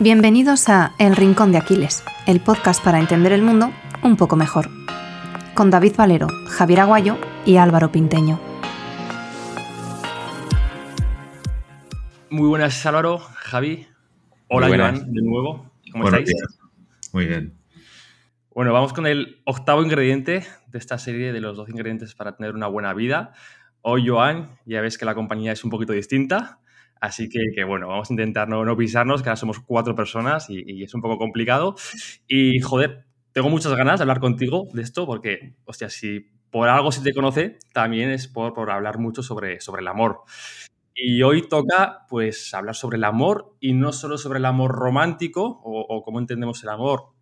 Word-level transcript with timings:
Bienvenidos 0.00 0.68
a 0.68 0.94
El 1.00 1.16
Rincón 1.16 1.50
de 1.50 1.58
Aquiles, 1.58 2.04
el 2.28 2.38
podcast 2.38 2.84
para 2.84 3.00
entender 3.00 3.32
el 3.32 3.42
mundo 3.42 3.72
un 4.04 4.16
poco 4.16 4.36
mejor. 4.36 4.68
Con 5.54 5.70
David 5.70 5.94
Valero, 5.98 6.28
Javier 6.46 6.78
Aguayo 6.78 7.18
y 7.44 7.56
Álvaro 7.56 7.90
Pinteño. 7.90 8.38
Muy 12.30 12.46
buenas, 12.46 12.86
Álvaro, 12.86 13.18
Javi. 13.18 13.88
Hola, 14.46 14.68
Joan, 14.68 15.12
de 15.12 15.20
nuevo. 15.20 15.68
¿Cómo 15.90 16.04
estáis? 16.04 16.32
Muy 17.12 17.26
bien. 17.26 17.58
Bueno, 18.54 18.72
vamos 18.72 18.92
con 18.92 19.04
el 19.04 19.42
octavo 19.46 19.82
ingrediente 19.82 20.46
de 20.68 20.78
esta 20.78 20.98
serie 20.98 21.32
de 21.32 21.40
los 21.40 21.56
12 21.56 21.72
ingredientes 21.72 22.14
para 22.14 22.36
tener 22.36 22.54
una 22.54 22.68
buena 22.68 22.94
vida. 22.94 23.32
Hoy, 23.80 24.06
Joan, 24.06 24.60
ya 24.64 24.80
ves 24.80 24.96
que 24.96 25.06
la 25.06 25.16
compañía 25.16 25.50
es 25.50 25.64
un 25.64 25.70
poquito 25.70 25.92
distinta. 25.92 26.60
Así 27.00 27.28
que, 27.28 27.64
bueno, 27.64 27.88
vamos 27.88 28.10
a 28.10 28.12
intentar 28.12 28.48
no, 28.48 28.76
pisarnos, 28.76 29.22
que 29.22 29.28
ahora 29.28 29.36
somos 29.36 29.60
cuatro 29.60 29.94
personas 29.94 30.48
y, 30.48 30.82
es 30.82 30.94
un 30.94 31.00
poco 31.00 31.18
complicado. 31.18 31.74
Y, 32.26 32.60
joder, 32.60 33.06
tengo 33.32 33.48
muchas 33.50 33.74
ganas 33.74 33.98
de 33.98 34.04
hablar 34.04 34.20
contigo 34.20 34.68
de 34.72 34.82
esto 34.82 35.06
porque, 35.06 35.54
hostia, 35.64 35.88
si 35.90 36.30
por 36.50 36.68
algo 36.68 36.90
se 36.92 37.02
te 37.02 37.12
conoce, 37.12 37.58
también 37.72 38.10
es 38.10 38.26
por, 38.26 38.70
hablar 38.70 38.98
mucho 38.98 39.22
sobre, 39.22 39.58
el 39.78 39.88
amor. 39.88 40.22
Y 40.94 41.22
hoy 41.22 41.48
toca, 41.48 42.06
pues, 42.08 42.52
hablar 42.54 42.74
sobre 42.74 42.96
el 42.96 43.04
amor 43.04 43.54
y 43.60 43.72
no 43.74 43.92
solo 43.92 44.18
sobre 44.18 44.38
el 44.40 44.44
amor 44.44 44.72
romántico 44.72 45.60
o, 45.62 45.80
o 45.88 46.02
cómo 46.02 46.18
entendemos 46.18 46.62
el 46.64 46.70
amor 46.70 47.12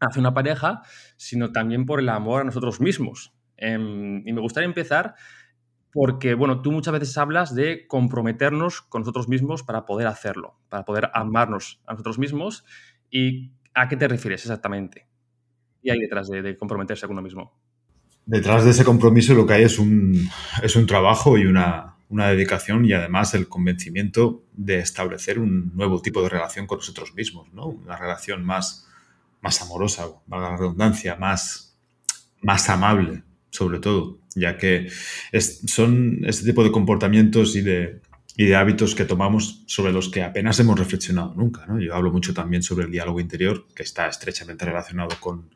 hacia 0.00 0.20
una 0.20 0.34
pareja, 0.34 0.82
sino 1.16 1.52
también 1.52 1.86
por 1.86 2.00
el 2.00 2.08
amor 2.08 2.40
a 2.40 2.44
nosotros 2.44 2.80
mismos. 2.80 3.32
Em, 3.60 4.26
y 4.26 4.32
me 4.32 4.40
gustaría 4.40 4.66
empezar 4.66 5.14
porque, 5.92 6.34
bueno, 6.34 6.62
tú 6.62 6.72
muchas 6.72 6.92
veces 6.92 7.16
hablas 7.18 7.54
de 7.54 7.86
comprometernos 7.86 8.80
con 8.80 9.02
nosotros 9.02 9.28
mismos 9.28 9.62
para 9.62 9.86
poder 9.86 10.06
hacerlo, 10.06 10.54
para 10.68 10.84
poder 10.84 11.10
amarnos 11.14 11.80
a 11.86 11.92
nosotros 11.92 12.18
mismos. 12.18 12.64
¿Y 13.10 13.52
a 13.74 13.88
qué 13.88 13.96
te 13.96 14.06
refieres 14.06 14.42
exactamente? 14.42 15.06
¿Y 15.82 15.90
hay 15.90 15.98
detrás 15.98 16.28
de, 16.28 16.56
comprometerse 16.56 17.06
con 17.06 17.14
uno 17.14 17.22
mismo? 17.22 17.52
Detrás 18.26 18.64
de 18.64 18.70
ese 18.70 18.84
compromiso 18.84 19.34
lo 19.34 19.46
que 19.46 19.54
hay 19.54 19.62
es 19.64 19.78
un, 19.78 20.28
es 20.62 20.76
un 20.76 20.86
trabajo 20.86 21.36
y 21.36 21.46
una, 21.46 21.96
una 22.08 22.28
dedicación 22.28 22.84
y 22.84 22.92
además 22.92 23.34
el 23.34 23.48
convencimiento 23.48 24.44
de 24.52 24.78
establecer 24.78 25.38
un 25.38 25.74
nuevo 25.74 26.00
tipo 26.02 26.22
de 26.22 26.28
relación 26.28 26.66
con 26.66 26.78
nosotros 26.78 27.14
mismos, 27.14 27.52
¿no? 27.52 27.66
Una 27.66 27.96
relación 27.96 28.44
más, 28.44 28.86
más 29.40 29.60
amorosa, 29.62 30.06
valga 30.26 30.50
la 30.50 30.56
redundancia, 30.56 31.16
más, 31.16 31.76
más 32.42 32.68
amable, 32.68 33.24
sobre 33.50 33.78
todo 33.78 34.20
ya 34.34 34.56
que 34.56 34.88
son 35.38 36.20
este 36.24 36.46
tipo 36.46 36.64
de 36.64 36.70
comportamientos 36.70 37.56
y 37.56 37.62
de, 37.62 38.00
hábitos 38.56 38.94
que 38.94 39.04
tomamos 39.04 39.64
sobre 39.66 39.92
los 39.92 40.08
que 40.08 40.22
apenas 40.22 40.58
hemos 40.60 40.78
reflexionado 40.78 41.34
nunca. 41.34 41.66
¿no? 41.66 41.78
Yo 41.78 41.94
hablo 41.94 42.10
mucho 42.10 42.32
también 42.32 42.62
sobre 42.62 42.86
el 42.86 42.90
diálogo 42.90 43.20
interior, 43.20 43.66
que 43.74 43.82
está 43.82 44.08
estrechamente 44.08 44.64
relacionado 44.64 45.10
con, 45.20 45.50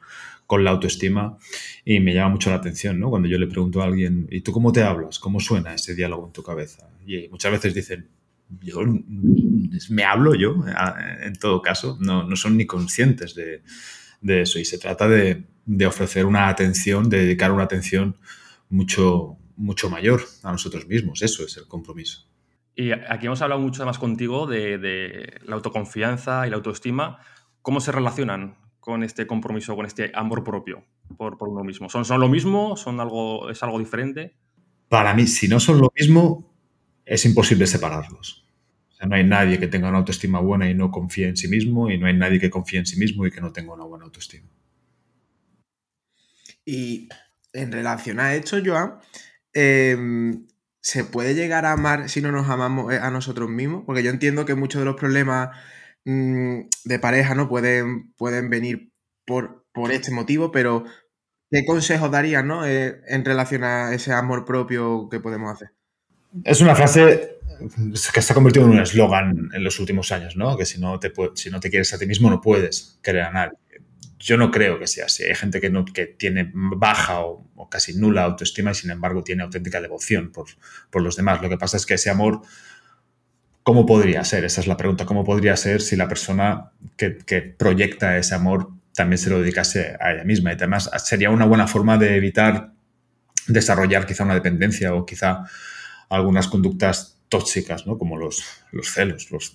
la 0.57 0.71
autoestima 0.71 1.37
y 1.85 1.99
me 1.99 2.15
llama 2.15 2.29
mucho 2.29 2.49
la 2.51 2.57
atención 2.57 3.01
¿no? 3.01 3.11
cuando 3.11 3.27
yo 3.27 3.39
le 3.39 3.49
pregunto 3.49 3.83
a 3.83 3.87
alguien, 3.87 4.29
¿y 4.31 4.43
tú 4.43 4.53
cómo 4.53 4.71
te 4.71 4.85
hablas? 4.85 5.19
¿Cómo 5.19 5.41
suena 5.41 5.75
ese 5.75 5.97
diálogo 5.97 6.27
en 6.27 6.33
tu 6.33 6.45
cabeza? 6.45 6.89
Y 7.05 7.27
muchas 7.29 7.51
veces 7.51 7.75
dicen, 7.75 8.09
yo 8.61 8.79
me 9.91 10.05
hablo 10.05 10.37
yo, 10.37 10.55
en 11.23 11.35
todo 11.35 11.61
caso, 11.61 11.99
no, 12.01 12.23
no 12.23 12.37
son 12.37 12.57
ni 12.57 12.67
conscientes 12.67 13.35
de, 13.35 13.63
eso 14.25 14.59
y 14.59 14.65
se 14.65 14.79
trata 14.79 15.09
de, 15.09 15.45
de 15.67 15.87
ofrecer 15.87 16.27
una 16.27 16.49
atención, 16.49 17.09
de 17.09 17.19
dedicar 17.19 17.53
una 17.53 17.65
atención 17.65 18.17
mucho, 18.69 19.37
mucho 19.57 19.91
mayor 19.91 20.23
a 20.43 20.53
nosotros 20.53 20.87
mismos. 20.87 21.23
Eso 21.23 21.45
es 21.45 21.57
el 21.57 21.67
compromiso. 21.67 22.27
Y 22.77 22.91
aquí 22.91 23.27
hemos 23.27 23.41
hablado 23.41 23.61
mucho 23.61 23.87
más 23.87 23.99
contigo 23.99 24.47
de, 24.47 25.41
la 25.45 25.55
autoconfianza 25.55 26.47
y 26.47 26.51
la 26.51 26.57
autoestima. 26.57 27.19
¿Cómo 27.63 27.81
se 27.81 27.93
relacionan 27.93 28.57
con 28.81 29.03
este 29.03 29.27
compromiso, 29.27 29.77
con 29.77 29.87
este 29.87 30.11
amor 30.15 30.43
propio 30.43 30.85
por, 31.17 31.37
uno 31.41 31.63
mismo? 31.63 31.89
¿Son, 31.89 32.05
¿Son 32.05 32.21
lo 32.21 32.29
mismo? 32.29 32.77
¿Son 32.77 33.01
algo, 33.01 33.49
¿Es 33.49 33.63
algo 33.63 33.79
diferente? 33.79 34.35
Para 34.89 35.15
mí, 35.15 35.27
si 35.27 35.47
no 35.49 35.61
son 35.61 35.81
lo 35.81 35.93
mismo, 35.97 36.53
es 37.05 37.25
imposible 37.25 37.67
separarlos. 37.67 38.44
No 39.07 39.17
hay 39.17 39.25
nadie 39.25 39.59
que 39.59 39.67
tenga 39.67 39.89
una 39.89 39.99
autoestima 39.99 40.41
buena 40.41 40.69
y 40.69 40.75
no 40.75 40.91
confíe 40.91 41.29
en 41.29 41.37
sí 41.37 41.49
mismo, 41.49 41.91
y 41.91 41.99
no 41.99 42.07
hay 42.07 42.15
nadie 42.15 42.41
que 42.41 42.51
confíe 42.51 42.79
en 42.79 42.87
sí 42.87 42.99
mismo 42.99 43.27
y 43.27 43.31
que 43.31 43.41
no 43.41 43.53
tenga 43.53 43.75
una 43.75 43.85
buena 43.85 44.05
autoestima. 44.05 44.49
Y 46.65 47.09
en 47.53 47.73
relación 47.73 48.21
a 48.21 48.35
esto, 48.35 48.59
Joan, 48.65 48.99
em, 49.53 50.47
¿se 50.81 51.05
puede 51.05 51.35
llegar 51.35 51.67
a 51.67 51.73
amar 51.73 52.09
si 52.09 52.21
no 52.21 52.33
nos 52.33 52.49
amamos 52.49 52.93
eh, 52.93 52.99
a 52.99 53.11
nosotros 53.11 53.51
mismos? 53.51 53.85
Porque 53.87 54.03
yo 54.03 54.11
entiendo 54.11 54.45
que 54.45 54.55
muchos 54.55 54.81
de 54.81 54.87
los 54.87 54.97
problemas 54.97 55.51
mm, 56.05 56.61
de 56.85 56.99
pareja 56.99 57.35
no 57.35 57.49
pueden, 57.49 58.13
pueden 58.15 58.51
venir 58.51 58.93
por, 59.27 59.67
por 59.73 59.93
este 59.93 60.11
motivo, 60.11 60.51
pero 60.51 60.85
¿qué 61.51 61.65
consejos 61.67 62.11
darías 62.11 62.45
¿no? 62.45 62.67
Eh, 62.67 63.01
en 63.09 63.25
relación 63.25 63.65
a 63.65 63.95
ese 63.95 64.13
amor 64.13 64.45
propio 64.45 65.09
que 65.11 65.21
podemos 65.21 65.53
hacer? 65.53 65.73
Es 66.43 66.61
una 66.61 66.75
frase 66.75 67.34
que 68.13 68.23
se 68.23 68.33
ha 68.33 68.35
convertido 68.35 68.67
en 68.67 68.73
un 68.73 68.81
eslogan 68.81 69.51
en 69.53 69.65
los 69.65 69.79
últimos 69.81 70.13
años, 70.13 70.37
¿no? 70.37 70.57
Que 70.57 70.65
si 70.65 70.81
no, 70.81 70.99
te, 70.99 71.13
si 71.35 71.51
no 71.51 71.61
te 71.61 71.71
quieres 71.71 71.93
a 71.93 71.99
ti 71.99 72.07
mismo 72.07 72.31
no 72.31 72.41
puedes 72.41 72.99
querer 73.03 73.23
a 73.23 73.31
nadie. 73.31 73.59
Yo 74.19 74.37
no 74.37 74.51
creo 74.51 74.79
que 74.79 74.87
sea 74.87 75.07
así. 75.07 75.25
Hay 75.25 75.35
gente 75.35 75.61
que, 75.61 75.71
no, 75.71 75.85
que 75.85 76.07
tiene 76.07 76.51
baja 76.55 77.21
o, 77.21 77.69
casi 77.71 77.95
nula 77.95 78.23
autoestima 78.23 78.71
y 78.71 78.75
sin 78.75 78.91
embargo 78.91 79.23
tiene 79.23 79.43
auténtica 79.43 79.81
devoción 79.81 80.33
por, 80.33 80.47
por 80.91 81.03
los 81.03 81.17
demás. 81.17 81.43
Lo 81.43 81.49
que 81.49 81.59
pasa 81.59 81.77
es 81.77 81.85
que 81.85 81.95
ese 81.95 82.11
amor, 82.11 82.41
¿cómo 83.63 83.85
podría 83.85 84.25
ser? 84.25 84.45
Esa 84.45 84.61
es 84.61 84.67
la 84.67 84.77
pregunta. 84.77 85.05
¿Cómo 85.05 85.25
podría 85.25 85.57
ser 85.57 85.83
si 85.83 85.97
la 85.97 86.09
persona 86.09 86.73
que, 86.97 87.19
que 87.19 87.43
proyecta 87.43 88.17
ese 88.17 88.35
amor 88.35 88.71
también 88.95 89.19
se 89.19 89.29
lo 89.29 89.41
dedicase 89.41 89.97
a 90.01 90.13
ella 90.13 90.25
misma? 90.25 90.53
Y 90.53 90.55
además 90.55 90.91
sería 91.05 91.31
una 91.31 91.45
buena 91.45 91.67
forma 91.67 91.99
de 91.99 92.17
evitar 92.17 92.73
desarrollar 93.47 94.07
quizá 94.07 94.25
una 94.25 94.35
dependencia 94.35 94.95
o 94.95 95.05
quizá 95.05 95.45
algunas 96.09 96.49
conductas 96.49 97.14
tóxicas, 97.39 97.85
¿no? 97.85 97.99
Como 97.99 98.17
los, 98.17 98.45
los 98.71 98.93
celos. 98.93 99.31
Los, 99.33 99.53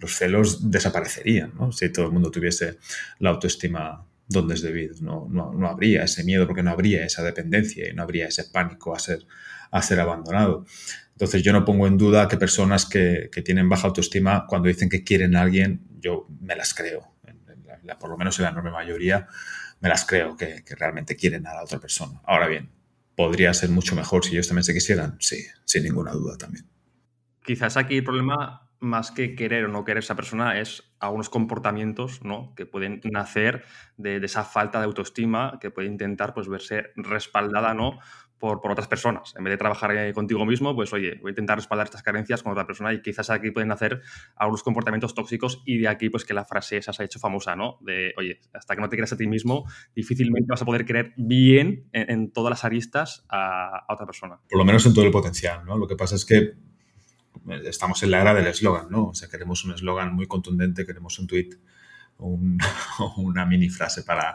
los, 0.00 0.12
celos 0.12 0.70
desaparecerían, 0.70 1.52
¿no? 1.54 1.70
Si 1.70 1.92
todo 1.92 2.06
el 2.06 2.12
mundo 2.12 2.32
tuviese 2.32 2.78
la 3.20 3.30
autoestima 3.30 4.04
donde 4.26 4.54
es 4.54 4.62
debido. 4.62 4.96
No, 5.00 5.28
no, 5.30 5.68
habría 5.68 6.02
ese 6.02 6.24
miedo 6.24 6.48
porque 6.48 6.64
no 6.64 6.70
habría 6.70 7.06
esa 7.06 7.22
dependencia 7.22 7.88
y 7.88 7.94
no 7.94 8.02
habría 8.02 8.26
ese 8.26 8.44
pánico 8.44 8.92
a 8.92 8.98
ser, 8.98 9.24
a 9.70 9.82
ser 9.82 10.00
abandonado. 10.00 10.66
Entonces 11.12 11.44
yo 11.44 11.52
no 11.52 11.64
pongo 11.64 11.86
en 11.86 11.96
duda 11.96 12.26
que 12.26 12.36
personas 12.36 12.86
que, 12.86 13.30
tienen 13.44 13.68
baja 13.68 13.86
autoestima, 13.86 14.44
cuando 14.48 14.66
dicen 14.66 14.88
que 14.88 15.04
quieren 15.04 15.36
a 15.36 15.42
alguien, 15.42 15.86
yo 16.00 16.26
me 16.40 16.56
las 16.56 16.74
creo. 16.74 17.14
por 18.00 18.10
lo 18.10 18.16
menos 18.16 18.36
en 18.40 18.46
la 18.46 18.50
enorme 18.50 18.72
mayoría, 18.72 19.28
me 19.80 19.88
las 19.88 20.04
creo 20.04 20.36
que, 20.36 20.64
que 20.64 20.74
realmente 20.74 21.14
quieren 21.14 21.46
a 21.46 21.54
la 21.54 21.62
otra 21.62 21.78
persona. 21.78 22.20
Ahora 22.24 22.48
bien, 22.48 22.68
¿podría 23.14 23.54
ser 23.54 23.70
mucho 23.70 23.94
mejor 23.94 24.24
si 24.24 24.32
ellos 24.32 24.48
también 24.48 24.64
se 24.64 24.74
quisieran? 24.74 25.16
Sí, 25.20 25.46
sin 25.64 25.84
ninguna 25.84 26.10
duda 26.10 26.36
también. 26.36 26.66
Quizás 27.46 27.76
aquí 27.76 27.98
el 27.98 28.02
problema, 28.02 28.68
más 28.80 29.12
que 29.12 29.36
querer 29.36 29.66
o 29.66 29.68
no 29.68 29.84
querer 29.84 30.02
esa 30.02 30.16
persona, 30.16 30.58
es 30.58 30.82
algunos 30.98 31.30
comportamientos 31.30 32.24
¿no? 32.24 32.52
que 32.56 32.66
pueden 32.66 33.00
nacer 33.04 33.64
de, 33.96 34.16
esa 34.16 34.42
falta 34.42 34.80
de 34.80 34.86
autoestima 34.86 35.58
que 35.60 35.70
puede 35.70 35.86
intentar 35.86 36.34
pues, 36.34 36.48
verse 36.48 36.88
respaldada 36.96 37.72
¿no? 37.72 38.00
por, 38.40 38.60
por, 38.60 38.72
otras 38.72 38.88
personas. 38.88 39.32
En 39.38 39.44
vez 39.44 39.52
de 39.52 39.58
trabajar 39.58 40.12
contigo 40.12 40.44
mismo, 40.44 40.74
pues 40.74 40.92
oye, 40.92 41.20
voy 41.22 41.28
a 41.28 41.30
intentar 41.30 41.56
respaldar 41.56 41.86
estas 41.86 42.02
carencias 42.02 42.42
con 42.42 42.50
otra 42.50 42.66
persona 42.66 42.92
y 42.92 43.00
quizás 43.00 43.30
aquí 43.30 43.52
pueden 43.52 43.70
hacer 43.70 44.02
algunos 44.34 44.64
comportamientos 44.64 45.14
tóxicos 45.14 45.62
y 45.64 45.78
de 45.78 45.86
aquí 45.86 46.10
pues 46.10 46.24
que 46.24 46.34
la 46.34 46.44
frase 46.44 46.78
esa 46.78 46.92
se 46.92 47.04
ha 47.04 47.06
hecho 47.06 47.20
famosa, 47.20 47.54
¿no? 47.54 47.78
De, 47.80 48.12
oye, 48.18 48.40
hasta 48.52 48.74
que 48.74 48.80
no 48.80 48.88
te 48.88 48.96
creas 48.96 49.12
a 49.12 49.16
ti 49.16 49.28
mismo, 49.28 49.70
difícilmente 49.94 50.48
vas 50.50 50.62
a 50.62 50.64
poder 50.64 50.84
creer 50.84 51.14
bien 51.16 51.88
en, 51.92 52.32
todas 52.32 52.50
las 52.50 52.64
aristas 52.64 53.24
a, 53.28 53.84
a, 53.86 53.94
otra 53.94 54.04
persona. 54.04 54.40
Por 54.48 54.58
lo 54.58 54.64
menos 54.64 54.84
en 54.84 54.94
todo 54.94 55.04
el 55.04 55.12
potencial, 55.12 55.64
¿no? 55.64 55.78
Lo 55.78 55.86
que 55.86 55.94
pasa 55.94 56.16
es 56.16 56.24
que 56.24 56.66
estamos 57.64 58.02
en 58.02 58.10
la 58.10 58.20
era 58.20 58.34
del 58.34 58.46
eslogan, 58.46 58.86
¿no? 58.90 59.08
O 59.08 59.14
sea, 59.14 59.28
queremos 59.28 59.64
un 59.64 59.72
eslogan 59.72 60.14
muy 60.14 60.26
contundente, 60.26 60.84
queremos 60.86 61.18
un 61.18 61.26
tweet 61.26 61.50
o 62.18 62.38
una 63.18 63.44
mini 63.46 63.68
frase 63.68 64.02
para, 64.02 64.34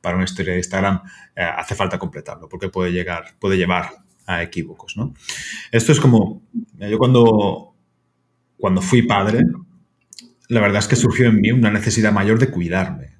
para 0.00 0.16
una 0.16 0.24
historia 0.24 0.52
de 0.52 0.58
Instagram, 0.58 1.02
eh, 1.36 1.42
hace 1.42 1.74
falta 1.74 1.98
completarlo 1.98 2.48
porque 2.48 2.68
puede 2.68 2.92
llegar, 2.92 3.34
puede 3.38 3.56
llevar 3.56 3.90
a 4.26 4.42
equívocos, 4.42 4.96
¿no? 4.96 5.14
Esto 5.72 5.92
es 5.92 6.00
como, 6.00 6.42
yo 6.78 6.98
cuando, 6.98 7.74
cuando 8.56 8.80
fui 8.80 9.02
padre, 9.02 9.44
la 10.48 10.60
verdad 10.60 10.78
es 10.78 10.88
que 10.88 10.96
surgió 10.96 11.26
en 11.26 11.40
mí 11.40 11.52
una 11.52 11.70
necesidad 11.70 12.12
mayor 12.12 12.38
de 12.38 12.50
cuidarme 12.50 13.18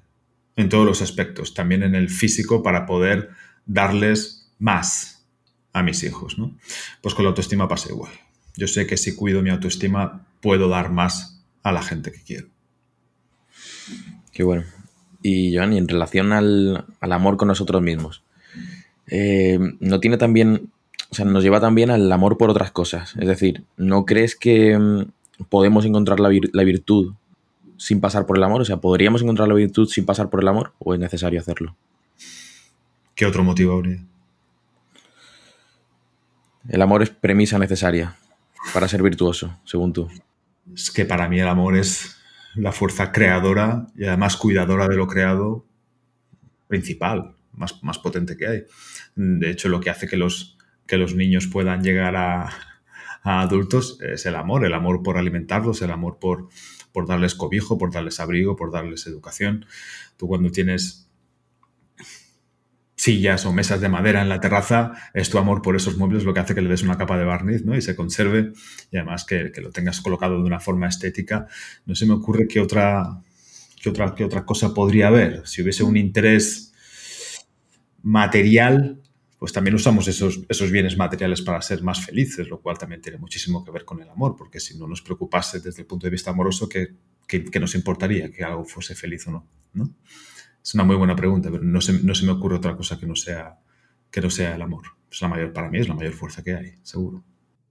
en 0.55 0.69
todos 0.69 0.85
los 0.85 1.01
aspectos, 1.01 1.53
también 1.53 1.83
en 1.83 1.95
el 1.95 2.09
físico 2.09 2.61
para 2.63 2.85
poder 2.85 3.29
darles 3.65 4.53
más 4.59 5.27
a 5.73 5.83
mis 5.83 6.03
hijos, 6.03 6.37
¿no? 6.37 6.57
Pues 7.01 7.15
con 7.15 7.23
la 7.23 7.29
autoestima 7.29 7.67
pasa 7.67 7.89
igual. 7.89 8.11
Yo 8.55 8.67
sé 8.67 8.85
que 8.85 8.97
si 8.97 9.15
cuido 9.15 9.41
mi 9.41 9.49
autoestima, 9.49 10.25
puedo 10.41 10.67
dar 10.67 10.91
más 10.91 11.41
a 11.63 11.71
la 11.71 11.81
gente 11.81 12.11
que 12.11 12.21
quiero. 12.21 12.47
Qué 14.31 14.43
bueno. 14.43 14.63
Y 15.21 15.55
Joan, 15.55 15.73
y 15.73 15.77
en 15.77 15.87
relación 15.87 16.33
al, 16.33 16.85
amor 16.99 17.37
con 17.37 17.47
nosotros 17.47 17.81
mismos, 17.81 18.23
eh, 19.07 19.59
¿no 19.79 19.99
tiene 19.99 20.17
también, 20.17 20.71
o 21.11 21.15
sea, 21.15 21.25
nos 21.25 21.43
lleva 21.43 21.59
también 21.59 21.91
al 21.91 22.11
amor 22.11 22.37
por 22.37 22.49
otras 22.49 22.71
cosas? 22.71 23.15
Es 23.19 23.27
decir, 23.27 23.63
¿no 23.77 24.05
crees 24.05 24.35
que 24.35 24.77
mm, 24.77 25.45
podemos 25.49 25.85
encontrar 25.85 26.19
la, 26.19 26.29
virtud 26.29 27.13
sin 27.77 28.01
pasar 28.01 28.25
por 28.25 28.37
el 28.37 28.43
amor? 28.43 28.61
O 28.61 28.65
sea, 28.65 28.77
¿podríamos 28.77 29.21
encontrar 29.21 29.47
la 29.47 29.53
virtud 29.53 29.87
sin 29.87 30.05
pasar 30.05 30.29
por 30.29 30.41
el 30.41 30.47
amor 30.47 30.73
o 30.79 30.93
es 30.93 30.99
necesario 30.99 31.39
hacerlo? 31.39 31.75
¿Qué 33.13 33.25
otro 33.25 33.43
motivo 33.43 33.73
habría? 33.73 34.03
El 36.67 36.81
amor 36.81 37.03
es 37.03 37.09
premisa 37.09 37.59
necesaria 37.59 38.17
para 38.73 38.87
ser 38.87 39.03
virtuoso, 39.03 39.59
según 39.65 39.93
tú. 39.93 40.09
Es 40.73 40.91
que 40.91 41.05
para 41.05 41.27
mí 41.27 41.39
el 41.39 41.47
amor 41.47 41.75
es 41.75 42.17
la 42.55 42.71
fuerza 42.71 43.11
creadora 43.11 43.87
y 43.95 44.05
además 44.05 44.37
cuidadora 44.37 44.87
de 44.87 44.95
lo 44.95 45.07
creado 45.07 45.65
principal, 46.67 47.35
más, 47.53 47.83
más 47.83 47.99
potente 47.99 48.37
que 48.37 48.47
hay. 48.47 48.63
De 49.15 49.49
hecho, 49.49 49.69
lo 49.69 49.79
que 49.79 49.89
hace 49.89 50.07
que 50.07 50.17
los, 50.17 50.57
que 50.87 50.97
los 50.97 51.15
niños 51.15 51.47
puedan 51.47 51.83
llegar 51.83 52.15
a, 52.15 52.49
adultos 53.23 53.99
es 54.01 54.25
el 54.25 54.35
amor, 54.35 54.65
el 54.65 54.73
amor 54.73 55.03
por 55.03 55.17
alimentarlos, 55.17 55.81
el 55.83 55.91
amor 55.91 56.17
por, 56.19 56.49
por 56.91 57.07
darles 57.07 57.35
cobijo, 57.35 57.77
por 57.77 57.91
darles 57.91 58.19
abrigo, 58.19 58.55
por 58.55 58.71
darles 58.71 59.05
educación. 59.05 59.65
Tú 60.17 60.27
cuando 60.27 60.49
tienes 60.49 61.10
sillas 63.01 63.47
o 63.47 63.51
mesas 63.51 63.81
de 63.81 63.89
madera 63.89 64.21
en 64.21 64.29
la 64.29 64.39
terraza, 64.39 64.91
es 65.15 65.31
tu 65.31 65.39
amor 65.39 65.63
por 65.63 65.75
esos 65.75 65.97
muebles 65.97 66.23
lo 66.23 66.35
que 66.35 66.39
hace 66.39 66.53
que 66.53 66.61
le 66.61 66.69
des 66.69 66.83
una 66.83 66.99
capa 66.99 67.17
de 67.17 67.25
barniz 67.25 67.65
¿no? 67.65 67.75
y 67.75 67.81
se 67.81 67.95
conserve 67.95 68.53
y 68.91 68.97
además 68.97 69.25
que, 69.25 69.51
lo 69.59 69.71
tengas 69.71 70.01
colocado 70.01 70.37
de 70.37 70.43
una 70.43 70.59
forma 70.59 70.87
estética. 70.87 71.47
No 71.87 71.95
se 71.95 72.05
me 72.05 72.13
ocurre 72.13 72.47
qué 72.47 72.59
otra, 72.59 73.23
qué 73.81 73.89
otra, 73.89 74.13
qué 74.13 74.23
otra 74.23 74.45
cosa 74.45 74.75
podría 74.75 75.07
haber. 75.07 75.47
Si 75.47 75.63
hubiese 75.63 75.83
un 75.83 75.97
interés 75.97 76.75
material, 78.03 79.01
pues 79.39 79.51
también 79.51 79.73
usamos 79.73 80.07
esos, 80.07 80.41
esos 80.47 80.69
bienes 80.69 80.95
materiales 80.95 81.41
para 81.41 81.59
ser 81.63 81.81
más 81.81 82.05
felices, 82.05 82.47
lo 82.49 82.61
cual 82.61 82.77
también 82.77 83.01
tiene 83.01 83.17
muchísimo 83.17 83.65
que 83.65 83.71
ver 83.71 83.83
con 83.83 83.99
el 84.03 84.09
amor, 84.09 84.35
porque 84.37 84.59
si 84.59 84.77
no 84.77 84.85
nos 84.85 85.01
preocupase 85.01 85.59
desde 85.59 85.81
el 85.81 85.87
punto 85.87 86.05
de 86.05 86.11
vista 86.11 86.29
amoroso, 86.29 86.69
¿qué, 86.69 86.89
qué, 87.27 87.45
qué 87.45 87.59
nos 87.59 87.73
importaría 87.73 88.31
que 88.31 88.43
algo 88.43 88.63
fuese 88.63 88.93
feliz 88.93 89.25
o 89.25 89.31
no? 89.31 89.47
¿no? 89.73 89.89
Es 90.63 90.75
una 90.75 90.83
muy 90.83 90.95
buena 90.95 91.15
pregunta, 91.15 91.49
pero 91.51 91.63
no 91.63 91.81
se, 91.81 92.03
no 92.03 92.13
se, 92.13 92.25
me 92.25 92.31
ocurre 92.31 92.55
otra 92.55 92.75
cosa 92.75 92.99
que 92.99 93.05
no 93.05 93.15
sea, 93.15 93.57
que 94.11 94.21
no 94.21 94.29
sea 94.29 94.55
el 94.55 94.61
amor. 94.61 94.83
Es 95.11 95.21
la 95.21 95.27
mayor, 95.27 95.53
para 95.53 95.69
mí 95.69 95.79
es 95.79 95.87
la 95.87 95.95
mayor 95.95 96.13
fuerza 96.13 96.43
que 96.43 96.55
hay, 96.55 96.75
seguro. 96.83 97.23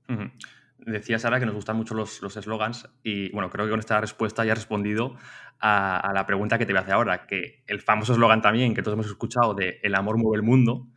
Uh 0.08 0.12
-huh. 0.12 0.32
Decía 0.78 1.18
Sara 1.18 1.38
que 1.38 1.46
nos 1.46 1.54
gustan 1.54 1.76
mucho 1.76 1.94
los 1.94 2.36
eslogans 2.36 2.88
y 3.02 3.30
bueno, 3.32 3.50
creo 3.50 3.66
que 3.66 3.70
con 3.70 3.80
esta 3.80 4.00
respuesta 4.00 4.44
ya 4.44 4.52
has 4.52 4.58
respondido 4.58 5.14
a, 5.60 5.98
a, 6.00 6.12
la 6.14 6.24
pregunta 6.24 6.58
que 6.58 6.64
te 6.64 6.72
voy 6.72 6.78
a 6.78 6.82
hacer 6.82 6.94
ahora, 6.94 7.26
que 7.26 7.62
el 7.66 7.80
famoso 7.80 8.14
eslogan 8.14 8.40
también 8.40 8.74
que 8.74 8.82
todos 8.82 8.94
hemos 8.94 9.06
escuchado 9.06 9.54
de 9.54 9.78
el 9.82 9.94
amor 9.94 10.16
mueve 10.16 10.38
el 10.38 10.42
mundo, 10.42 10.88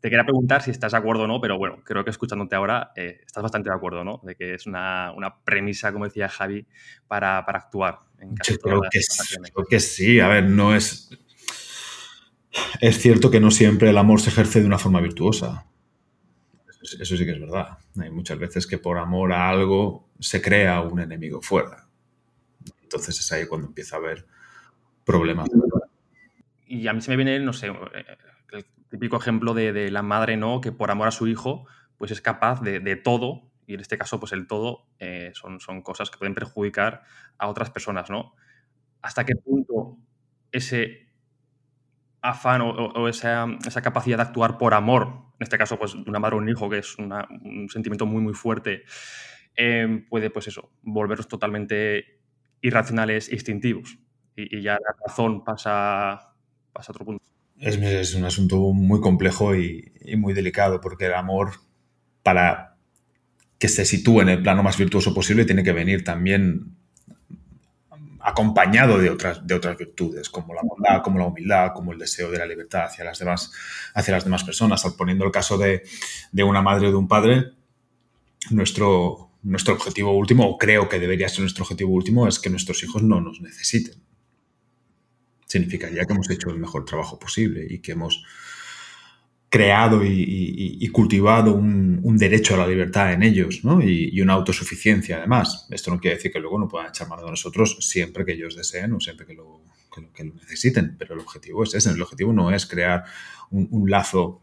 te 0.00 0.10
quería 0.10 0.24
preguntar 0.24 0.62
si 0.62 0.70
estás 0.70 0.92
de 0.92 0.98
acuerdo 0.98 1.24
o 1.24 1.26
no, 1.26 1.40
pero 1.40 1.58
bueno, 1.58 1.82
creo 1.84 2.04
que 2.04 2.10
escuchándote 2.10 2.54
ahora 2.54 2.92
eh, 2.94 3.20
estás 3.26 3.42
bastante 3.42 3.68
de 3.68 3.74
acuerdo, 3.74 4.04
¿no? 4.04 4.20
De 4.22 4.36
que 4.36 4.54
es 4.54 4.66
una, 4.66 5.12
una 5.12 5.42
premisa, 5.42 5.92
como 5.92 6.04
decía 6.04 6.28
Javi, 6.28 6.66
para, 7.08 7.44
para 7.44 7.58
actuar. 7.58 7.98
En 8.20 8.34
casi 8.34 8.52
Yo 8.52 8.58
creo 8.58 8.80
que, 8.90 9.00
sí, 9.00 9.36
creo 9.52 9.66
que 9.66 9.80
sí. 9.80 10.20
A 10.20 10.28
ver, 10.28 10.44
no 10.44 10.74
es... 10.74 11.10
Es 12.80 12.98
cierto 12.98 13.30
que 13.30 13.40
no 13.40 13.50
siempre 13.50 13.90
el 13.90 13.98
amor 13.98 14.20
se 14.20 14.30
ejerce 14.30 14.60
de 14.60 14.66
una 14.66 14.78
forma 14.78 15.00
virtuosa. 15.00 15.66
Eso, 16.80 17.16
sí 17.16 17.24
que 17.24 17.32
es 17.32 17.40
verdad. 17.40 17.78
Hay 18.00 18.10
muchas 18.10 18.38
veces 18.38 18.66
que 18.66 18.78
por 18.78 18.98
amor 18.98 19.32
a 19.32 19.48
algo 19.48 20.08
se 20.20 20.40
crea 20.40 20.80
un 20.80 21.00
enemigo 21.00 21.42
fuera. 21.42 21.88
Entonces 22.82 23.18
es 23.18 23.32
ahí 23.32 23.46
cuando 23.46 23.66
empieza 23.66 23.96
a 23.96 23.98
haber 23.98 24.26
problemas. 25.04 25.48
Y 26.66 26.86
a 26.86 26.92
mí 26.92 27.00
se 27.00 27.10
me 27.10 27.16
viene, 27.16 27.40
no 27.40 27.52
sé, 27.52 27.72
el 28.52 28.64
típico 28.90 29.16
ejemplo 29.16 29.54
de, 29.54 29.90
la 29.90 30.02
madre, 30.02 30.36
¿no? 30.36 30.60
Que 30.60 30.72
por 30.72 30.90
amor 30.90 31.08
a 31.08 31.12
su 31.12 31.26
hijo, 31.26 31.66
pues 31.98 32.10
es 32.10 32.20
capaz 32.20 32.62
de, 32.62 32.80
de 32.80 32.96
todo, 32.96 33.48
y 33.68 33.74
en 33.74 33.80
este 33.80 33.98
caso, 33.98 34.18
pues 34.18 34.32
el 34.32 34.46
todo 34.46 34.86
eh, 34.98 35.30
son, 35.34 35.60
son 35.60 35.82
cosas 35.82 36.10
que 36.10 36.16
pueden 36.16 36.34
perjudicar 36.34 37.02
a 37.36 37.48
otras 37.48 37.70
personas, 37.70 38.08
¿no? 38.08 38.34
¿Hasta 39.02 39.26
qué 39.26 39.36
punto 39.36 39.98
ese 40.50 41.07
afán 42.28 42.60
o, 42.62 43.08
esa, 43.08 43.46
esa, 43.66 43.82
capacidad 43.82 44.16
de 44.16 44.22
actuar 44.22 44.58
por 44.58 44.74
amor, 44.74 45.32
en 45.38 45.44
este 45.44 45.58
caso, 45.58 45.78
pues 45.78 45.94
una 45.94 46.18
madre 46.18 46.36
o 46.36 46.38
un 46.38 46.48
hijo, 46.48 46.68
que 46.68 46.78
es 46.78 46.96
un 46.98 47.68
sentimiento 47.70 48.06
muy, 48.06 48.22
muy 48.22 48.34
fuerte, 48.34 48.82
eh, 49.56 50.04
puede, 50.08 50.30
pues 50.30 50.46
eso, 50.48 50.70
volverlos 50.82 51.28
totalmente 51.28 52.20
irracionales, 52.60 53.32
instintivos? 53.32 53.98
Y, 54.36 54.58
y 54.58 54.62
ya 54.62 54.74
la 54.74 54.94
razón 55.06 55.44
pasa, 55.44 56.34
pasa 56.72 56.92
a 56.92 56.92
otro 56.92 57.04
punto. 57.04 57.24
Es, 57.58 57.76
es, 57.76 58.14
un 58.14 58.24
asunto 58.24 58.58
muy 58.72 59.00
complejo 59.00 59.56
y, 59.56 59.92
y, 60.00 60.16
muy 60.16 60.32
delicado, 60.32 60.80
porque 60.80 61.06
el 61.06 61.14
amor, 61.14 61.52
para 62.22 62.76
que 63.58 63.68
se 63.68 63.84
sitúe 63.84 64.20
en 64.20 64.28
el 64.28 64.42
plano 64.42 64.62
más 64.62 64.78
virtuoso 64.78 65.12
posible, 65.12 65.44
tiene 65.44 65.64
que 65.64 65.72
venir 65.72 66.04
también 66.04 66.77
acompañado 68.28 68.98
de 68.98 69.10
otras, 69.10 69.46
de 69.46 69.54
otras 69.54 69.76
virtudes, 69.76 70.28
como 70.28 70.54
la 70.54 70.62
bondad, 70.62 71.02
como 71.02 71.18
la 71.18 71.26
humildad, 71.26 71.72
como 71.74 71.92
el 71.92 71.98
deseo 71.98 72.30
de 72.30 72.38
la 72.38 72.46
libertad 72.46 72.84
hacia 72.84 73.04
las 73.04 73.18
demás, 73.18 73.52
hacia 73.94 74.14
las 74.14 74.24
demás 74.24 74.44
personas. 74.44 74.82
Poniendo 74.96 75.24
el 75.24 75.30
caso 75.30 75.58
de, 75.58 75.82
de 76.32 76.42
una 76.42 76.62
madre 76.62 76.88
o 76.88 76.90
de 76.90 76.96
un 76.96 77.08
padre, 77.08 77.52
nuestro, 78.50 79.30
nuestro 79.42 79.74
objetivo 79.74 80.12
último, 80.12 80.46
o 80.48 80.58
creo 80.58 80.88
que 80.88 80.98
debería 80.98 81.28
ser 81.28 81.40
nuestro 81.40 81.64
objetivo 81.64 81.92
último, 81.92 82.28
es 82.28 82.38
que 82.38 82.50
nuestros 82.50 82.82
hijos 82.82 83.02
no 83.02 83.20
nos 83.20 83.40
necesiten 83.40 84.02
significaría 85.48 86.04
que 86.04 86.12
hemos 86.12 86.30
hecho 86.30 86.50
el 86.50 86.58
mejor 86.58 86.84
trabajo 86.84 87.18
posible 87.18 87.66
y 87.68 87.78
que 87.80 87.92
hemos 87.92 88.22
creado 89.48 90.02
y, 90.04 90.86
cultivado 90.88 91.54
un, 91.54 92.16
derecho 92.18 92.54
a 92.54 92.58
la 92.58 92.66
libertad 92.66 93.12
en 93.12 93.22
ellos 93.22 93.64
¿no? 93.64 93.80
y, 93.80 94.20
una 94.20 94.34
autosuficiencia 94.34 95.18
además. 95.18 95.66
Esto 95.70 95.90
no 95.90 96.00
quiere 96.00 96.16
decir 96.16 96.32
que 96.32 96.40
luego 96.40 96.58
no 96.58 96.68
puedan 96.68 96.88
echar 96.88 97.08
mano 97.08 97.24
de 97.24 97.30
nosotros 97.30 97.76
siempre 97.80 98.24
que 98.24 98.32
ellos 98.32 98.56
deseen 98.56 98.92
o 98.92 99.00
siempre 99.00 99.24
que 99.24 99.34
lo, 99.34 99.62
que 100.14 100.24
lo, 100.24 100.34
necesiten, 100.34 100.96
pero 100.98 101.14
el 101.14 101.20
objetivo 101.20 101.62
es 101.62 101.74
ese. 101.74 101.90
El 101.90 102.02
objetivo 102.02 102.32
no 102.32 102.50
es 102.52 102.66
crear 102.66 103.04
un, 103.50 103.90
lazo 103.90 104.42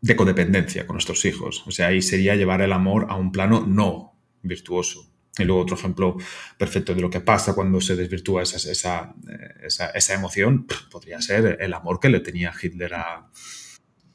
de 0.00 0.16
codependencia 0.16 0.86
con 0.86 0.94
nuestros 0.94 1.24
hijos. 1.24 1.62
O 1.66 1.70
sea, 1.70 1.88
ahí 1.88 2.02
sería 2.02 2.34
llevar 2.34 2.62
el 2.62 2.72
amor 2.72 3.06
a 3.10 3.16
un 3.16 3.30
plano 3.30 3.64
no 3.66 4.16
virtuoso. 4.42 5.06
Y 5.38 5.44
luego 5.44 5.62
otro 5.62 5.76
ejemplo 5.76 6.16
perfecto 6.58 6.94
de 6.94 7.02
lo 7.02 7.10
que 7.10 7.20
pasa 7.20 7.54
cuando 7.54 7.80
se 7.80 7.94
desvirtúa 7.94 8.42
esa, 8.42 8.56
esa, 8.56 9.14
esa, 9.62 9.90
esa 9.90 10.14
emoción 10.14 10.66
podría 10.90 11.20
ser 11.20 11.58
el 11.60 11.72
amor 11.72 12.00
que 12.00 12.08
le 12.08 12.20
tenía 12.20 12.52
Hitler 12.60 12.94
a, 12.94 13.30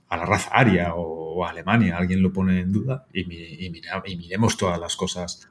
a 0.09 0.17
la 0.17 0.25
raza 0.25 0.49
aria 0.51 0.93
o, 0.95 1.45
a 1.45 1.49
Alemania. 1.49 1.97
Alguien 1.97 2.21
lo 2.21 2.31
pone 2.31 2.61
en 2.61 2.71
duda 2.71 3.07
y, 3.13 3.21
y, 3.65 3.69
mira, 3.69 4.01
y 4.05 4.15
miremos 4.15 4.57
todas 4.57 4.79
las 4.79 4.95
cosas 4.95 5.49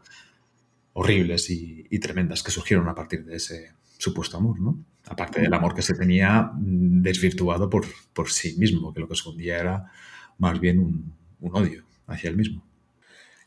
horribles 0.94 1.50
y, 1.50 1.99
tremendas 2.00 2.42
que 2.42 2.50
surgieron 2.50 2.88
a 2.88 2.94
partir 2.94 3.25
de 3.25 3.37
ese 3.37 3.73
supuesto 3.99 4.37
amor, 4.37 4.61
¿no? 4.61 4.78
Aparte 5.06 5.40
del 5.40 5.54
amor 5.54 5.75
que 5.75 5.82
se 5.82 5.94
tenía 5.94 6.50
desvirtuado 6.56 7.70
por, 7.70 7.84
sí 8.28 8.56
mismo, 8.58 8.92
que 8.92 9.00
lo 9.00 9.06
que 9.06 9.14
escondía 9.14 9.58
era 9.58 9.90
más 10.38 10.58
bien 10.58 10.78
un, 10.80 11.12
odio 11.52 11.84
hacia 12.06 12.30
él 12.30 12.37
mismo. 12.37 12.62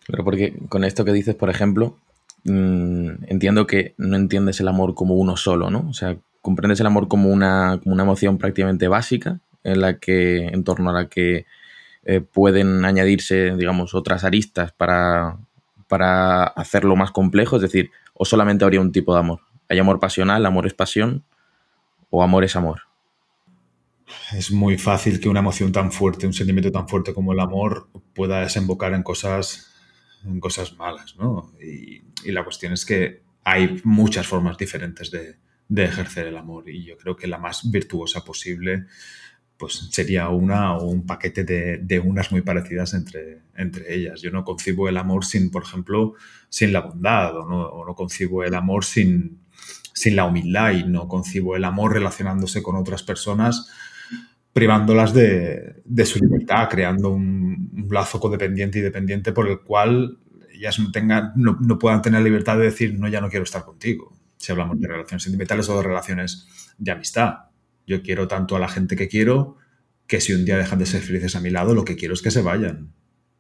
Claro, 0.06 0.24
porque 0.24 0.56
con 0.70 0.84
esto 0.84 1.04
que 1.04 1.12
dices, 1.12 1.36
por 1.36 1.50
ejemplo, 1.50 1.98
mmm, 2.46 3.26
entiendo 3.28 3.68
que 3.68 3.96
no 3.98 4.16
entiendes 4.16 4.60
el 4.60 4.68
amor 4.68 4.96
como 4.96 5.16
uno 5.16 5.36
solo, 5.36 5.70
¿no? 5.70 5.88
O 5.90 5.94
sea, 5.94 6.18
comprendes 6.42 6.80
el 6.80 6.88
amor 6.88 7.08
como 7.08 7.30
una, 7.30 7.80
como 7.84 7.94
una 7.94 8.04
emoción 8.04 8.38
prácticamente 8.38 8.88
básica 8.88 9.42
en 9.64 9.82
la 9.82 10.00
que, 10.00 10.48
en 10.48 10.64
torno 10.64 10.90
a 10.90 10.94
la 10.94 11.10
que 11.10 11.46
eh, 12.04 12.22
pueden 12.22 12.86
añadirse, 12.86 13.56
digamos, 13.56 13.94
otras 13.94 14.24
aristas 14.24 14.72
para, 14.72 15.38
para 15.88 16.44
hacerlo 16.44 16.96
más 16.96 17.12
complejo, 17.12 17.58
es 17.58 17.62
decir, 17.62 17.92
o 18.14 18.26
solamente 18.26 18.64
habría 18.64 18.82
un 18.82 18.92
tipo 18.92 19.14
de 19.14 19.20
amor. 19.20 19.42
Hay 19.70 19.80
amor 19.80 20.00
pasional, 20.00 20.46
amor 20.46 20.68
es 20.68 20.74
pasión, 20.74 21.26
o 22.10 22.24
amor 22.24 22.44
es 22.44 22.56
amor. 22.56 22.84
Es 24.34 24.52
muy 24.52 24.78
fácil 24.78 25.20
que 25.20 25.28
una 25.28 25.40
emoción 25.42 25.72
tan 25.72 25.92
fuerte, 25.92 26.26
un 26.26 26.34
sentimiento 26.34 26.72
tan 26.72 26.88
fuerte 26.88 27.14
como 27.14 27.34
el 27.34 27.40
amor 27.40 27.90
pueda 28.14 28.40
desembocar 28.40 28.94
en 28.94 29.04
cosas 29.04 29.74
en 30.26 30.40
cosas 30.40 30.78
malas, 30.78 31.16
¿no? 31.18 31.54
Y, 31.62 32.02
y, 32.24 32.32
la 32.32 32.44
cuestión 32.44 32.74
es 32.74 32.86
que 32.86 33.22
hay 33.44 33.80
muchas 33.84 34.28
formas 34.28 34.58
diferentes 34.58 35.12
de, 35.12 35.38
de, 35.68 35.86
ejercer 35.86 36.28
el 36.28 36.38
amor 36.38 36.70
y 36.70 36.84
yo 36.84 36.98
creo 36.98 37.16
que 37.16 37.28
la 37.28 37.38
más 37.38 37.70
virtuosa 37.70 38.24
posible 38.26 38.86
pues 39.58 39.90
sería 39.92 40.30
una 40.30 40.78
o 40.78 40.86
un 40.86 41.06
paquete 41.06 41.44
de, 41.44 41.78
de 41.78 42.00
unas 42.00 42.32
muy 42.32 42.42
parecidas 42.42 42.94
entre, 42.94 43.42
entre, 43.56 43.94
ellas. 43.94 44.22
Yo 44.22 44.32
no 44.32 44.44
concibo 44.44 44.88
el 44.88 44.98
amor 44.98 45.26
sin, 45.26 45.50
por 45.50 45.64
ejemplo, 45.64 46.14
sin 46.50 46.72
la 46.72 46.82
bondad 46.82 47.36
o 47.38 47.46
no, 47.48 47.86
no 47.86 47.96
concibo 47.96 48.44
el 48.44 48.54
amor 48.54 48.86
sin, 48.86 49.40
sin 49.94 50.16
la 50.16 50.26
humildad 50.26 50.72
y 50.72 50.84
no 50.84 51.08
concibo 51.08 51.56
el 51.56 51.64
amor 51.64 51.94
relacionándose 51.94 52.62
con 52.62 52.76
otras 52.76 53.04
personas 53.04 53.70
privándolas 54.54 55.14
de, 55.14 55.84
de, 55.86 56.06
su 56.06 56.18
libertad, 56.18 56.68
creando 56.68 57.12
un, 57.12 57.70
un, 57.76 57.88
lazo 57.92 58.20
codependiente 58.20 58.80
y 58.80 58.82
dependiente 58.82 59.32
por 59.32 59.48
el 59.48 59.60
cual 59.60 60.18
ellas 60.52 60.80
no, 60.80 60.92
tengan, 60.92 61.32
no, 61.36 61.60
no, 61.62 61.78
puedan 61.78 62.02
tener 62.02 62.24
libertad 62.24 62.58
de 62.58 62.64
decir, 62.64 62.98
no, 62.98 63.08
ya 63.08 63.22
no 63.22 63.30
quiero 63.30 63.44
estar 63.44 63.64
contigo. 63.64 64.18
Si 64.38 64.52
hablamos 64.52 64.80
de 64.80 64.88
relaciones 64.88 65.22
sentimentales 65.22 65.70
o 65.70 65.78
de 65.78 65.84
relaciones 65.84 66.48
de 66.78 66.92
amistad. 66.92 67.47
Yo 67.88 68.04
quiero 68.04 68.28
tanto 68.28 68.56
a 68.56 68.60
la 68.60 68.68
gente 68.68 68.96
que 68.96 69.08
quiero 69.08 69.58
que 70.06 70.22
si 70.22 70.34
un 70.34 70.46
día 70.46 70.58
dejan 70.58 70.78
de 70.78 70.86
ser 70.86 71.02
felices 71.02 71.36
a 71.36 71.42
mi 71.42 71.50
lado, 71.50 71.74
lo 71.74 71.86
que 71.86 71.96
quiero 71.96 72.14
es 72.14 72.22
que 72.22 72.30
se 72.30 72.44
vayan, 72.44 72.94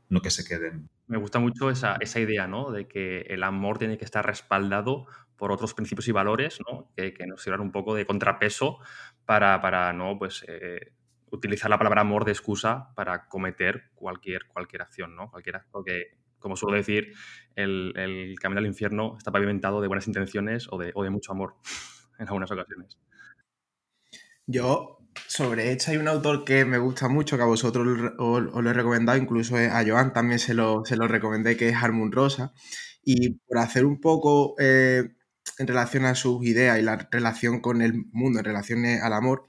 no 0.09 0.21
que 0.21 0.31
se 0.31 0.43
queden 0.43 0.87
me 1.07 1.17
gusta 1.17 1.39
mucho 1.39 1.69
esa, 1.69 1.97
esa, 1.99 2.19
idea, 2.19 2.47
¿no? 2.47 2.71
De 2.71 2.87
que 2.87 3.21
el 3.29 3.43
amor 3.43 3.79
tiene 3.79 3.97
que 3.97 4.05
estar 4.05 4.25
respaldado 4.25 5.05
por 5.37 5.51
otros 5.51 5.73
principios 5.73 6.07
y 6.07 6.11
valores, 6.11 6.59
¿no? 6.69 6.91
Que, 6.95 7.13
que 7.13 7.25
nos 7.25 7.41
sirvan 7.41 7.61
un 7.61 7.71
poco 7.71 7.95
de 7.95 8.05
contrapeso 8.05 8.79
para, 9.25 9.61
para 9.61 9.93
¿no? 9.93 10.17
Pues, 10.19 10.43
eh, 10.47 10.91
utilizar 11.31 11.69
la 11.69 11.77
palabra 11.77 12.01
amor 12.01 12.25
de 12.25 12.31
excusa 12.31 12.93
para 12.95 13.27
cometer 13.27 13.89
cualquier, 13.95 14.47
cualquier 14.47 14.81
acción, 14.81 15.15
¿no? 15.15 15.31
Cualquier 15.31 15.57
acto 15.57 15.83
que, 15.83 16.17
como 16.39 16.57
suelo 16.57 16.75
decir, 16.75 17.13
el, 17.55 17.93
el 17.95 18.37
camino 18.39 18.59
al 18.59 18.65
infierno 18.65 19.15
está 19.17 19.31
pavimentado 19.31 19.81
de 19.81 19.87
buenas 19.87 20.07
intenciones 20.07 20.67
o 20.69 20.77
de, 20.77 20.91
o 20.93 21.03
de 21.03 21.09
mucho 21.09 21.31
amor 21.31 21.55
en 22.19 22.27
algunas 22.27 22.51
ocasiones. 22.51 22.97
Yo, 24.47 24.99
sobre 25.27 25.73
esta 25.73 25.91
hay 25.91 25.97
un 25.97 26.07
autor 26.07 26.45
que 26.45 26.63
me 26.63 26.77
gusta 26.77 27.09
mucho, 27.09 27.35
que 27.35 27.43
a 27.43 27.45
vosotros 27.45 27.85
os, 28.17 28.41
lo 28.43 28.69
he 28.69 28.73
recomendado, 28.73 29.17
incluso 29.17 29.57
a 29.57 29.83
Joan 29.85 30.13
también 30.13 30.39
se 30.39 30.53
lo, 30.53 30.85
se 30.85 30.95
lo 30.95 31.07
recomendé, 31.07 31.57
que 31.57 31.67
es 31.69 31.75
Harmon 31.75 32.11
Rosa. 32.13 32.53
Y 33.03 33.31
por 33.31 33.57
hacer 33.59 33.85
un 33.85 33.99
poco 33.99 34.55
eh, 34.59 35.03
en 35.57 35.67
relación 35.67 36.05
a 36.05 36.15
sus 36.15 36.45
ideas 36.45 36.79
y 36.79 36.81
la 36.81 36.95
relación 37.11 37.59
con 37.61 37.81
el 37.81 38.05
mundo, 38.13 38.39
en 38.39 38.45
relación 38.45 38.85
al 38.85 39.13
amor, 39.13 39.47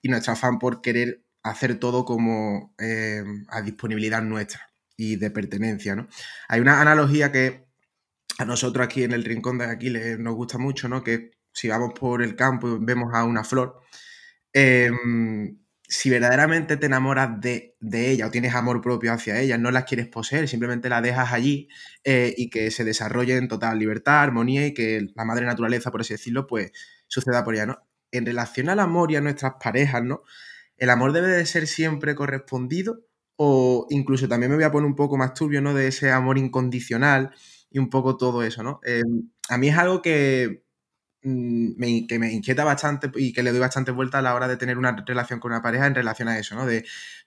y 0.00 0.08
nuestro 0.08 0.32
afán 0.32 0.58
por 0.58 0.80
querer 0.80 1.22
hacer 1.42 1.78
todo 1.78 2.04
como 2.04 2.74
eh, 2.78 3.22
a 3.48 3.62
disponibilidad 3.62 4.22
nuestra 4.22 4.70
y 4.96 5.16
de 5.16 5.30
pertenencia, 5.30 5.94
¿no? 5.94 6.08
Hay 6.48 6.60
una 6.60 6.80
analogía 6.80 7.32
que 7.32 7.66
a 8.38 8.44
nosotros 8.44 8.84
aquí 8.84 9.02
en 9.04 9.12
el 9.12 9.24
rincón 9.24 9.58
de 9.58 9.66
Aquiles 9.66 10.18
nos 10.18 10.34
gusta 10.34 10.58
mucho, 10.58 10.88
¿no? 10.88 11.04
Que 11.04 11.32
si 11.52 11.68
vamos 11.68 11.92
por 11.98 12.22
el 12.22 12.36
campo 12.36 12.68
y 12.68 12.78
vemos 12.80 13.12
a 13.14 13.24
una 13.24 13.44
flor, 13.44 13.80
em, 14.52 15.58
si 15.88 16.10
verdaderamente 16.10 16.76
te 16.76 16.86
enamoras 16.86 17.40
de, 17.40 17.74
ella 17.80 18.26
o 18.26 18.30
tienes 18.30 18.54
amor 18.54 18.82
propio 18.82 19.12
hacia 19.12 19.40
ella, 19.40 19.56
no 19.56 19.70
la 19.70 19.84
quieres 19.86 20.06
poseer, 20.06 20.46
simplemente 20.46 20.90
la 20.90 21.00
dejas 21.00 21.32
allí 21.32 21.68
eh, 22.04 22.34
y 22.36 22.50
que 22.50 22.70
se 22.70 22.84
desarrolle 22.84 23.36
en 23.36 23.48
total 23.48 23.78
libertad, 23.78 24.20
armonía 24.20 24.66
y 24.66 24.74
que 24.74 25.08
la 25.14 25.24
madre 25.24 25.46
naturaleza, 25.46 25.90
por 25.90 26.02
así 26.02 26.14
decirlo, 26.14 26.46
pues 26.46 26.72
suceda 27.06 27.42
por 27.42 27.54
ella, 27.54 27.66
¿no? 27.66 27.78
En 28.12 28.26
relación 28.26 28.68
al 28.68 28.80
amor 28.80 29.10
y 29.12 29.16
a 29.16 29.22
nuestras 29.22 29.54
parejas, 29.62 30.02
¿no? 30.04 30.22
¿El 30.76 30.90
amor 30.90 31.12
debe 31.12 31.28
de 31.28 31.46
ser 31.46 31.66
siempre 31.66 32.14
correspondido? 32.14 33.04
O 33.36 33.86
incluso 33.90 34.28
también 34.28 34.50
me 34.50 34.56
voy 34.56 34.64
a 34.64 34.72
poner 34.72 34.86
un 34.86 34.96
poco 34.96 35.16
más 35.16 35.32
turbio, 35.34 35.62
¿no? 35.62 35.72
De 35.74 35.88
ese 35.88 36.10
amor 36.10 36.38
incondicional 36.38 37.32
y 37.70 37.78
un 37.78 37.88
poco 37.90 38.16
todo 38.18 38.42
eso, 38.42 38.62
¿no? 38.62 38.80
Em, 38.84 39.30
a 39.48 39.58
mí 39.58 39.68
es 39.68 39.78
algo 39.78 40.02
que 40.02 40.64
me, 41.22 42.06
que 42.06 42.18
me 42.18 42.32
inquieta 42.32 42.64
bastante 42.64 43.10
y 43.16 43.32
que 43.32 43.42
le 43.42 43.50
doy 43.50 43.60
bastante 43.60 43.90
vuelta 43.90 44.18
a 44.18 44.22
la 44.22 44.34
hora 44.34 44.48
de 44.48 44.56
tener 44.56 44.78
una 44.78 44.96
relación 45.06 45.40
con 45.40 45.52
una 45.52 45.62
pareja 45.62 45.86
en 45.86 45.94
relación 45.94 46.28
a 46.28 46.38
eso, 46.38 46.54
¿no? 46.54 46.66
De, 46.66 46.84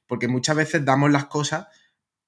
porque 0.08 0.28
muchas 0.28 0.56
veces 0.56 0.86
damos 0.86 1.12
las 1.12 1.26
cosas 1.26 1.68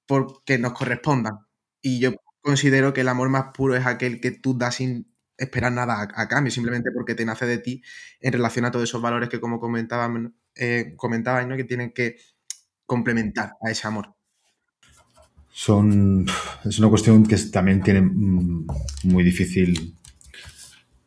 porque 0.06 0.58
nos 0.58 0.72
correspondan. 0.72 1.38
Y 1.80 2.00
yo 2.00 2.12
considero 2.40 2.92
que 2.92 3.02
el 3.02 3.08
amor 3.08 3.28
más 3.30 3.46
puro 3.54 3.76
es 3.76 3.86
aquel 3.86 4.20
que 4.20 4.30
tú 4.30 4.56
das 4.56 4.76
sin 4.76 5.12
esperar 5.36 5.72
nada 5.72 6.08
a, 6.14 6.28
cambio, 6.28 6.50
simplemente 6.50 6.90
porque 6.92 7.14
te 7.14 7.24
nace 7.24 7.46
de 7.46 7.58
ti 7.58 7.82
en 8.20 8.32
relación 8.32 8.64
a 8.64 8.70
todos 8.70 8.84
esos 8.84 9.02
valores 9.02 9.28
que, 9.28 9.40
como 9.40 9.58
comentabas, 9.58 10.10
eh, 10.54 10.94
¿no? 10.96 11.56
que 11.56 11.64
tienen 11.64 11.92
que 11.92 12.16
complementar 12.86 13.54
a 13.66 13.70
ese 13.70 13.86
amor. 13.86 14.14
Son, 15.50 16.26
es 16.64 16.78
una 16.78 16.88
cuestión 16.88 17.24
que 17.24 17.36
también 17.36 17.82
tiene 17.82 18.02
mm, 18.02 18.66
muy 19.04 19.22
difícil 19.24 19.96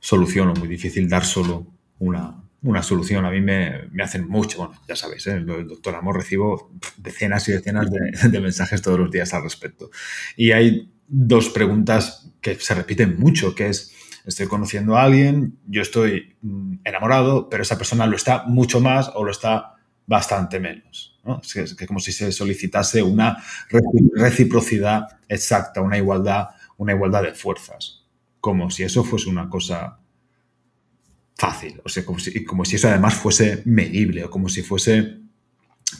solución 0.07 0.47
o 0.47 0.53
muy 0.53 0.69
difícil 0.69 1.09
dar 1.09 1.25
solo 1.25 1.67
una, 1.99 2.41
una 2.61 2.81
solución. 2.81 3.25
A 3.25 3.29
mí 3.29 3.41
me, 3.41 3.89
hacen 4.01 4.25
mucho, 4.25 4.59
bueno, 4.59 4.81
ya 4.87 4.95
sabéis, 4.95 5.27
¿eh? 5.27 5.33
el 5.33 5.67
doctor 5.67 5.95
Amor 5.95 6.15
recibo 6.15 6.71
decenas 6.95 7.49
y 7.49 7.51
decenas 7.51 7.87
de, 8.31 8.39
mensajes 8.39 8.81
todos 8.81 8.97
los 8.97 9.11
días 9.11 9.33
al 9.33 9.43
respecto. 9.43 9.91
Y 10.37 10.51
hay 10.53 10.93
dos 11.09 11.49
preguntas 11.49 12.31
que 12.39 12.55
se 12.55 12.73
repiten 12.73 13.19
mucho, 13.19 13.53
que 13.53 13.67
es, 13.67 13.91
estoy 14.25 14.47
conociendo 14.47 14.95
a 14.95 15.03
alguien, 15.03 15.59
yo 15.67 15.81
estoy 15.81 16.37
mm, 16.41 16.75
enamorado, 16.85 17.49
pero 17.49 17.63
esa 17.63 17.77
persona 17.77 18.07
lo 18.07 18.15
está 18.15 18.45
mucho 18.45 18.79
más 18.79 19.11
o 19.13 19.25
lo 19.25 19.31
está 19.31 19.75
bastante 20.05 20.61
menos. 20.61 21.19
¿no? 21.25 21.41
Es, 21.41 21.75
como 21.85 21.99
si 21.99 22.13
se 22.13 22.31
solicitase 22.31 23.03
una 23.03 23.43
reciprocidad 24.15 25.19
exacta, 25.27 25.81
una 25.81 25.97
igualdad, 25.97 26.47
una 26.77 26.93
igualdad 26.93 27.23
de 27.23 27.33
fuerzas 27.33 27.96
como 28.47 28.71
si 28.71 28.83
eso 28.83 29.03
fuese 29.03 29.29
una 29.29 29.49
cosa 29.49 29.99
fácil, 31.35 31.81
o 31.83 31.89
sea, 31.89 32.05
como 32.05 32.17
si, 32.17 32.45
como 32.45 32.63
si 32.63 32.77
eso 32.77 32.87
además 32.87 33.13
fuese 33.13 33.61
medible 33.65 34.23
o 34.23 34.29
como 34.29 34.47
si 34.47 34.61
fuese 34.63 35.17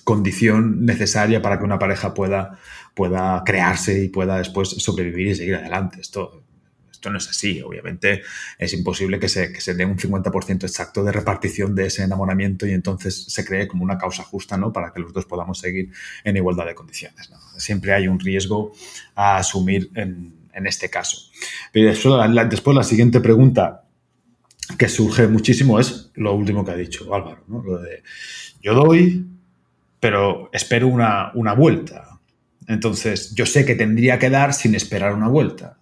condición 0.05 0.85
necesaria 0.85 1.41
para 1.41 1.59
que 1.59 1.65
una 1.65 1.77
pareja 1.77 2.13
pueda, 2.13 2.57
pueda 2.95 3.43
crearse 3.45 4.01
y 4.01 4.07
pueda 4.07 4.37
después 4.37 4.69
sobrevivir 4.69 5.27
y 5.27 5.35
seguir 5.35 5.55
adelante. 5.55 5.99
Esto, 5.99 6.45
esto 6.89 7.09
no 7.09 7.17
es 7.17 7.27
así. 7.27 7.61
Obviamente 7.61 8.21
es 8.57 8.71
imposible 8.71 9.19
que 9.19 9.27
se, 9.27 9.51
que 9.51 9.59
se 9.59 9.73
dé 9.73 9.83
un 9.83 9.97
50% 9.97 10.63
exacto 10.63 11.03
de 11.03 11.11
repartición 11.11 11.75
de 11.75 11.87
ese 11.87 12.03
enamoramiento 12.03 12.65
y 12.65 12.71
entonces 12.71 13.25
se 13.27 13.43
cree 13.43 13.67
como 13.67 13.83
una 13.83 13.97
causa 13.97 14.23
justa 14.23 14.55
¿no? 14.55 14.71
para 14.71 14.93
que 14.93 15.01
los 15.01 15.11
dos 15.11 15.25
podamos 15.25 15.59
seguir 15.59 15.91
en 16.23 16.37
igualdad 16.37 16.65
de 16.65 16.75
condiciones. 16.75 17.29
Siempre 17.57 17.93
hay 17.93 18.07
un 18.07 18.21
riesgo 18.21 18.71
a 19.15 19.35
asumir 19.35 19.91
en, 19.95 20.36
en 20.57 20.67
este 20.67 20.89
caso. 20.89 21.17
Pero 21.71 21.89
después 22.49 22.75
la, 22.75 22.83
siguiente 22.83 23.21
pregunta 23.21 23.83
que 24.77 24.89
surge 24.89 25.27
muchísimo 25.27 25.79
es 25.79 26.11
lo 26.15 26.33
último 26.33 26.65
que 26.65 26.71
ha 26.71 26.75
dicho 26.75 27.13
Álvaro, 27.13 27.43
¿no? 27.47 27.61
Lo 27.63 27.77
de 27.77 28.03
yo 28.61 28.73
doy, 28.73 29.25
pero 29.99 30.49
espero 30.51 30.87
una, 30.87 31.31
una 31.35 31.53
vuelta. 31.53 32.19
Entonces, 32.67 33.33
yo 33.35 33.45
sé 33.45 33.65
que 33.65 33.75
tendría 33.75 34.19
que 34.19 34.29
dar 34.29 34.53
sin 34.53 34.75
esperar 34.75 35.13
una 35.13 35.29
vuelta. 35.29 35.77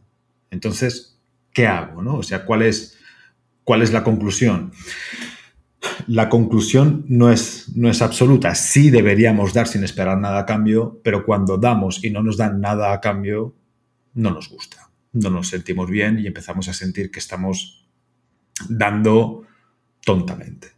Entonces, 0.51 1.19
¿qué 1.53 1.65
hago? 1.65 2.03
¿no? 2.03 2.17
O 2.17 2.23
sea, 2.23 2.45
¿cuál 2.45 2.61
es, 2.61 2.99
cuál 3.63 3.81
es 3.81 3.91
la 3.91 4.03
conclusión? 4.03 4.71
La 6.07 6.29
conclusión 6.29 7.05
no 7.07 7.31
es, 7.31 7.71
no 7.75 7.89
es 7.89 8.01
absoluta. 8.01 8.53
Sí 8.55 8.89
deberíamos 8.89 9.53
dar 9.53 9.67
sin 9.67 9.83
esperar 9.83 10.17
nada 10.17 10.39
a 10.39 10.45
cambio, 10.45 10.99
pero 11.03 11.25
cuando 11.25 11.57
damos 11.57 12.03
y 12.03 12.09
no 12.09 12.21
nos 12.21 12.37
dan 12.37 12.59
nada 12.59 12.91
a 12.91 12.99
cambio, 12.99 13.55
no 14.15 14.31
nos 14.31 14.49
gusta, 14.49 14.89
no 15.13 15.29
nos 15.29 15.49
sentimos 15.49 15.89
bien 15.89 16.19
y 16.19 16.27
empezamos 16.27 16.67
a 16.67 16.73
sentir 16.73 17.11
que 17.11 17.19
estamos 17.19 17.87
dando 18.67 19.45
tontamente. 20.03 20.69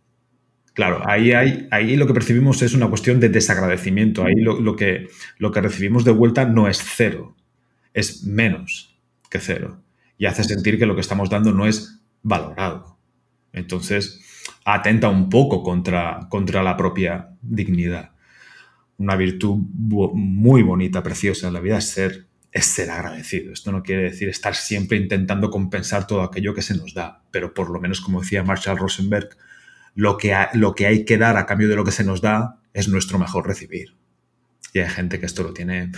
Claro, 0.74 1.02
ahí, 1.08 1.32
ahí 1.32 1.96
lo 1.96 2.06
que 2.06 2.14
percibimos 2.14 2.62
es 2.62 2.76
una 2.76 2.88
cuestión 2.88 3.20
de 3.20 3.30
desagradecimiento. 3.30 4.24
Ahí 4.24 4.36
lo, 4.36 4.76
que, 4.76 5.08
lo 5.40 5.52
que 5.52 5.62
recibimos 5.62 6.06
de 6.06 6.12
vuelta 6.12 6.46
no 6.46 6.68
es 6.68 6.78
cero, 6.84 7.36
es 7.96 8.24
menos 8.26 8.96
que 9.30 9.40
cero. 9.40 9.82
Y 10.20 10.28
hace 10.28 10.44
sentir 10.44 10.78
que 10.78 10.86
lo 10.86 10.94
que 10.94 11.02
estamos 11.02 11.32
dando 11.32 11.52
no 11.52 11.66
es 11.66 12.00
valorado. 12.22 13.00
Entonces, 13.54 14.22
atenta 14.66 15.10
un 15.10 15.30
poco 15.30 15.64
contra, 15.64 16.28
contra 16.30 16.62
la 16.62 16.78
propia 16.78 17.30
dignidad. 17.42 18.12
Una 18.98 19.16
virtud 19.16 19.56
muy 19.56 20.62
bonita, 20.62 21.02
preciosa 21.02 21.48
en 21.48 21.54
la 21.54 21.60
vida 21.60 21.80
es 21.80 21.90
ser 21.90 22.28
es 22.52 22.66
ser 22.66 22.90
agradecido. 22.90 23.54
Esto 23.54 23.72
no 23.72 23.84
quiere 23.84 24.04
decir 24.04 24.30
estar 24.30 24.56
siempre 24.56 24.98
intentando 24.98 25.50
compensar 25.50 26.08
todo 26.08 26.24
aquello 26.24 26.54
que 26.54 26.62
se 26.62 26.76
nos 26.76 26.94
da, 26.94 27.24
pero 27.32 27.54
por 27.54 27.70
lo 27.70 27.80
menos, 27.80 28.02
como 28.02 28.22
decía 28.22 28.44
Marshall 28.44 28.78
Rosenberg, 28.78 29.30
lo 29.96 30.18
que, 30.18 30.36
lo 30.54 30.76
que 30.76 30.88
hay 30.88 31.06
que 31.06 31.18
dar 31.18 31.38
a 31.38 31.46
cambio 31.46 31.68
de 31.68 31.76
lo 31.76 31.84
que 31.84 31.92
se 31.92 32.04
nos 32.04 32.22
da 32.22 32.60
es 32.74 32.88
nuestro 32.88 33.20
mejor 33.20 33.48
recibir. 33.48 33.96
Y 34.74 34.80
hay 34.80 34.90
gente 34.90 35.20
que 35.20 35.26
esto 35.26 35.44
lo 35.44 35.54
tiene 35.54 35.92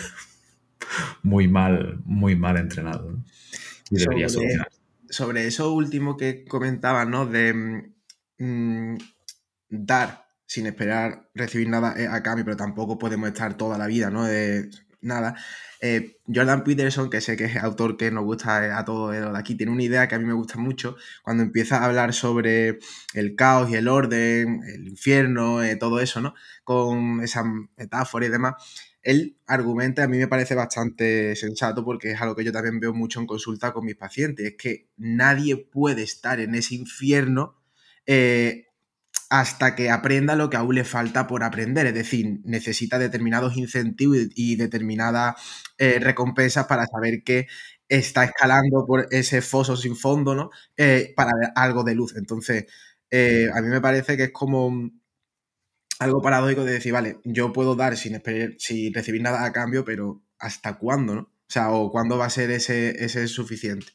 muy 1.24 1.48
mal, 1.48 2.00
muy 2.06 2.36
mal 2.36 2.58
entrenado. 2.58 3.18
Y 3.90 3.98
debería 3.98 4.30
sobre, 4.30 4.58
sobre, 5.10 5.48
eso 5.48 5.74
último 5.74 6.16
que 6.16 6.46
comentaba, 6.46 7.06
¿no? 7.06 7.26
De 7.26 7.92
mm, 8.38 8.98
dar 9.70 10.28
sin 10.46 10.66
esperar 10.68 11.30
recibir 11.34 11.70
nada 11.70 11.94
eh, 11.98 12.08
a 12.08 12.24
cambio, 12.24 12.46
pero 12.46 12.58
tampoco 12.58 12.98
podemos 12.98 13.28
estar 13.28 13.56
toda 13.58 13.78
la 13.78 13.88
vida, 13.88 14.10
¿no? 14.10 14.24
De 14.24 14.70
nada. 15.02 15.36
Eh, 15.82 16.18
Jordan 16.28 16.64
Peterson, 16.64 17.10
que 17.10 17.22
sé 17.22 17.38
que 17.38 17.46
es 17.46 17.56
autor 17.58 17.98
que 17.98 18.12
nos 18.12 18.26
gusta 18.26 18.66
eh, 18.66 18.72
a 18.72 18.84
todos 18.84 19.12
de 19.12 19.38
aquí, 19.38 19.56
tiene 19.56 19.72
una 19.72 19.84
idea 19.84 20.08
que 20.08 20.16
a 20.16 20.20
mí 20.20 20.26
me 20.26 20.34
gusta 20.34 20.58
mucho 20.58 20.98
cuando 21.24 21.44
empieza 21.44 21.78
a 21.78 21.86
hablar 21.86 22.14
sobre 22.14 22.80
el 23.14 23.36
caos 23.36 23.70
y 23.70 23.76
el 23.76 23.88
orden, 23.88 24.62
el 24.64 24.88
infierno, 24.88 25.64
eh, 25.64 25.76
todo 25.76 26.00
eso, 26.00 26.22
¿no? 26.22 26.34
Con 26.64 27.22
esa 27.22 27.44
metáfora 27.78 28.26
y 28.26 28.30
demás. 28.30 28.56
Él 29.02 29.38
argumenta, 29.48 30.04
a 30.04 30.08
mí 30.08 30.18
me 30.18 30.28
parece 30.28 30.56
bastante 30.56 31.36
sensato 31.36 31.86
porque 31.86 32.12
es 32.12 32.22
algo 32.22 32.36
que 32.36 32.44
yo 32.44 32.52
también 32.52 32.80
veo 32.80 32.94
mucho 32.94 33.22
en 33.22 33.28
consulta 33.28 33.72
con 33.72 33.86
mis 33.86 33.96
pacientes, 33.96 34.46
es 34.46 34.56
que 34.58 34.90
nadie 34.98 35.56
puede 35.58 36.04
estar 36.04 36.40
en 36.42 36.56
ese 36.56 36.76
infierno 36.76 37.56
hasta 39.30 39.76
que 39.76 39.92
aprenda 39.92 40.36
lo 40.36 40.50
que 40.50 40.58
aún 40.58 40.76
le 40.76 40.84
falta 40.84 41.28
por 41.28 41.44
aprender. 41.44 41.86
Es 41.86 41.94
decir, 41.94 42.40
necesita 42.44 42.98
determinados 42.98 43.56
incentivos 43.58 44.18
y, 44.36 44.56
determinadas 44.56 45.36
eh, 45.78 46.00
recompensas 46.00 46.66
para 46.66 46.88
saber 46.88 47.24
que 47.24 47.48
está 47.88 48.24
escalando 48.24 48.86
por 48.88 49.08
ese 49.12 49.42
foso 49.42 49.78
sin 49.78 49.96
fondo, 49.96 50.36
¿no? 50.36 50.50
Eh, 50.78 51.14
para 51.16 51.32
algo 51.56 51.84
de 51.84 51.96
luz. 51.96 52.16
Entonces, 52.16 52.66
eh, 53.12 53.48
a 53.54 53.62
mí 53.62 53.68
me 53.68 53.82
parece 53.82 54.18
que 54.18 54.26
es 54.26 54.32
como 54.32 54.90
algo 56.00 56.22
paradójico 56.22 56.64
de 56.64 56.74
decir, 56.74 56.94
vale, 56.94 57.20
yo 57.24 57.54
puedo 57.54 57.76
dar 57.76 57.98
sin, 57.98 58.22
sin 58.58 58.94
recibir 58.94 59.22
nada 59.22 59.46
a 59.46 59.52
cambio, 59.52 59.86
pero 59.86 60.24
¿hasta 60.40 60.78
cuándo, 60.78 61.16
no? 61.16 61.22
O 61.22 61.52
sea, 61.52 61.72
o 61.72 61.92
cuándo 61.92 62.18
va 62.18 62.26
a 62.26 62.30
ser 62.30 62.52
ese, 62.52 63.04
ese 63.04 63.28
suficiente. 63.28 63.88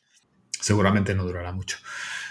Seguramente 0.60 1.14
no 1.14 1.24
durará 1.24 1.52
mucho. 1.52 1.78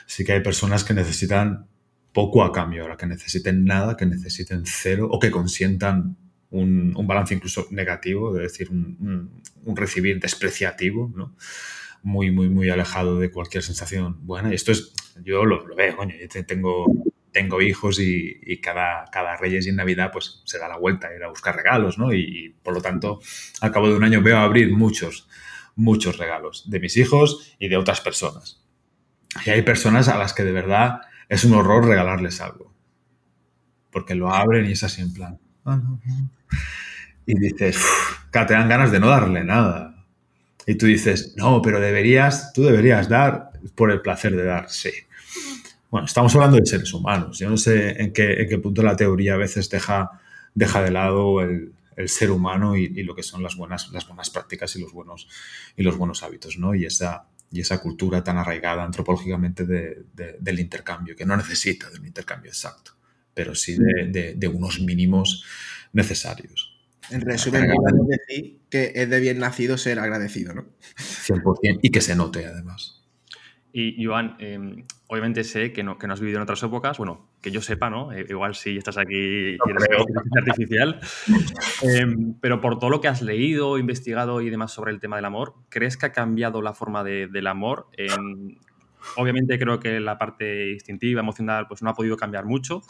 Sí 0.06 0.24
que 0.24 0.34
hay 0.34 0.42
personas 0.42 0.84
que 0.84 0.94
necesitan 0.94 1.70
poco 2.14 2.44
a 2.44 2.52
cambio, 2.52 2.84
ahora 2.84 2.96
que 2.96 3.08
necesiten 3.08 3.66
nada, 3.66 3.98
que 3.98 4.06
necesiten 4.06 4.64
cero 4.66 5.08
o 5.12 5.20
que 5.20 5.32
consientan 5.32 6.16
un, 6.52 6.94
balance 7.08 7.34
incluso 7.34 7.68
negativo, 7.72 8.38
es 8.38 8.44
decir, 8.44 8.70
un, 8.70 9.42
recibir 9.76 10.20
despreciativo, 10.20 11.12
¿no? 11.16 11.36
Muy, 12.04 12.32
muy, 12.32 12.50
muy 12.50 12.70
alejado 12.70 13.18
de 13.18 13.32
cualquier 13.32 13.64
sensación 13.64 14.26
buena. 14.26 14.52
Y 14.52 14.56
esto 14.56 14.72
es, 14.72 14.94
yo 15.24 15.46
lo, 15.46 15.66
veo, 15.76 15.96
coño, 15.96 16.16
yo 16.20 16.46
tengo, 16.46 16.86
tengo 17.32 17.62
hijos 17.62 18.00
y, 18.00 18.58
cada, 18.62 19.06
cada 19.12 19.36
Reyes 19.38 19.66
y 19.68 19.72
Navidad 19.72 20.12
pues 20.12 20.42
se 20.46 20.60
da 20.60 20.68
la 20.68 20.78
vuelta 20.78 21.16
ir 21.16 21.24
a 21.24 21.30
buscar 21.30 21.56
regalos, 21.56 21.98
¿no? 21.98 22.14
Y, 22.14 22.56
por 22.62 22.74
lo 22.74 22.82
tanto, 22.82 23.20
al 23.62 23.72
cabo 23.72 23.90
de 23.90 23.96
un 23.96 24.04
año 24.04 24.22
veo 24.22 24.38
abrir 24.38 24.72
muchos, 24.72 25.28
muchos 25.76 26.18
regalos 26.18 26.70
de 26.70 26.80
mis 26.80 26.98
hijos 26.98 27.56
y 27.58 27.70
de 27.70 27.78
otras 27.78 28.02
personas. 28.02 28.62
Y 29.46 29.50
hay 29.50 29.64
personas 29.64 30.10
a 30.10 30.18
las 30.20 30.34
que 30.34 30.44
de 30.44 30.52
verdad 30.52 31.02
es 31.34 31.44
un 31.44 31.54
horror 31.54 31.86
regalarles 31.86 32.42
algo. 32.42 32.72
Porque 33.92 34.14
lo 34.14 34.34
abren 34.34 34.66
y 34.66 34.74
es 34.74 34.84
así 34.84 35.02
en 35.02 35.14
plan. 35.14 35.40
Ah, 35.66 35.82
y 37.26 37.40
dices, 37.40 37.84
te 38.32 38.54
dan 38.54 38.70
ganas 38.70 38.92
de 38.92 39.00
no 39.00 39.08
darle 39.08 39.44
nada. 39.44 40.06
Y 40.68 40.76
tú 40.76 40.86
dices, 40.86 41.34
no, 41.36 41.62
pero 41.62 41.80
deberías, 41.80 42.54
tú 42.54 42.64
deberías 42.64 43.10
dar 43.10 43.52
por 43.76 43.92
el 43.92 44.02
placer 44.02 44.36
de 44.36 44.44
dar, 44.44 44.70
sí. 44.70 44.92
Bueno, 45.90 46.06
estamos 46.06 46.36
hablando 46.36 46.58
de 46.58 46.66
seres 46.66 46.94
humanos. 46.94 47.40
Yo 47.40 47.50
no 47.50 47.58
sé 47.58 48.02
en 48.02 48.14
qué, 48.14 48.60
punto 48.62 48.84
la 48.84 48.96
teoría 48.96 49.34
a 49.34 49.38
veces 49.38 49.70
deja, 49.70 50.12
deja 50.54 50.82
de 50.82 50.92
lado 50.92 51.42
el, 51.42 51.74
el 51.96 52.10
ser 52.10 52.32
humano 52.32 52.76
y, 52.76 52.90
lo 53.04 53.16
que 53.16 53.24
son 53.24 53.42
las 53.42 53.56
buenas, 53.56 53.90
las 53.92 54.08
buenas 54.08 54.30
prácticas 54.30 54.76
y 54.76 54.82
los 54.82 54.92
buenos, 54.92 55.28
y 55.78 55.84
los 55.84 55.98
buenos 55.98 56.24
hábitos, 56.24 56.58
¿no? 56.58 56.76
Y 56.76 56.86
esa, 56.86 57.26
y 57.54 57.62
esa 57.62 57.78
cultura 57.78 58.24
tan 58.24 58.38
arraigada 58.38 58.84
antropológicamente 58.84 59.64
del 59.66 60.60
intercambio, 60.60 61.16
que 61.16 61.26
no 61.26 61.38
necesita 61.38 61.90
de 61.92 62.00
un 62.00 62.08
intercambio 62.08 62.50
exacto, 62.50 62.94
pero 63.34 63.54
sí 63.54 63.78
de, 63.78 64.34
de 64.36 64.48
unos 64.48 64.82
mínimos 64.82 65.46
necesarios. 65.94 66.74
En 67.12 67.22
resumen, 67.22 67.72
podemos 67.72 68.08
decir 68.08 68.60
que 68.70 68.92
es 68.96 69.08
de 69.08 69.20
bien 69.20 69.38
nacido 69.38 69.78
ser 69.78 70.00
agradecido, 70.00 70.56
¿no? 70.56 70.66
100%, 70.98 71.80
y 71.84 71.92
que 71.92 72.02
se 72.02 72.16
note 72.16 72.46
además. 72.46 73.04
Y 73.72 74.04
Joan, 74.04 74.36
em, 74.40 74.84
obviamente 75.14 75.44
sé 75.44 75.72
que 75.72 75.84
no, 75.84 76.00
que 76.00 76.08
no 76.08 76.14
has 76.14 76.20
vivido 76.20 76.38
en 76.38 76.44
otras 76.44 76.64
épocas, 76.64 76.98
bueno, 76.98 77.30
que 77.40 77.52
yo 77.52 77.62
sepa, 77.62 77.92
¿no? 77.92 78.12
Eh, 78.12 78.26
igual 78.28 78.56
si 78.56 78.78
estás 78.78 78.98
aquí 78.98 79.14
y 79.14 79.58
eres 79.70 79.88
inteligencia 80.00 80.42
artificial, 80.42 81.00
em, 81.84 82.34
pero 82.42 82.60
por 82.60 82.80
todo 82.80 82.90
lo 82.90 83.00
que 83.00 83.08
has 83.08 83.22
leído, 83.22 83.78
investigado 83.78 84.42
y 84.42 84.50
demás 84.50 84.72
sobre 84.72 84.92
el 84.92 85.00
tema 85.00 85.18
del 85.18 85.26
amor, 85.26 85.54
¿crees 85.70 85.98
que 85.98 86.08
ha 86.08 86.12
cambiado 86.12 86.64
la 86.64 86.74
forma 86.74 87.04
del 87.04 87.48
amor? 87.48 87.88
obviamente 89.18 89.60
creo 89.60 89.80
que 89.80 90.00
la 90.00 90.18
parte 90.18 90.72
instintiva, 90.72 91.20
emocional, 91.20 91.68
pues 91.68 91.84
no 91.84 91.92
ha 91.92 91.94
podido 91.94 92.18
cambiar 92.18 92.46
mucho, 92.46 92.82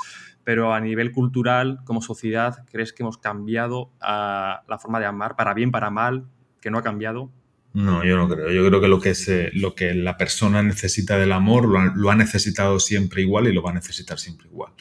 pero 0.46 0.74
a 0.74 0.80
nivel 0.80 1.12
cultural, 1.12 1.80
como 1.84 2.02
sociedad, 2.02 2.64
¿crees 2.72 2.94
que 2.94 3.04
hemos 3.04 3.18
cambiado 3.18 3.92
la 4.00 4.78
forma 4.80 5.02
de 5.02 5.08
amar, 5.08 5.36
para 5.36 5.54
bien, 5.54 5.72
para 5.72 5.90
mal, 5.90 6.26
que 6.62 6.72
no 6.72 6.78
ha 6.78 6.84
cambiado? 6.84 7.32
No, 7.74 8.06
yo 8.06 8.16
no 8.18 8.30
creo. 8.30 8.52
Yo 8.52 8.66
creo 8.68 8.80
que 8.80 8.88
lo 8.88 9.00
que, 9.00 9.10
es, 9.12 9.28
eh, 9.30 9.50
lo 9.54 9.74
que 9.74 9.96
la 9.96 10.16
persona 10.16 10.62
necesita 10.62 11.18
del 11.18 11.32
amor 11.32 11.68
lo 11.68 12.12
ha, 12.12 12.16
necesitado 12.16 12.80
siempre 12.80 13.24
igual 13.24 13.48
y 13.48 13.54
lo 13.54 13.64
va 13.64 13.72
a 13.72 13.74
necesitar 13.74 14.20
siempre 14.20 14.48
igual. 14.48 14.74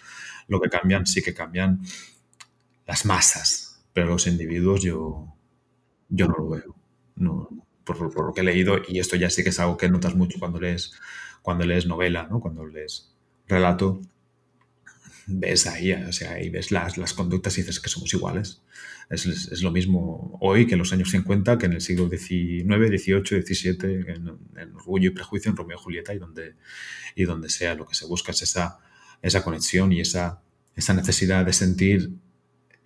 Lo 0.47 0.61
que 0.61 0.69
cambian, 0.69 1.07
sí 1.07 1.23
que 1.23 1.33
cambian 1.33 1.81
las 2.87 3.07
masas, 3.07 3.83
pero 3.95 4.09
los 4.09 4.27
individuos 4.27 4.83
yo, 4.83 5.35
yo 6.11 6.29
no 6.29 6.35
lo 6.37 6.49
veo. 6.51 6.77
No, 7.17 7.49
por, 7.85 7.99
lo 8.01 8.35
que 8.35 8.43
he 8.43 8.45
leído, 8.45 8.79
y 8.87 8.99
esto 8.99 9.17
ya 9.17 9.31
sí 9.31 9.43
que 9.43 9.51
es 9.51 9.61
algo 9.61 9.79
que 9.79 9.89
notas 9.89 10.15
mucho 10.15 10.39
cuando 10.39 10.61
lees, 10.61 10.93
cuando 11.41 11.65
lees 11.65 11.87
novela, 11.87 12.29
¿no? 12.31 12.41
cuando 12.41 12.67
lees 12.67 13.15
relato, 13.49 14.01
ves 15.27 15.67
ahí, 15.67 15.93
o 15.93 16.13
sea, 16.13 16.33
ahí 16.33 16.51
ves 16.51 16.71
las, 16.71 16.99
las 16.99 17.15
conductas 17.15 17.57
y 17.59 17.63
dices 17.63 17.81
que 17.81 17.89
somos 17.89 18.13
iguales. 18.13 18.63
Es, 19.11 19.27
es, 19.27 19.63
lo 19.63 19.71
mismo 19.71 20.39
hoy 20.41 20.67
que 20.67 20.75
en 20.75 20.79
los 20.79 20.93
años 20.93 21.11
50, 21.11 21.59
que 21.59 21.67
en 21.67 21.75
el 21.75 21.81
siglo 21.81 22.09
XIX, 22.09 22.65
XVIII, 22.65 23.43
XVII, 23.43 23.95
en, 24.09 24.39
en, 24.57 24.75
Orgullo 24.75 25.09
y 25.09 25.15
Prejuicio, 25.15 25.51
en 25.51 25.57
Romeo 25.57 25.79
y 25.79 25.83
Julieta 25.83 26.15
y 26.15 26.19
donde, 26.19 26.55
y 27.15 27.25
donde 27.25 27.51
sea. 27.51 27.75
Lo 27.75 27.87
que 27.87 27.95
se 27.95 28.07
busca 28.07 28.33
es 28.33 28.43
esa, 28.43 28.79
esa 29.21 29.43
conexión 29.45 29.93
y 29.93 30.01
esa, 30.01 30.41
esa 30.75 30.95
necesidad 30.95 31.45
de 31.45 31.53
sentir 31.53 32.11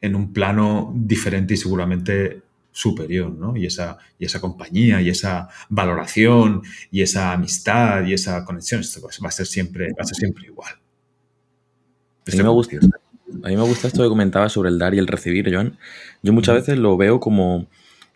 en 0.01 0.17
un 0.17 0.33
plano 0.33 0.93
diferente 0.95 1.55
y 1.55 1.57
seguramente 1.57 2.43
superior, 2.73 3.33
¿no? 3.33 3.57
Y 3.57 3.65
esa, 3.65 3.97
y 4.19 4.27
esa 4.27 4.41
compañía, 4.41 5.01
y 5.01 5.09
esa 5.09 5.49
valoración, 5.71 6.63
y 6.91 7.01
esa 7.01 7.33
amistad, 7.33 8.05
y 8.05 8.13
esa 8.13 8.45
conexión, 8.45 8.83
esto 8.83 9.01
va 9.01 9.29
a 9.29 9.33
ser 9.33 9.47
siempre, 9.47 9.87
va 9.99 10.03
a 10.03 10.05
ser 10.05 10.17
siempre 10.17 10.45
igual. 10.45 10.75
A 12.33 12.37
mí, 12.37 12.43
me 12.43 12.49
gusta, 12.49 12.77
a 12.77 13.49
mí 13.49 13.57
me 13.57 13.63
gusta 13.63 13.89
esto 13.89 14.03
que 14.03 14.09
comentabas 14.09 14.53
sobre 14.53 14.71
el 14.71 14.79
dar 14.79 14.95
y 14.95 14.99
el 14.99 15.07
recibir, 15.07 15.53
Joan. 15.53 15.79
Yo 16.23 16.33
muchas 16.33 16.57
veces 16.57 16.79
lo 16.79 16.97
veo 16.97 17.21
como, 17.21 17.67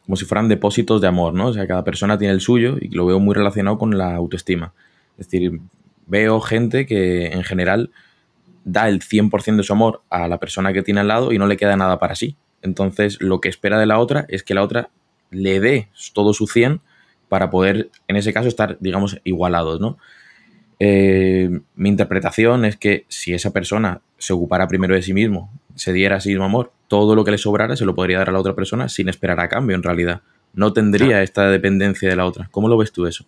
como 0.04 0.16
si 0.16 0.24
fueran 0.24 0.48
depósitos 0.48 1.00
de 1.00 1.06
amor, 1.06 1.34
¿no? 1.34 1.48
O 1.48 1.52
sea, 1.52 1.66
cada 1.66 1.84
persona 1.84 2.18
tiene 2.18 2.34
el 2.34 2.40
suyo 2.40 2.76
y 2.80 2.88
lo 2.88 3.06
veo 3.06 3.20
muy 3.20 3.34
relacionado 3.34 3.78
con 3.78 3.96
la 3.96 4.14
autoestima. 4.16 4.72
Es 5.18 5.28
decir, 5.28 5.60
veo 6.06 6.40
gente 6.40 6.86
que 6.86 7.26
en 7.28 7.44
general 7.44 7.90
da 8.64 8.88
el 8.88 9.00
100% 9.00 9.56
de 9.56 9.62
su 9.62 9.72
amor 9.72 10.02
a 10.10 10.28
la 10.28 10.38
persona 10.38 10.72
que 10.72 10.82
tiene 10.82 11.00
al 11.00 11.08
lado 11.08 11.32
y 11.32 11.38
no 11.38 11.46
le 11.46 11.56
queda 11.56 11.76
nada 11.76 11.98
para 11.98 12.16
sí. 12.16 12.36
Entonces, 12.62 13.20
lo 13.20 13.40
que 13.40 13.48
espera 13.48 13.78
de 13.78 13.86
la 13.86 13.98
otra 13.98 14.26
es 14.28 14.42
que 14.42 14.54
la 14.54 14.62
otra 14.62 14.90
le 15.30 15.60
dé 15.60 15.88
todo 16.12 16.34
su 16.34 16.46
100 16.46 16.80
para 17.28 17.50
poder, 17.50 17.90
en 18.08 18.16
ese 18.16 18.32
caso, 18.32 18.48
estar, 18.48 18.76
digamos, 18.80 19.20
igualados, 19.24 19.80
¿no? 19.80 19.98
Eh, 20.82 21.60
mi 21.76 21.90
interpretación 21.90 22.64
es 22.64 22.76
que 22.76 23.04
si 23.08 23.34
esa 23.34 23.52
persona 23.52 24.00
se 24.16 24.32
ocupara 24.32 24.66
primero 24.66 24.94
de 24.94 25.02
sí 25.02 25.12
mismo, 25.12 25.52
se 25.74 25.92
diera 25.92 26.16
a 26.16 26.20
sí 26.20 26.30
mismo 26.30 26.44
amor, 26.44 26.72
todo 26.88 27.14
lo 27.14 27.22
que 27.22 27.30
le 27.30 27.38
sobrara 27.38 27.76
se 27.76 27.84
lo 27.84 27.94
podría 27.94 28.18
dar 28.18 28.30
a 28.30 28.32
la 28.32 28.40
otra 28.40 28.54
persona 28.54 28.88
sin 28.88 29.08
esperar 29.10 29.38
a 29.40 29.48
cambio, 29.48 29.76
en 29.76 29.82
realidad. 29.82 30.22
No 30.54 30.72
tendría 30.72 31.22
esta 31.22 31.48
dependencia 31.50 32.08
de 32.08 32.16
la 32.16 32.24
otra. 32.24 32.48
¿Cómo 32.50 32.68
lo 32.68 32.78
ves 32.78 32.92
tú 32.92 33.06
eso? 33.06 33.24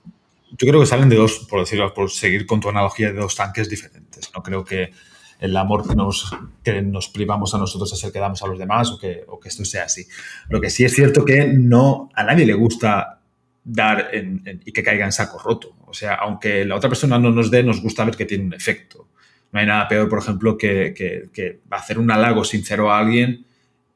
Yo 0.50 0.66
creo 0.66 0.80
que 0.80 0.86
salen 0.86 1.08
de 1.08 1.16
dos, 1.16 1.46
por 1.48 1.60
decirlo, 1.60 1.92
por 1.94 2.10
seguir 2.10 2.46
con 2.46 2.60
tu 2.60 2.70
analogía, 2.70 3.12
de 3.12 3.20
dos 3.20 3.36
tanques 3.36 3.68
diferentes. 3.68 4.30
No 4.34 4.42
creo 4.42 4.64
que 4.64 4.90
el 5.38 5.56
amor 5.56 5.86
que 5.86 5.94
nos, 5.94 6.30
que 6.62 6.82
nos 6.82 7.08
privamos 7.08 7.54
a 7.54 7.58
nosotros 7.58 7.92
es 7.92 8.02
el 8.04 8.12
que 8.12 8.18
damos 8.18 8.42
a 8.42 8.46
los 8.46 8.58
demás 8.58 8.90
o 8.90 8.98
que, 8.98 9.24
o 9.28 9.38
que 9.38 9.48
esto 9.48 9.64
sea 9.64 9.84
así. 9.84 10.06
Lo 10.48 10.60
que 10.60 10.70
sí 10.70 10.84
es 10.84 10.94
cierto 10.94 11.24
que 11.24 11.46
no 11.46 12.10
a 12.14 12.24
nadie 12.24 12.46
le 12.46 12.54
gusta 12.54 13.21
dar 13.64 14.10
y 14.12 14.72
que 14.72 14.82
caiga 14.82 15.04
en 15.04 15.12
saco 15.12 15.38
roto. 15.38 15.76
O 15.86 15.94
sea, 15.94 16.14
aunque 16.14 16.64
la 16.64 16.76
otra 16.76 16.88
persona 16.88 17.18
no 17.18 17.30
nos 17.30 17.50
dé, 17.50 17.62
nos 17.62 17.80
gusta 17.80 18.04
ver 18.04 18.16
que 18.16 18.24
tiene 18.24 18.44
un 18.44 18.54
efecto. 18.54 19.08
No 19.52 19.60
hay 19.60 19.66
nada 19.66 19.86
peor, 19.86 20.08
por 20.08 20.18
ejemplo, 20.18 20.56
que, 20.56 20.94
que, 20.94 21.60
hacer 21.70 21.98
un 21.98 22.10
halago 22.10 22.44
sincero 22.44 22.90
a 22.90 22.98
alguien 22.98 23.44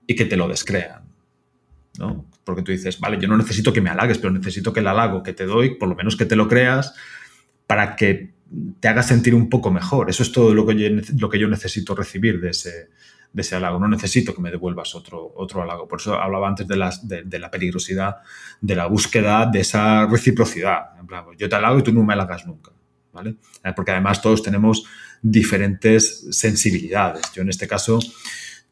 y 0.07 0.14
que 0.14 0.26
te 0.26 0.37
lo 0.37 0.48
descrean. 0.48 1.02
¿no? 1.98 2.26
Porque 2.44 2.62
tú 2.62 2.72
dices, 2.72 3.00
vale, 3.00 3.18
yo 3.18 3.26
no 3.26 3.37
necesito 3.37 3.72
que 3.72 3.81
me 3.81 3.90
halagues, 3.90 4.18
pero 4.18 4.31
necesito 4.31 4.72
que 4.72 4.81
el 4.81 4.87
halago 4.87 5.22
que 5.22 5.33
te 5.33 5.46
doy, 5.46 5.76
por 5.76 5.88
lo 5.88 5.94
menos 5.94 6.16
que 6.16 6.26
te 6.26 6.37
lo 6.37 6.46
creas, 6.46 6.94
para 7.66 7.96
que 7.96 8.35
te 8.79 8.88
haga 8.88 9.02
sentir 9.02 9.35
un 9.35 9.48
poco 9.48 9.70
mejor. 9.70 10.11
Eso 10.11 10.22
es 10.22 10.31
todo 10.31 10.55
lo 10.55 10.66
que 10.66 10.76
yo, 10.76 10.88
lo 11.18 11.31
que 11.31 11.38
yo 11.38 11.48
necesito 11.48 11.94
recibir 11.94 12.40
de 12.40 12.50
ese, 12.50 12.88
de 13.37 13.42
ese 13.42 13.55
halago. 13.55 13.79
No 13.79 13.87
necesito 13.87 14.35
que 14.35 14.40
me 14.40 14.51
devuelvas 14.51 14.94
otro, 14.94 15.35
otro 15.37 15.61
halago. 15.61 15.87
Por 15.87 16.01
eso 16.01 16.14
hablaba 16.14 16.49
antes 16.49 16.66
de, 16.66 16.75
las, 16.75 17.07
de, 17.07 17.38
la 17.38 17.51
peligrosidad, 17.51 18.16
de 18.62 18.75
la 18.75 18.87
búsqueda 18.87 19.44
de 19.44 19.61
esa 19.61 20.07
reciprocidad. 20.07 20.92
Yo 21.37 21.46
te 21.46 21.55
halago 21.55 21.79
y 21.79 21.83
tú 21.83 21.92
no 21.92 22.03
me 22.03 22.14
halagas 22.14 22.46
nunca. 22.46 22.72
¿vale? 23.12 23.37
Eh, 23.62 23.72
porque 23.77 23.90
además 23.90 24.22
todos 24.22 24.42
tenemos 24.42 24.87
diferentes 25.20 26.29
sensibilidades. 26.31 27.31
Yo 27.35 27.42
en 27.42 27.51
este 27.51 27.68
caso 27.68 27.99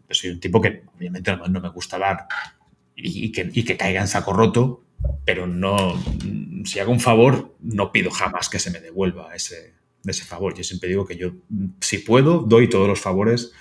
soy 0.08 0.30
un 0.30 0.40
tipo 0.40 0.62
que 0.62 0.84
obviamente 0.96 1.36
no, 1.36 1.60
me 1.60 1.68
gusta 1.68 1.98
dar 1.98 2.26
y, 2.96 3.30
que, 3.32 3.50
y 3.52 3.64
que 3.64 3.76
caiga 3.76 4.00
en 4.00 4.08
saco 4.08 4.32
roto, 4.32 4.82
pero 5.26 5.46
no, 5.46 6.02
si 6.64 6.78
hago 6.78 6.90
un 6.90 7.00
favor, 7.00 7.54
no 7.60 7.92
pido 7.92 8.10
jamás 8.10 8.48
que 8.48 8.58
se 8.58 8.70
me 8.70 8.80
devuelva 8.80 9.34
ese, 9.34 9.74
ese 10.06 10.24
favor. 10.24 10.54
Yo 10.54 10.64
siempre 10.64 10.88
digo 10.88 11.04
que 11.04 11.18
yo, 11.18 11.32
si 11.80 11.98
puedo, 11.98 12.38
doy 12.38 12.70
todos 12.70 12.88
los 12.88 13.00
favores 13.00 13.52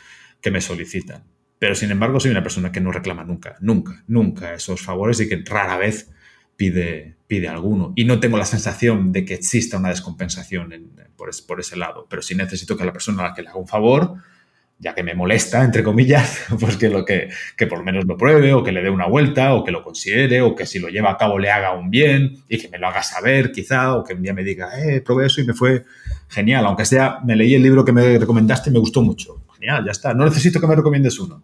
que 0.43 0.51
me 0.51 0.61
solicitan. 0.61 1.23
Pero 1.57 1.73
sin 1.73 1.89
embargo, 1.89 2.19
soy 2.19 2.31
una 2.31 2.43
persona 2.43 2.71
que 2.71 2.81
no 2.81 2.91
reclama 2.91 3.23
nunca, 3.23 3.55
nunca, 3.61 4.03
nunca 4.07 4.53
esos 4.53 4.81
favores 4.81 5.21
y 5.21 5.29
que 5.29 5.41
rara 5.45 5.77
vez 5.77 6.11
pide, 6.57 7.15
pide 7.25 7.47
alguno. 7.47 7.93
Y 7.95 8.03
no 8.03 8.19
tengo 8.19 8.37
la 8.37 8.43
sensación 8.43 9.13
de 9.13 9.23
que 9.23 9.33
exista 9.33 9.77
una 9.77 9.89
descompensación 9.89 10.91
por, 11.15 11.31
por, 11.47 11.61
ese 11.61 11.77
lado. 11.77 12.05
Pero 12.09 12.21
sí 12.21 12.35
necesito 12.35 12.75
que 12.75 12.83
la 12.83 12.91
persona 12.91 13.23
a 13.23 13.29
la 13.29 13.33
que 13.33 13.43
le 13.43 13.47
haga 13.47 13.57
un 13.57 13.69
favor, 13.69 14.15
ya 14.77 14.93
que 14.93 15.03
me 15.03 15.15
molesta, 15.15 15.63
entre 15.63 15.81
comillas, 15.81 16.43
pues 16.59 16.75
que, 16.75 16.89
lo 16.89 17.05
que, 17.05 17.29
que 17.55 17.65
por 17.65 17.77
lo 17.77 17.85
menos 17.85 18.03
lo 18.03 18.17
pruebe 18.17 18.51
o 18.53 18.61
que 18.61 18.73
le 18.73 18.83
dé 18.83 18.89
una 18.89 19.07
vuelta 19.07 19.53
o 19.53 19.63
que 19.63 19.71
lo 19.71 19.85
considere 19.85 20.41
o 20.41 20.55
que 20.55 20.65
si 20.65 20.79
lo 20.79 20.89
lleva 20.89 21.11
a 21.11 21.17
cabo 21.17 21.39
le 21.39 21.49
haga 21.49 21.71
un 21.71 21.89
bien 21.89 22.43
y 22.49 22.57
que 22.57 22.67
me 22.67 22.77
lo 22.77 22.87
haga 22.87 23.03
saber 23.03 23.53
quizá 23.53 23.95
o 23.95 24.03
que 24.03 24.13
un 24.13 24.21
día 24.21 24.33
me 24.33 24.43
diga, 24.43 24.77
eh, 24.83 24.99
probé 24.99 25.27
eso 25.27 25.39
y 25.39 25.45
me 25.45 25.53
fue 25.53 25.85
genial. 26.27 26.65
Aunque 26.65 26.83
sea, 26.83 27.19
me 27.23 27.37
leí 27.37 27.55
el 27.55 27.63
libro 27.63 27.85
que 27.85 27.93
me 27.93 28.19
recomendaste 28.19 28.69
y 28.69 28.73
me 28.73 28.79
gustó 28.79 29.01
mucho 29.01 29.42
ya 29.65 29.91
está. 29.91 30.13
No 30.13 30.25
necesito 30.25 30.59
que 30.59 30.67
me 30.67 30.75
recomiendes 30.75 31.19
uno. 31.19 31.43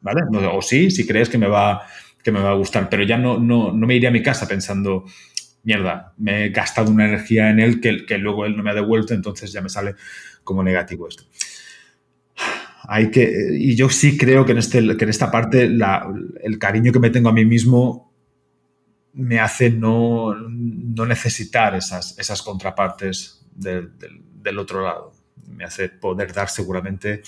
¿Vale? 0.00 0.22
O 0.52 0.60
sí, 0.62 0.90
si 0.90 1.06
crees 1.06 1.28
que 1.28 1.38
me 1.38 1.46
va, 1.46 1.82
que 2.22 2.32
me 2.32 2.40
va 2.40 2.50
a 2.50 2.54
gustar, 2.54 2.88
pero 2.88 3.04
ya 3.04 3.16
no, 3.16 3.38
no, 3.38 3.72
no 3.72 3.86
me 3.86 3.94
iré 3.94 4.08
a 4.08 4.10
mi 4.10 4.22
casa 4.22 4.48
pensando, 4.48 5.04
mierda, 5.62 6.12
me 6.18 6.46
he 6.46 6.48
gastado 6.50 6.90
una 6.90 7.06
energía 7.06 7.50
en 7.50 7.60
él 7.60 7.80
que, 7.80 8.04
que 8.04 8.18
luego 8.18 8.44
él 8.44 8.56
no 8.56 8.62
me 8.62 8.70
ha 8.70 8.74
devuelto, 8.74 9.14
entonces 9.14 9.52
ya 9.52 9.60
me 9.60 9.68
sale 9.68 9.94
como 10.42 10.62
negativo 10.62 11.08
esto. 11.08 11.24
Hay 12.88 13.12
que, 13.12 13.56
y 13.56 13.76
yo 13.76 13.88
sí 13.88 14.18
creo 14.18 14.44
que 14.44 14.52
en, 14.52 14.58
este, 14.58 14.96
que 14.96 15.04
en 15.04 15.10
esta 15.10 15.30
parte 15.30 15.62
el 15.62 16.58
cariño 16.58 16.92
que 16.92 16.98
me 16.98 17.10
tengo 17.10 17.28
a 17.28 17.32
mí 17.32 17.44
mismo 17.44 18.12
me 19.14 19.38
hace 19.38 19.70
no, 19.70 20.34
no 20.34 21.06
necesitar 21.06 21.76
esas, 21.76 22.18
esas 22.18 22.42
contrapartes 22.42 23.46
del, 23.54 23.92
del 24.42 24.58
otro 24.58 24.82
lado. 24.82 25.21
Me 25.48 25.64
hace 25.64 25.88
poder 25.88 26.32
dar 26.32 26.48
seguramente 26.48 27.22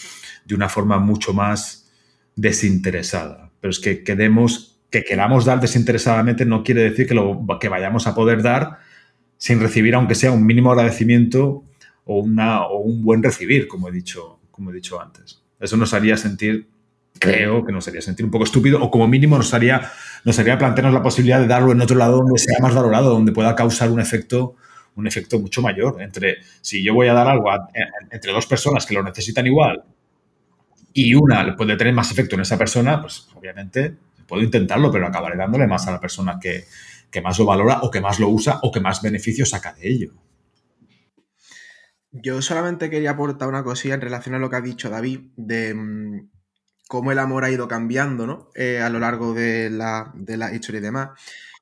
de 0.44 0.54
una 0.54 0.68
forma 0.68 0.98
mucho 0.98 1.32
más 1.32 1.90
desinteresada. 2.36 3.50
Pero 3.60 3.70
es 3.70 3.80
que 3.80 4.02
quedemos, 4.02 4.78
que 4.90 5.04
queramos 5.04 5.44
dar 5.44 5.60
desinteresadamente 5.60 6.44
no 6.44 6.62
quiere 6.62 6.82
decir 6.82 7.06
que, 7.06 7.14
lo, 7.14 7.46
que 7.60 7.68
vayamos 7.68 8.06
a 8.06 8.14
poder 8.14 8.42
dar 8.42 8.78
sin 9.38 9.60
recibir, 9.60 9.94
aunque 9.94 10.14
sea 10.14 10.32
un 10.32 10.46
mínimo 10.46 10.72
agradecimiento 10.72 11.64
o, 12.04 12.20
una, 12.20 12.62
o 12.62 12.78
un 12.78 13.02
buen 13.02 13.22
recibir, 13.22 13.68
como 13.68 13.88
he, 13.88 13.92
dicho, 13.92 14.38
como 14.50 14.70
he 14.70 14.74
dicho 14.74 15.00
antes. 15.00 15.42
Eso 15.60 15.76
nos 15.76 15.94
haría 15.94 16.16
sentir, 16.16 16.68
creo 17.18 17.64
que 17.64 17.72
nos 17.72 17.86
haría 17.88 18.00
sentir 18.00 18.24
un 18.24 18.30
poco 18.30 18.44
estúpido 18.44 18.82
o 18.82 18.90
como 18.90 19.08
mínimo 19.08 19.36
nos 19.36 19.54
haría, 19.54 19.90
nos 20.24 20.38
haría 20.38 20.58
plantearnos 20.58 20.94
la 20.94 21.02
posibilidad 21.02 21.40
de 21.40 21.46
darlo 21.46 21.72
en 21.72 21.80
otro 21.80 21.96
lado 21.96 22.18
donde 22.18 22.38
sea 22.38 22.58
más 22.60 22.74
valorado, 22.74 23.10
donde 23.10 23.32
pueda 23.32 23.54
causar 23.54 23.90
un 23.90 24.00
efecto 24.00 24.56
un 24.96 25.06
efecto 25.06 25.38
mucho 25.38 25.60
mayor 25.62 26.00
entre 26.02 26.38
si 26.60 26.82
yo 26.82 26.94
voy 26.94 27.08
a 27.08 27.14
dar 27.14 27.26
algo 27.26 27.50
entre 28.10 28.32
dos 28.32 28.46
personas 28.46 28.86
que 28.86 28.94
lo 28.94 29.02
necesitan 29.02 29.46
igual 29.46 29.82
y 30.92 31.14
una 31.14 31.56
puede 31.56 31.76
tener 31.76 31.92
más 31.92 32.12
efecto 32.12 32.36
en 32.36 32.42
esa 32.42 32.56
persona, 32.56 33.00
pues 33.00 33.28
obviamente 33.34 33.96
puedo 34.26 34.42
intentarlo, 34.42 34.90
pero 34.90 35.06
acabaré 35.06 35.36
dándole 35.36 35.66
más 35.66 35.86
a 35.88 35.92
la 35.92 36.00
persona 36.00 36.38
que, 36.40 36.64
que 37.10 37.20
más 37.20 37.38
lo 37.38 37.44
valora 37.44 37.80
o 37.82 37.90
que 37.90 38.00
más 38.00 38.20
lo 38.20 38.28
usa 38.28 38.60
o 38.62 38.70
que 38.70 38.80
más 38.80 39.02
beneficio 39.02 39.44
saca 39.44 39.72
de 39.74 39.88
ello. 39.88 40.12
Yo 42.12 42.40
solamente 42.42 42.90
quería 42.90 43.10
aportar 43.10 43.48
una 43.48 43.64
cosilla 43.64 43.94
en 43.94 44.00
relación 44.00 44.36
a 44.36 44.38
lo 44.38 44.48
que 44.48 44.56
ha 44.56 44.60
dicho 44.60 44.88
David, 44.88 45.20
de 45.36 45.74
mm, 45.74 46.30
cómo 46.86 47.10
el 47.10 47.18
amor 47.18 47.44
ha 47.44 47.50
ido 47.50 47.66
cambiando 47.66 48.24
¿no? 48.24 48.50
Eh, 48.54 48.80
a 48.80 48.88
lo 48.88 49.00
largo 49.00 49.34
de 49.34 49.68
la, 49.70 50.12
de 50.14 50.36
la 50.36 50.54
historia 50.54 50.78
y 50.78 50.82
demás. 50.84 51.10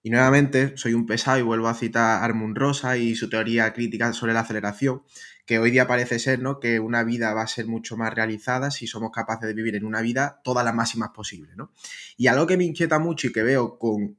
Y 0.03 0.11
nuevamente, 0.11 0.77
soy 0.77 0.95
un 0.95 1.07
pesado 1.07 1.39
y 1.39 1.43
vuelvo 1.43 1.69
a 1.69 1.75
citar 1.75 2.03
a 2.21 2.25
Armund 2.25 2.57
Rosa 2.57 2.97
y 2.97 3.15
su 3.15 3.29
teoría 3.29 3.73
crítica 3.73 4.13
sobre 4.13 4.33
la 4.33 4.41
aceleración, 4.41 5.03
que 5.47 5.59
hoy 5.59 5.71
día 5.71 5.87
parece 5.87 6.19
ser 6.19 6.41
¿no? 6.41 6.59
que 6.59 6.81
una 6.81 7.05
vida 7.05 7.33
va 7.35 7.43
a 7.43 7.47
ser 7.47 7.67
mucho 7.67 7.97
más 7.97 8.13
realizada 8.13 8.71
si 8.71 8.87
somos 8.87 9.11
capaces 9.13 9.47
de 9.47 9.55
vivir 9.55 9.77
en 9.77 9.85
una 9.85 10.01
vida 10.01 10.41
todas 10.43 10.65
las 10.65 10.75
máximas 10.75 11.11
posibles. 11.11 11.57
¿no? 11.57 11.73
Y 12.17 12.27
algo 12.27 12.47
que 12.47 12.57
me 12.57 12.65
inquieta 12.65 12.99
mucho 12.99 13.29
y 13.29 13.33
que 13.33 13.43
veo 13.43 13.79
con 13.79 14.17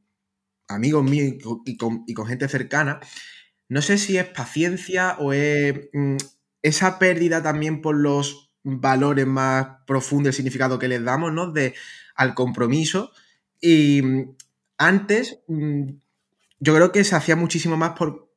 amigos 0.69 1.04
míos 1.04 1.36
y 1.65 1.78
con, 1.78 2.04
y 2.08 2.13
con 2.13 2.28
gente 2.28 2.48
cercana 2.48 3.00
no 3.74 3.82
sé 3.82 3.98
si 3.98 4.17
es 4.17 4.26
paciencia 4.26 5.15
o 5.19 5.34
es 5.34 5.89
mm, 5.93 6.17
esa 6.62 7.00
pérdida 7.00 7.41
también 7.41 7.82
por 7.82 7.96
los 7.96 8.52
valores 8.63 9.26
más 9.26 9.67
profundos, 9.88 10.28
el 10.28 10.34
significado 10.36 10.78
que 10.80 10.88
les 10.88 11.04
damos, 11.04 11.34
¿no? 11.34 11.52
De, 11.52 11.74
al 12.15 12.36
compromiso. 12.36 13.12
Y 13.60 14.02
mm, 14.04 14.36
antes, 14.88 15.39
mm, 15.48 15.84
yo 16.60 16.76
creo 16.76 16.91
que 16.91 17.04
se 17.04 17.15
hacía 17.15 17.36
muchísimo 17.36 17.78
más 17.78 17.91
por, 17.91 18.30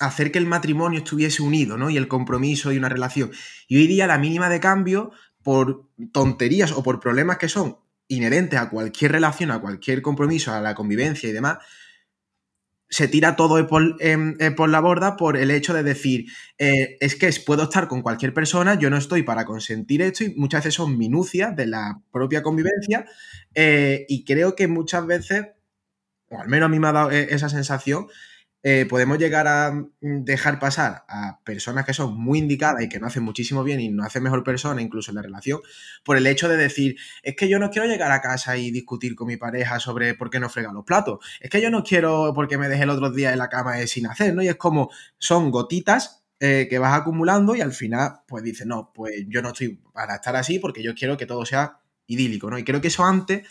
hacer 0.00 0.32
que 0.32 0.38
el 0.38 0.46
matrimonio 0.46 0.98
estuviese 0.98 1.42
unido, 1.42 1.76
¿no? 1.76 1.88
Y 1.88 1.96
el 1.96 2.08
compromiso 2.08 2.72
y 2.72 2.78
una 2.78 2.88
relación. 2.88 3.30
Y 3.68 3.76
hoy 3.76 3.86
día 3.86 4.06
la 4.06 4.18
mínima 4.18 4.48
de 4.48 4.58
cambio, 4.58 5.12
por 5.42 5.88
tonterías 6.12 6.72
o 6.72 6.82
por 6.82 6.98
problemas 6.98 7.38
que 7.38 7.48
son 7.48 7.78
inherentes 8.08 8.58
a 8.58 8.68
cualquier 8.68 9.12
relación, 9.12 9.50
a 9.52 9.60
cualquier 9.60 10.02
compromiso, 10.02 10.52
a 10.52 10.60
la 10.60 10.74
convivencia 10.74 11.28
y 11.28 11.32
demás, 11.32 11.58
se 12.92 13.08
tira 13.08 13.36
todo 13.36 13.66
por, 13.66 13.96
em, 14.00 14.36
eh, 14.38 14.50
por, 14.50 14.68
la 14.68 14.78
borda 14.80 15.16
por 15.16 15.38
el 15.38 15.50
hecho 15.50 15.72
de 15.72 15.82
decir, 15.82 16.26
eh, 16.58 16.98
es 17.00 17.16
que 17.16 17.30
puedo 17.44 17.62
estar 17.62 17.88
con 17.88 18.02
cualquier 18.02 18.34
persona, 18.34 18.74
yo 18.78 18.90
no 18.90 18.98
estoy 18.98 19.22
para 19.22 19.46
consentir 19.46 20.02
esto 20.02 20.24
y 20.24 20.34
muchas 20.34 20.60
veces 20.60 20.74
son 20.74 20.98
minucias 20.98 21.56
de 21.56 21.66
la 21.66 22.02
propia 22.12 22.42
convivencia 22.42 23.06
eh, 23.54 24.04
y 24.08 24.24
creo 24.24 24.54
que 24.54 24.68
muchas 24.68 25.06
veces, 25.06 25.46
o 26.28 26.38
al 26.38 26.48
menos 26.48 26.66
a 26.66 26.68
mí 26.68 26.78
me 26.78 26.88
ha 26.88 26.92
dado 26.92 27.10
esa 27.10 27.48
sensación, 27.48 28.08
eh, 28.64 28.86
podemos 28.88 29.18
llegar 29.18 29.48
a 29.48 29.72
mm, 29.72 30.24
dejar 30.24 30.60
pasar 30.60 31.04
a 31.08 31.40
personas 31.44 31.84
que 31.84 31.92
son 31.92 32.16
muy 32.16 32.38
indicadas 32.38 32.82
y 32.82 32.88
que 32.88 33.00
no 33.00 33.08
hacen 33.08 33.24
muchísimo 33.24 33.64
bien 33.64 33.80
y 33.80 33.88
no 33.88 34.04
hacen 34.04 34.22
mejor 34.22 34.44
persona, 34.44 34.80
incluso 34.80 35.10
en 35.10 35.16
la 35.16 35.22
relación, 35.22 35.60
por 36.04 36.16
el 36.16 36.26
hecho 36.26 36.48
de 36.48 36.56
decir, 36.56 36.96
es 37.22 37.34
que 37.34 37.48
yo 37.48 37.58
no 37.58 37.70
quiero 37.70 37.88
llegar 37.88 38.12
a 38.12 38.20
casa 38.20 38.56
y 38.56 38.70
discutir 38.70 39.16
con 39.16 39.26
mi 39.26 39.36
pareja 39.36 39.80
sobre 39.80 40.14
por 40.14 40.30
qué 40.30 40.38
no 40.38 40.48
frega 40.48 40.72
los 40.72 40.84
platos, 40.84 41.18
es 41.40 41.50
que 41.50 41.60
yo 41.60 41.70
no 41.70 41.82
quiero 41.82 42.32
porque 42.34 42.56
me 42.56 42.68
dejé 42.68 42.84
el 42.84 42.90
otro 42.90 43.10
día 43.10 43.32
en 43.32 43.38
la 43.38 43.48
cama 43.48 43.84
sin 43.86 44.06
hacer, 44.06 44.34
¿no? 44.34 44.42
Y 44.42 44.48
es 44.48 44.56
como, 44.56 44.90
son 45.18 45.50
gotitas 45.50 46.22
eh, 46.38 46.68
que 46.70 46.78
vas 46.78 46.98
acumulando 47.00 47.56
y 47.56 47.60
al 47.60 47.72
final, 47.72 48.20
pues 48.28 48.44
dices, 48.44 48.66
no, 48.66 48.92
pues 48.94 49.24
yo 49.28 49.42
no 49.42 49.48
estoy 49.48 49.80
para 49.92 50.16
estar 50.16 50.36
así 50.36 50.60
porque 50.60 50.82
yo 50.82 50.94
quiero 50.94 51.16
que 51.16 51.26
todo 51.26 51.44
sea 51.44 51.80
idílico, 52.06 52.48
¿no? 52.48 52.58
Y 52.58 52.64
creo 52.64 52.80
que 52.80 52.88
eso 52.88 53.04
antes... 53.04 53.42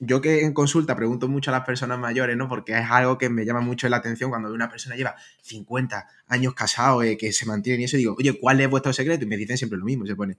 Yo 0.00 0.20
que 0.20 0.44
en 0.44 0.52
consulta 0.52 0.94
pregunto 0.94 1.26
mucho 1.28 1.50
a 1.50 1.54
las 1.54 1.64
personas 1.64 1.98
mayores, 1.98 2.36
¿no? 2.36 2.48
Porque 2.48 2.72
es 2.78 2.84
algo 2.90 3.16
que 3.16 3.30
me 3.30 3.46
llama 3.46 3.62
mucho 3.62 3.88
la 3.88 3.96
atención 3.96 4.28
cuando 4.30 4.52
una 4.52 4.68
persona 4.68 4.94
lleva 4.94 5.16
50 5.40 6.06
años 6.26 6.54
casado, 6.54 7.02
eh, 7.02 7.16
que 7.16 7.32
se 7.32 7.46
mantiene 7.46 7.80
y 7.82 7.84
eso, 7.86 7.96
digo, 7.96 8.14
oye, 8.18 8.38
¿cuál 8.38 8.60
es 8.60 8.68
vuestro 8.68 8.92
secreto? 8.92 9.24
Y 9.24 9.28
me 9.28 9.38
dicen 9.38 9.56
siempre 9.56 9.78
lo 9.78 9.86
mismo, 9.86 10.04
se 10.06 10.14
pone 10.14 10.36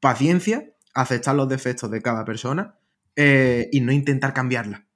paciencia, 0.00 0.70
aceptar 0.94 1.36
los 1.36 1.48
defectos 1.48 1.90
de 1.90 2.02
cada 2.02 2.24
persona 2.24 2.76
eh, 3.16 3.68
y 3.72 3.80
no 3.82 3.92
intentar 3.92 4.34
cambiarla. 4.34 4.86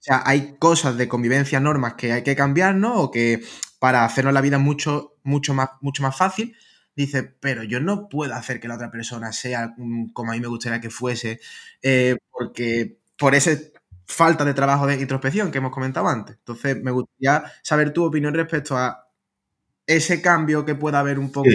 O 0.00 0.02
sea, 0.02 0.22
hay 0.26 0.56
cosas 0.58 0.96
de 0.96 1.08
convivencia, 1.08 1.60
normas 1.60 1.94
que 1.94 2.12
hay 2.12 2.22
que 2.22 2.36
cambiar, 2.36 2.74
¿no? 2.76 3.00
O 3.00 3.10
que 3.10 3.42
para 3.80 4.04
hacernos 4.04 4.34
la 4.34 4.40
vida 4.40 4.58
mucho, 4.58 5.16
mucho, 5.24 5.54
más, 5.54 5.70
mucho 5.80 6.02
más 6.02 6.16
fácil, 6.16 6.56
dice, 6.96 7.22
pero 7.24 7.62
yo 7.64 7.80
no 7.80 8.08
puedo 8.08 8.34
hacer 8.34 8.60
que 8.60 8.68
la 8.68 8.76
otra 8.76 8.90
persona 8.90 9.32
sea 9.32 9.74
como 10.14 10.30
a 10.32 10.34
mí 10.34 10.40
me 10.40 10.48
gustaría 10.48 10.80
que 10.80 10.90
fuese, 10.90 11.40
eh, 11.82 12.16
porque 12.30 12.97
por 13.18 13.34
esa 13.34 13.50
falta 14.06 14.44
de 14.44 14.54
trabajo 14.54 14.86
de 14.86 15.00
introspección 15.00 15.50
que 15.50 15.58
hemos 15.58 15.72
comentado 15.72 16.08
antes. 16.08 16.36
Entonces, 16.36 16.82
me 16.82 16.90
gustaría 16.90 17.44
saber 17.62 17.92
tu 17.92 18.04
opinión 18.04 18.32
respecto 18.32 18.76
a 18.76 19.04
ese 19.86 20.22
cambio 20.22 20.64
que 20.64 20.74
pueda 20.74 21.00
haber 21.00 21.18
un 21.18 21.30
poco. 21.30 21.50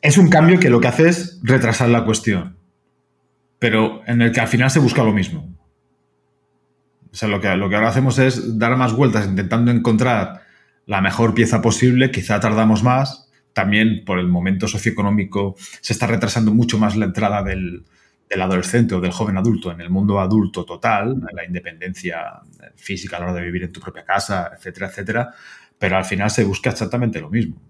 Es 0.00 0.16
un 0.16 0.28
cambio 0.28 0.58
que 0.58 0.70
lo 0.70 0.80
que 0.80 0.88
hace 0.88 1.08
es 1.08 1.40
retrasar 1.42 1.88
la 1.88 2.04
cuestión, 2.04 2.56
pero 3.58 4.02
en 4.06 4.22
el 4.22 4.32
que 4.32 4.40
al 4.40 4.48
final 4.48 4.70
se 4.70 4.78
busca 4.78 5.02
lo 5.02 5.12
mismo. 5.12 5.54
O 7.12 7.16
sea, 7.16 7.28
lo 7.28 7.40
que, 7.40 7.54
lo 7.56 7.68
que 7.68 7.76
ahora 7.76 7.88
hacemos 7.88 8.18
es 8.18 8.58
dar 8.58 8.76
más 8.76 8.92
vueltas 8.92 9.26
intentando 9.26 9.70
encontrar 9.70 10.42
la 10.86 11.00
mejor 11.00 11.34
pieza 11.34 11.62
posible, 11.62 12.10
quizá 12.10 12.40
tardamos 12.40 12.82
más, 12.82 13.30
también 13.52 14.04
por 14.04 14.18
el 14.18 14.28
momento 14.28 14.68
socioeconómico 14.68 15.54
se 15.80 15.92
está 15.92 16.06
retrasando 16.06 16.52
mucho 16.52 16.78
más 16.78 16.96
la 16.96 17.06
entrada 17.06 17.42
del, 17.42 17.84
del 18.34 18.42
adolescente 18.42 18.96
o 18.96 19.00
del 19.00 19.12
joven 19.12 19.36
adulto 19.36 19.70
en 19.70 19.80
el 19.80 19.90
mundo 19.90 20.18
adulto 20.18 20.64
total, 20.64 21.22
la 21.32 21.44
independencia 21.44 22.40
física 22.74 23.16
a 23.16 23.20
la 23.20 23.26
hora 23.26 23.34
de 23.34 23.42
vivir 23.42 23.62
en 23.62 23.72
tu 23.72 23.80
propia 23.80 24.04
casa, 24.04 24.50
etcétera, 24.56 24.88
etcétera, 24.88 25.34
pero 25.78 25.96
al 25.96 26.04
final 26.04 26.30
se 26.30 26.42
busca 26.42 26.70
exactamente 26.70 27.20
lo 27.20 27.30
mismo. 27.30 27.62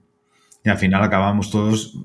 Y 0.65 0.71
al 0.71 0.79
final 0.79 1.03
acabamos 1.03 1.51
todos 1.51 1.99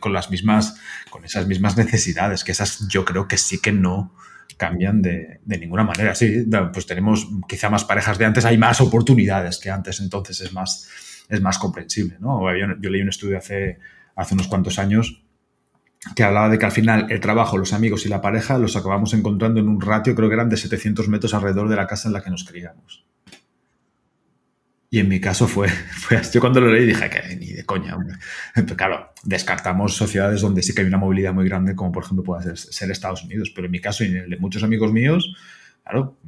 con 0.00 0.14
las 0.14 0.30
mismas, 0.30 0.80
con 1.10 1.26
esas 1.26 1.46
mismas 1.46 1.76
necesidades, 1.76 2.42
que 2.42 2.52
esas 2.52 2.88
yo 2.88 3.04
creo 3.04 3.28
que 3.28 3.36
sí 3.36 3.60
que 3.60 3.72
no 3.72 4.14
cambian 4.56 5.02
de, 5.02 5.40
ninguna 5.44 5.84
manera. 5.84 6.14
Sí, 6.14 6.46
pues 6.72 6.86
tenemos 6.86 7.28
quizá 7.46 7.68
más 7.68 7.84
parejas 7.84 8.16
de 8.16 8.24
antes, 8.24 8.46
hay 8.46 8.56
más 8.56 8.80
oportunidades 8.80 9.58
que 9.58 9.68
antes, 9.68 10.00
entonces 10.00 10.40
es 10.40 10.54
más, 10.54 10.88
es 11.28 11.42
más 11.42 11.58
comprensible. 11.58 12.16
¿no? 12.18 12.40
Yo, 12.56 12.66
yo 12.80 12.88
leí 12.88 13.02
un 13.02 13.10
estudio 13.10 13.36
hace, 13.36 13.78
hace 14.14 14.32
unos 14.32 14.48
cuantos 14.48 14.78
años 14.78 15.25
que 16.14 16.22
hablaba 16.22 16.48
de 16.48 16.58
que 16.58 16.66
al 16.66 16.72
final 16.72 17.06
el 17.10 17.20
trabajo, 17.20 17.58
los 17.58 17.72
amigos 17.72 18.06
y 18.06 18.08
la 18.08 18.20
pareja 18.20 18.58
los 18.58 18.76
acabamos 18.76 19.12
encontrando 19.14 19.60
en 19.60 19.68
un 19.68 19.80
ratio, 19.80 20.14
creo 20.14 20.28
que 20.28 20.34
eran 20.34 20.48
de 20.48 20.56
700 20.56 21.08
metros 21.08 21.34
alrededor 21.34 21.68
de 21.68 21.76
la 21.76 21.86
casa 21.86 22.08
en 22.08 22.12
la 22.12 22.22
que 22.22 22.30
nos 22.30 22.44
criamos. 22.44 23.04
Y 24.88 25.00
en 25.00 25.08
mi 25.08 25.20
caso 25.20 25.48
fue, 25.48 25.68
fue 25.92 26.20
yo 26.32 26.40
cuando 26.40 26.60
lo 26.60 26.72
leí 26.72 26.86
dije 26.86 27.10
que 27.10 27.36
ni 27.36 27.52
de 27.52 27.64
coña. 27.64 27.96
Hombre. 27.96 28.16
claro, 28.76 29.10
descartamos 29.24 29.96
sociedades 29.96 30.40
donde 30.40 30.62
sí 30.62 30.74
que 30.74 30.82
hay 30.82 30.86
una 30.86 30.98
movilidad 30.98 31.34
muy 31.34 31.48
grande, 31.48 31.74
como 31.74 31.92
por 31.92 32.04
ejemplo 32.04 32.22
puede 32.22 32.44
ser, 32.44 32.58
ser 32.58 32.90
Estados 32.90 33.24
Unidos, 33.24 33.52
pero 33.54 33.66
en 33.66 33.72
mi 33.72 33.80
caso 33.80 34.04
y 34.04 34.08
en 34.08 34.16
el 34.16 34.30
de 34.30 34.36
muchos 34.38 34.62
amigos 34.62 34.92
míos, 34.92 35.34
claro, 35.86 36.18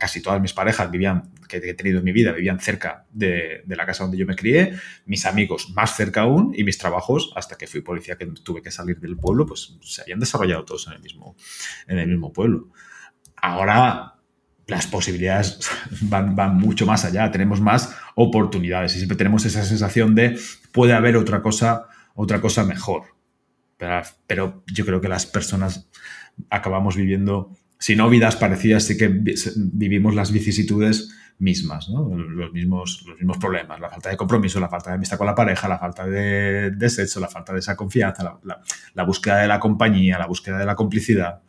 casi 0.00 0.20
todas 0.20 0.40
mis 0.40 0.52
parejas 0.52 0.90
vivían, 0.90 1.30
que 1.48 1.58
he 1.58 1.74
tenido 1.74 1.98
en 1.98 2.04
mi 2.04 2.10
vida, 2.10 2.32
vivían 2.32 2.58
cerca 2.58 3.06
de, 3.12 3.62
la 3.68 3.86
casa 3.86 4.02
donde 4.02 4.18
yo 4.18 4.26
me 4.26 4.34
crié, 4.34 4.76
mis 5.04 5.26
amigos 5.26 5.70
más 5.70 5.94
cerca 5.94 6.22
aún 6.22 6.52
y 6.56 6.64
mis 6.64 6.76
trabajos, 6.76 7.32
hasta 7.36 7.56
que 7.56 7.68
fui 7.68 7.82
policía 7.82 8.18
que 8.18 8.26
tuve 8.26 8.62
que 8.62 8.72
salir 8.72 8.98
del 8.98 9.16
pueblo, 9.16 9.46
pues 9.46 9.76
se 9.80 10.02
habían 10.02 10.18
desarrollado 10.18 10.64
todos 10.64 10.88
en 10.88 10.94
el 10.94 11.00
mismo, 11.00 11.36
en 11.86 11.98
el 11.98 12.08
mismo 12.08 12.32
pueblo. 12.32 12.70
Ahora 13.36 14.14
las 14.66 14.88
posibilidades 14.88 15.60
van, 16.02 16.34
van 16.34 16.56
mucho 16.56 16.84
más 16.84 17.04
allá, 17.04 17.30
tenemos 17.30 17.60
más 17.60 17.94
oportunidades 18.16 18.92
y 18.94 18.98
siempre 18.98 19.16
tenemos 19.16 19.44
esa 19.44 19.64
sensación 19.64 20.16
de 20.16 20.36
puede 20.72 20.94
haber 20.94 21.16
otra 21.16 21.42
cosa, 21.42 21.86
otra 22.14 22.40
cosa 22.40 22.64
mejor. 22.64 23.04
Pero, 23.76 24.02
pero 24.26 24.64
yo 24.66 24.84
creo 24.84 25.00
que 25.00 25.08
las 25.08 25.26
personas 25.26 25.88
acabamos 26.50 26.96
viviendo, 26.96 27.56
si 27.78 27.96
no 27.96 28.08
vidas 28.08 28.36
parecidas, 28.36 28.84
sí 28.84 28.96
que 28.96 29.08
vi- 29.08 29.34
vivimos 29.56 30.14
las 30.14 30.32
vicisitudes 30.32 31.10
mismas, 31.38 31.88
los, 31.88 32.52
mismos, 32.52 33.04
los 33.06 33.16
mismos 33.18 33.36
problemas, 33.38 33.78
la 33.78 33.90
falta 33.90 34.08
de 34.08 34.16
compromiso, 34.16 34.58
la 34.58 34.68
falta 34.70 34.90
de 34.90 34.96
amistad 34.96 35.18
con 35.18 35.26
la 35.26 35.34
pareja, 35.34 35.68
la 35.68 35.78
falta 35.78 36.06
de, 36.06 36.70
de 36.70 36.88
sexo, 36.90 37.20
la 37.20 37.28
falta 37.28 37.52
de 37.52 37.58
esa 37.58 37.76
confianza, 37.76 38.38
la 38.94 39.04
búsqueda 39.04 39.38
de 39.42 39.48
la 39.48 39.60
compañía, 39.60 40.18
la 40.18 40.26
búsqueda 40.26 40.58
de 40.58 40.64
la 40.66 40.74
complicidad. 40.74 41.42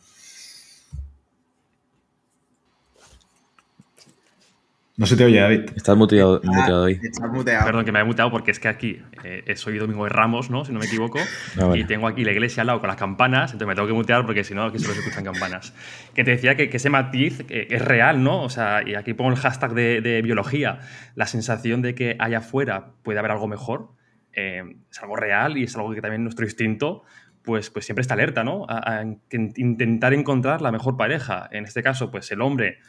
No 5.00 5.06
se 5.06 5.16
te 5.16 5.26
oye, 5.26 5.40
David. 5.40 5.62
Estás 5.76 5.96
muteado, 5.96 6.42
muteado 6.44 6.86
ahí. 6.86 7.00
Estás 7.04 7.30
muteado. 7.32 7.66
Perdón, 7.68 7.86
que 7.86 7.92
me 7.92 8.00
he 8.00 8.04
mutado 8.04 8.32
porque 8.32 8.50
es 8.50 8.60
que 8.60 8.68
aquí 8.68 9.00
eh, 9.24 9.56
soy 9.56 9.78
Domingo 9.78 10.06
de 10.06 10.10
Ramos, 10.10 10.50
¿no? 10.50 10.66
Si 10.66 10.74
no 10.74 10.80
me 10.80 10.86
equivoco. 10.88 11.20
Ah, 11.56 11.66
vale. 11.66 11.82
Y 11.82 11.84
tengo 11.84 12.08
aquí 12.08 12.24
la 12.26 12.32
iglesia 12.32 12.62
al 12.62 12.68
lado 12.68 12.80
con 12.80 12.88
las 12.88 12.98
campanas, 12.98 13.52
entonces 13.52 13.68
me 13.68 13.76
tengo 13.76 13.88
que 13.88 13.94
mutear 13.94 14.26
porque 14.26 14.44
si 14.44 14.56
no, 14.56 14.64
aquí 14.64 14.80
solo 14.80 14.96
se 14.96 15.02
escuchan 15.02 15.24
campanas. 15.24 15.72
Que 16.16 16.24
te 16.24 16.32
decía 16.32 16.56
que, 16.58 16.72
que 16.72 16.78
ese 16.78 16.90
matiz 16.90 17.42
eh, 17.50 17.68
es 17.70 17.82
real, 17.86 18.24
¿no? 18.24 18.42
O 18.42 18.50
sea, 18.50 18.82
y 18.84 18.96
aquí 18.96 19.14
pongo 19.14 19.30
el 19.30 19.38
hashtag 19.38 19.76
de, 19.76 20.02
de 20.02 20.24
biología, 20.24 20.80
la 21.14 21.28
sensación 21.28 21.84
de 21.84 21.94
que 21.94 22.16
allá 22.18 22.40
afuera 22.40 22.94
puede 23.04 23.20
haber 23.20 23.30
algo 23.30 23.48
mejor, 23.48 23.92
eh, 24.34 24.64
es 24.90 25.00
algo 25.04 25.16
real 25.16 25.58
y 25.60 25.64
es 25.66 25.76
algo 25.76 25.94
que 25.94 26.02
también 26.02 26.24
nuestro 26.24 26.44
instinto 26.44 27.04
pues, 27.44 27.70
pues 27.70 27.86
siempre 27.86 28.02
está 28.02 28.16
alerta, 28.16 28.44
¿no? 28.44 28.66
A, 28.68 28.98
a 28.98 29.04
in- 29.04 29.22
intentar 29.58 30.16
encontrar 30.16 30.62
la 30.64 30.72
mejor 30.72 30.98
pareja. 30.98 31.48
En 31.52 31.66
este 31.66 31.84
caso, 31.84 32.10
pues 32.10 32.32
el 32.32 32.42
hombre 32.42 32.80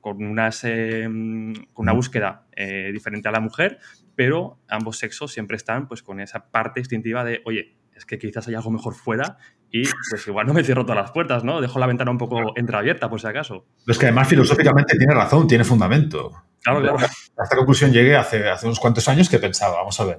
con, 0.00 0.22
unas, 0.24 0.64
eh, 0.64 1.04
con 1.04 1.84
una 1.84 1.92
búsqueda 1.92 2.46
eh, 2.52 2.90
diferente 2.92 3.28
a 3.28 3.32
la 3.32 3.40
mujer, 3.40 3.78
pero 4.16 4.58
ambos 4.68 4.98
sexos 4.98 5.32
siempre 5.32 5.56
están 5.56 5.88
pues 5.88 6.02
con 6.02 6.20
esa 6.20 6.50
parte 6.50 6.80
instintiva 6.80 7.24
de, 7.24 7.42
oye, 7.44 7.76
es 7.94 8.06
que 8.06 8.18
quizás 8.18 8.48
hay 8.48 8.54
algo 8.54 8.70
mejor 8.70 8.94
fuera 8.94 9.36
y 9.70 9.82
pues 10.10 10.26
igual 10.26 10.46
no 10.46 10.54
me 10.54 10.64
cierro 10.64 10.84
todas 10.84 11.02
las 11.02 11.12
puertas, 11.12 11.44
¿no? 11.44 11.60
Dejo 11.60 11.78
la 11.78 11.86
ventana 11.86 12.10
un 12.10 12.18
poco 12.18 12.56
entreabierta 12.56 13.10
por 13.10 13.20
si 13.20 13.26
acaso. 13.26 13.66
Pero 13.84 13.92
es 13.92 13.98
que 13.98 14.06
además 14.06 14.28
filosóficamente 14.28 14.96
tiene 14.96 15.14
razón, 15.14 15.46
tiene 15.46 15.64
fundamento. 15.64 16.32
Claro, 16.62 16.80
claro. 16.80 16.98
A 16.98 17.44
esta 17.44 17.56
conclusión 17.56 17.92
llegué 17.92 18.16
hace, 18.16 18.48
hace 18.48 18.66
unos 18.66 18.80
cuantos 18.80 19.06
años 19.08 19.28
que 19.28 19.38
pensaba, 19.38 19.76
vamos 19.76 20.00
a 20.00 20.04
ver, 20.04 20.18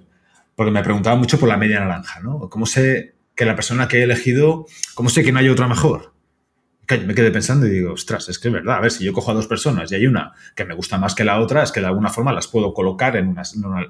porque 0.55 0.71
me 0.71 0.83
preguntaba 0.83 1.15
mucho 1.15 1.39
por 1.39 1.49
la 1.49 1.57
media 1.57 1.79
naranja, 1.79 2.19
¿no? 2.19 2.49
¿Cómo 2.49 2.65
sé 2.65 3.15
que 3.35 3.45
la 3.45 3.55
persona 3.55 3.87
que 3.87 3.99
he 3.99 4.03
elegido, 4.03 4.65
cómo 4.93 5.09
sé 5.09 5.23
que 5.23 5.31
no 5.31 5.39
hay 5.39 5.49
otra 5.49 5.67
mejor? 5.67 6.13
Coño, 6.87 7.05
me 7.05 7.15
quedé 7.15 7.31
pensando 7.31 7.67
y 7.67 7.69
digo, 7.69 7.93
ostras, 7.93 8.27
es 8.27 8.37
que 8.37 8.49
es 8.49 8.53
verdad, 8.53 8.77
a 8.77 8.81
ver, 8.81 8.91
si 8.91 9.05
yo 9.05 9.13
cojo 9.13 9.31
a 9.31 9.33
dos 9.33 9.47
personas 9.47 9.91
y 9.91 9.95
hay 9.95 10.07
una 10.07 10.33
que 10.55 10.65
me 10.65 10.73
gusta 10.73 10.97
más 10.97 11.15
que 11.15 11.23
la 11.23 11.39
otra, 11.39 11.63
es 11.63 11.71
que 11.71 11.79
de 11.79 11.85
alguna 11.85 12.09
forma 12.09 12.33
las 12.33 12.47
puedo 12.47 12.73
colocar 12.73 13.15
en 13.15 13.27
una, 13.29 13.43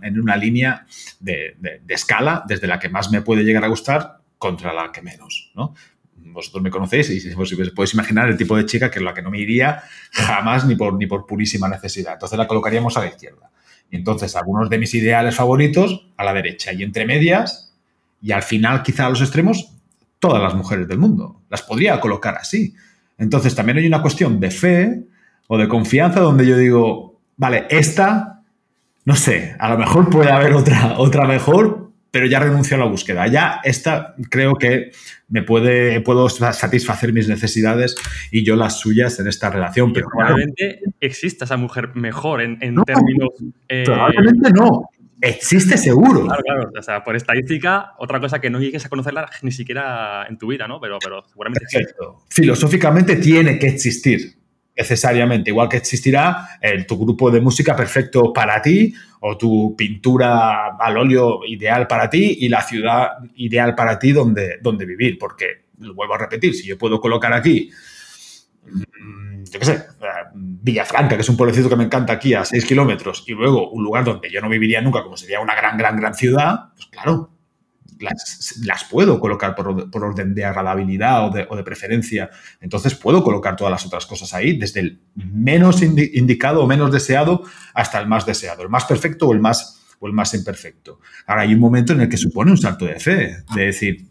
en 0.04 0.20
una, 0.20 0.36
línea 0.36 0.86
de, 1.20 1.56
de- 1.60 1.82
escala 1.88 2.44
desde 2.48 2.68
la 2.68 2.78
que 2.78 2.90
más 2.90 3.10
me 3.10 3.22
puede 3.22 3.44
llegar 3.44 3.64
a 3.64 3.68
gustar 3.70 4.20
contra 4.38 4.74
la 4.74 4.92
que 4.92 5.02
menos, 5.02 5.52
¿no? 5.56 5.74
Vosotros 6.16 6.62
me 6.62 6.70
conocéis 6.70 7.10
y 7.10 7.20
si 7.20 7.34
os 7.34 7.72
podéis 7.72 7.94
imaginar 7.96 8.30
el 8.30 8.38
tipo 8.38 8.56
de 8.56 8.66
chica 8.66 8.92
que 8.92 9.00
es 9.00 9.04
la 9.04 9.14
que 9.14 9.22
no 9.24 9.32
me 9.32 9.40
iría 9.40 9.82
jamás 10.12 10.66
ni 10.66 10.76
por, 10.76 10.94
ni 10.94 11.08
por 11.08 11.26
purísima 11.26 11.68
necesidad. 11.68 12.14
Entonces 12.14 12.38
la 12.38 12.48
colocaríamos 12.48 12.96
a 12.98 13.02
la 13.02 13.08
izquierda. 13.08 13.50
Y 13.90 13.96
entonces 13.98 14.36
algunos 14.36 14.70
de 14.70 14.78
mis 14.78 14.94
ideales 14.94 15.36
favoritos 15.36 16.08
a 16.18 16.24
la 16.24 16.34
derecha 16.34 16.72
y 16.72 16.84
entre 16.84 17.06
medias 17.06 17.76
y 18.22 18.32
al 18.32 18.44
final 18.44 18.84
quizá 18.84 19.08
a 19.08 19.10
los 19.10 19.22
extremos 19.22 19.81
todas 20.22 20.42
las 20.42 20.56
mujeres 20.56 20.88
del 20.88 21.00
mundo. 21.00 21.42
Las 21.50 21.64
podría 21.64 22.00
colocar 22.00 22.36
así. 22.36 22.74
Entonces 23.18 23.54
también 23.54 23.78
hay 23.80 23.88
una 23.88 24.02
cuestión 24.02 24.40
de 24.40 24.52
fe 24.52 25.04
o 25.48 25.58
de 25.58 25.68
confianza 25.68 26.22
donde 26.22 26.46
yo 26.48 26.56
digo, 26.58 27.20
vale, 27.36 27.66
esta, 27.70 28.42
no 29.04 29.16
sé, 29.16 29.56
a 29.60 29.68
lo 29.70 29.78
mejor 29.78 30.10
puede 30.10 30.32
haber 30.32 30.54
otra, 30.54 30.98
otra 30.98 31.26
mejor, 31.28 31.92
pero 32.12 32.26
ya 32.28 32.40
renuncio 32.40 32.76
a 32.78 32.80
la 32.80 32.86
búsqueda. 32.86 33.28
Ya 33.28 33.60
esta 33.64 34.16
creo 34.30 34.56
que 34.56 34.92
me 35.28 35.44
puede, 35.44 36.02
puedo 36.02 36.30
satisfacer 36.30 37.14
mis 37.14 37.28
necesidades 37.28 37.96
y 38.32 38.44
yo 38.46 38.56
las 38.56 38.80
suyas 38.80 39.20
en 39.20 39.28
esta 39.28 39.50
relación. 39.50 39.92
Pero 39.92 40.08
claro, 40.08 40.36
probablemente 40.36 40.82
exista 41.00 41.46
esa 41.46 41.58
mujer 41.58 41.96
mejor 41.96 42.42
en, 42.42 42.58
en 42.62 42.76
No, 42.76 42.84
términos... 42.84 43.30
eh, 43.70 43.84
probablemente 43.86 44.52
no. 44.52 44.90
Existe 45.22 45.78
seguro. 45.78 46.26
Claro, 46.26 46.42
claro. 46.44 46.72
O 46.78 46.82
sea, 46.82 47.04
por 47.04 47.16
estadística, 47.16 47.94
otra 48.00 48.20
cosa 48.20 48.42
que 48.42 48.50
no 48.50 48.60
llegues 48.60 48.86
a 48.86 48.90
conocerla 48.90 49.30
ni 49.44 49.52
siquiera 49.52 50.26
en 50.28 50.38
tu 50.38 50.48
vida, 50.48 50.68
¿no? 50.68 50.82
Pero, 50.82 50.98
pero 51.02 51.24
seguramente. 51.28 51.66
Filosóficamente 52.30 53.18
tiene 53.18 53.60
que 53.60 53.68
existir 53.68 54.42
necesariamente, 54.76 55.52
igual 55.52 55.70
que 55.70 55.78
existirá 55.78 56.58
el, 56.62 56.86
tu 56.88 56.98
grupo 56.98 57.30
de 57.30 57.42
música 57.42 57.76
perfecto 57.76 58.34
para 58.34 58.62
ti 58.62 58.94
o 59.20 59.38
tu 59.38 59.76
pintura 59.78 60.76
al 60.78 60.98
óleo 60.98 61.42
ideal 61.46 61.86
para 61.88 62.10
ti 62.10 62.38
y 62.40 62.50
la 62.50 62.62
ciudad 62.62 63.10
ideal 63.36 63.76
para 63.76 64.00
ti 64.00 64.12
donde, 64.12 64.58
donde 64.62 64.86
vivir, 64.86 65.18
porque 65.20 65.66
lo 65.80 65.94
vuelvo 65.94 66.16
a 66.16 66.18
repetir, 66.18 66.56
si 66.56 66.68
yo 66.68 66.78
puedo 66.78 67.00
colocar 67.00 67.34
aquí, 67.34 67.70
mm, 68.66 69.31
yo 69.52 69.60
qué 69.60 69.66
sé, 69.66 69.74
eh, 69.74 69.84
Villafranca, 70.34 71.16
que 71.16 71.22
es 71.22 71.30
un 71.30 71.38
pueblecito 71.38 71.70
que 71.70 71.76
me 71.76 71.84
encanta 71.86 72.14
aquí 72.14 72.34
a 72.34 72.44
6 72.46 72.66
kilómetros, 72.66 73.24
y 73.28 73.32
luego 73.34 73.70
un 73.72 73.84
lugar 73.84 74.04
donde 74.04 74.30
yo 74.32 74.42
no 74.42 74.50
viviría 74.50 74.82
nunca, 74.82 75.04
como 75.04 75.18
sería 75.18 75.40
una 75.40 75.56
gran, 75.56 75.78
gran, 75.78 75.98
gran 75.98 76.14
ciudad, 76.14 76.70
pues 76.76 76.88
claro, 76.88 77.32
las, 78.00 78.84
puedo 78.90 79.20
colocar 79.20 79.54
por, 79.56 79.68
orde- 79.68 79.90
por 79.92 80.04
orden 80.04 80.34
de 80.34 80.44
agradabilidad 80.44 81.28
o 81.28 81.56
de, 81.56 81.64
preferencia. 81.64 82.30
Entonces 82.60 82.96
puedo 82.96 83.24
colocar 83.24 83.56
todas 83.56 83.70
las 83.72 83.86
otras 83.86 84.08
cosas 84.08 84.34
ahí, 84.34 84.58
desde 84.58 84.80
el 84.80 85.02
menos 85.14 85.84
indi- 85.84 86.10
indicado 86.16 86.64
o 86.64 86.68
menos 86.68 86.92
deseado 86.92 87.44
hasta 87.76 88.00
el 88.00 88.08
más 88.08 88.26
deseado, 88.26 88.64
el 88.64 88.70
más 88.70 88.86
perfecto 88.86 89.28
o 89.28 89.34
el 89.34 89.40
más, 89.40 89.82
o 90.00 90.08
el 90.08 90.14
más 90.14 90.34
imperfecto. 90.34 91.00
Ahora 91.28 91.44
hay 91.44 91.54
un 91.54 91.60
momento 91.60 91.94
en 91.94 92.02
el 92.02 92.10
que 92.10 92.18
supone 92.18 92.50
un 92.50 92.58
salto 92.58 92.86
de 92.86 93.00
fe, 93.00 93.44
de 93.54 93.66
decir, 93.68 94.08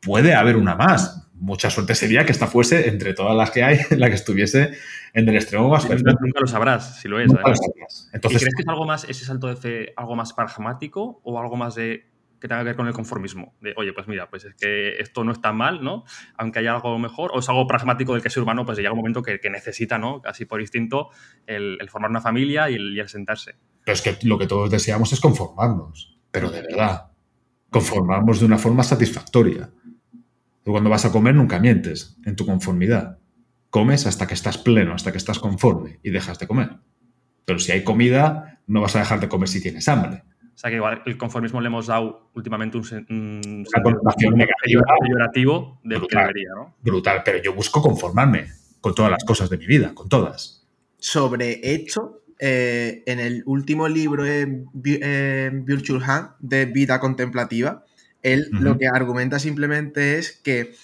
puede 0.00 0.34
haber 0.34 0.56
una 0.56 0.74
más. 0.74 1.23
Mucha 1.34 1.68
suerte 1.68 1.94
sería 1.94 2.24
que 2.24 2.32
esta 2.32 2.46
fuese 2.46 2.88
entre 2.88 3.12
todas 3.12 3.36
las 3.36 3.50
que 3.50 3.64
hay, 3.64 3.78
la 3.96 4.08
que 4.08 4.14
estuviese 4.14 4.72
en 5.12 5.28
el 5.28 5.34
extremo 5.34 5.68
más 5.68 5.88
Nunca, 5.88 6.12
nunca 6.20 6.40
lo 6.40 6.46
sabrás 6.46 7.00
si 7.00 7.08
lo 7.08 7.18
es. 7.20 7.32
Lo 7.32 7.36
sabrías. 7.36 8.08
¿Y 8.12 8.16
Entonces, 8.16 8.40
crees 8.40 8.54
que 8.54 8.62
es 8.62 8.68
algo 8.68 8.86
más, 8.86 9.04
ese 9.04 9.24
salto 9.24 9.48
de 9.48 9.56
fe, 9.56 9.92
algo 9.96 10.14
más 10.16 10.32
pragmático 10.32 11.20
o 11.24 11.40
algo 11.40 11.56
más 11.56 11.74
de 11.74 12.10
que 12.40 12.48
tenga 12.48 12.60
que 12.60 12.66
ver 12.66 12.76
con 12.76 12.86
el 12.86 12.92
conformismo? 12.92 13.54
De, 13.60 13.74
oye, 13.76 13.92
pues 13.92 14.06
mira, 14.06 14.28
pues 14.30 14.44
es 14.44 14.54
que 14.54 14.96
esto 14.98 15.24
no 15.24 15.32
está 15.32 15.52
mal, 15.52 15.82
¿no? 15.82 16.04
Aunque 16.36 16.60
haya 16.60 16.74
algo 16.74 16.98
mejor, 16.98 17.32
o 17.34 17.40
es 17.40 17.48
algo 17.48 17.66
pragmático 17.66 18.12
del 18.12 18.22
que 18.22 18.30
ser 18.30 18.42
humano, 18.42 18.64
pues 18.64 18.78
llega 18.78 18.92
un 18.92 18.98
momento 18.98 19.22
que, 19.22 19.40
que 19.40 19.50
necesita, 19.50 19.98
¿no? 19.98 20.20
Casi 20.20 20.44
por 20.44 20.60
instinto, 20.60 21.08
el, 21.46 21.78
el 21.80 21.90
formar 21.90 22.10
una 22.10 22.20
familia 22.20 22.70
y 22.70 22.74
el, 22.74 22.96
y 22.96 23.00
el 23.00 23.08
sentarse. 23.08 23.56
Pero 23.84 23.94
es 23.94 24.02
que 24.02 24.16
lo 24.26 24.38
que 24.38 24.46
todos 24.46 24.70
deseamos 24.70 25.12
es 25.12 25.20
conformarnos, 25.20 26.18
pero 26.30 26.50
de 26.50 26.62
verdad, 26.62 27.10
conformarnos 27.70 28.40
de 28.40 28.46
una 28.46 28.58
forma 28.58 28.82
satisfactoria. 28.82 29.70
Tú 30.64 30.72
cuando 30.72 30.90
vas 30.90 31.04
a 31.04 31.12
comer 31.12 31.34
nunca 31.34 31.58
mientes 31.60 32.16
en 32.24 32.36
tu 32.36 32.46
conformidad. 32.46 33.18
Comes 33.70 34.06
hasta 34.06 34.26
que 34.26 34.34
estás 34.34 34.56
pleno, 34.58 34.94
hasta 34.94 35.12
que 35.12 35.18
estás 35.18 35.38
conforme 35.38 35.98
y 36.02 36.10
dejas 36.10 36.38
de 36.38 36.46
comer. 36.46 36.70
Pero 37.44 37.58
si 37.58 37.72
hay 37.72 37.84
comida, 37.84 38.60
no 38.66 38.80
vas 38.80 38.96
a 38.96 39.00
dejar 39.00 39.20
de 39.20 39.28
comer 39.28 39.48
si 39.48 39.60
tienes 39.60 39.86
hambre. 39.88 40.22
O 40.54 40.56
sea 40.56 40.70
que 40.70 40.76
igual 40.76 41.02
el 41.04 41.18
conformismo 41.18 41.60
le 41.60 41.66
hemos 41.66 41.88
dado 41.88 42.30
últimamente 42.34 42.78
un, 42.78 42.84
un 43.10 43.66
Una 43.74 43.82
connotación 43.82 44.34
peyorativo 44.64 45.80
de 45.82 45.94
lo 45.96 46.00
que 46.06 46.06
Brutal. 46.14 46.22
debería, 46.28 46.48
¿no? 46.56 46.74
Brutal, 46.80 47.22
pero 47.24 47.38
yo 47.42 47.52
busco 47.54 47.82
conformarme 47.82 48.46
con 48.80 48.94
todas 48.94 49.10
las 49.10 49.24
cosas 49.24 49.50
de 49.50 49.58
mi 49.58 49.66
vida, 49.66 49.92
con 49.94 50.08
todas. 50.08 50.66
sobre 50.98 51.60
esto, 51.74 52.22
eh, 52.38 53.02
en 53.06 53.20
el 53.20 53.42
último 53.46 53.88
libro 53.88 54.24
Vi- 54.72 55.00
en 55.02 55.64
Virtual 55.64 56.02
Hand 56.02 56.30
de 56.40 56.66
Vida 56.66 56.98
Contemplativa, 57.00 57.84
él 58.24 58.48
lo 58.50 58.76
que 58.78 58.88
argumenta 58.88 59.38
simplemente 59.38 60.18
es 60.18 60.32
que 60.32 60.74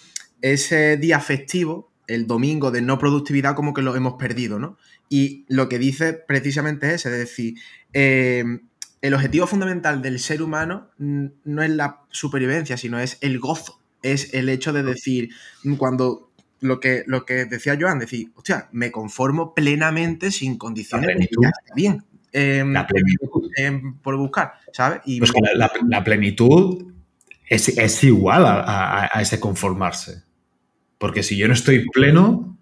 ese 0.42 0.96
día 0.96 1.18
festivo, 1.20 1.90
el 2.07 2.26
domingo 2.29 2.70
de 2.70 2.83
no 2.83 2.98
productividad, 2.98 3.57
como 3.57 3.74
que 3.74 3.83
lo 3.83 3.96
hemos 3.96 4.14
perdido, 4.14 4.59
¿no? 4.61 4.79
Y 5.09 5.44
lo 5.48 5.68
que 5.68 5.79
dice 5.79 6.12
precisamente 6.12 6.94
es, 6.94 7.07
ese, 7.07 7.09
es 7.11 7.18
decir, 7.18 7.55
eh, 7.92 8.44
el 9.03 9.14
objetivo 9.14 9.46
fundamental 9.46 10.03
del 10.03 10.18
ser 10.20 10.42
humano 10.42 10.90
no 10.98 11.62
es 11.62 11.70
la 11.70 12.00
supervivencia, 12.11 12.76
sino 12.76 13.00
es 13.00 13.18
el 13.22 13.38
gozo. 13.40 13.81
Es 14.03 14.33
el 14.35 14.48
hecho 14.48 14.72
de 14.72 14.83
decir, 14.83 15.31
cuando 15.79 16.31
lo 16.61 16.79
que, 16.81 17.05
lo 17.07 17.24
que 17.24 17.46
decía 17.46 17.76
Joan, 17.81 17.98
decir, 17.98 18.31
hostia, 18.35 18.68
me 18.72 18.90
conformo 18.90 19.55
plenamente 19.55 20.31
sin 20.31 20.59
condiciones 20.59 21.09
ya 21.18 21.48
está 21.48 21.74
bien. 21.74 22.05
em, 22.33 22.72
La 22.72 22.87
plenitud. 22.87 23.50
em, 23.57 23.96
por 23.98 24.16
buscar, 24.16 24.53
¿sabes? 24.72 25.00
Y 25.07 25.18
Pues 25.18 25.33
la 25.88 26.05
plenitud 26.05 26.89
es, 27.50 27.68
es 27.68 28.04
igual 28.04 28.46
a, 28.46 29.04
a- 29.06 29.20
ese 29.22 29.40
conformarse. 29.40 30.24
Porque 30.98 31.22
si 31.22 31.36
yo 31.36 31.48
no 31.48 31.54
estoy 31.54 31.86
pleno, 31.90 32.58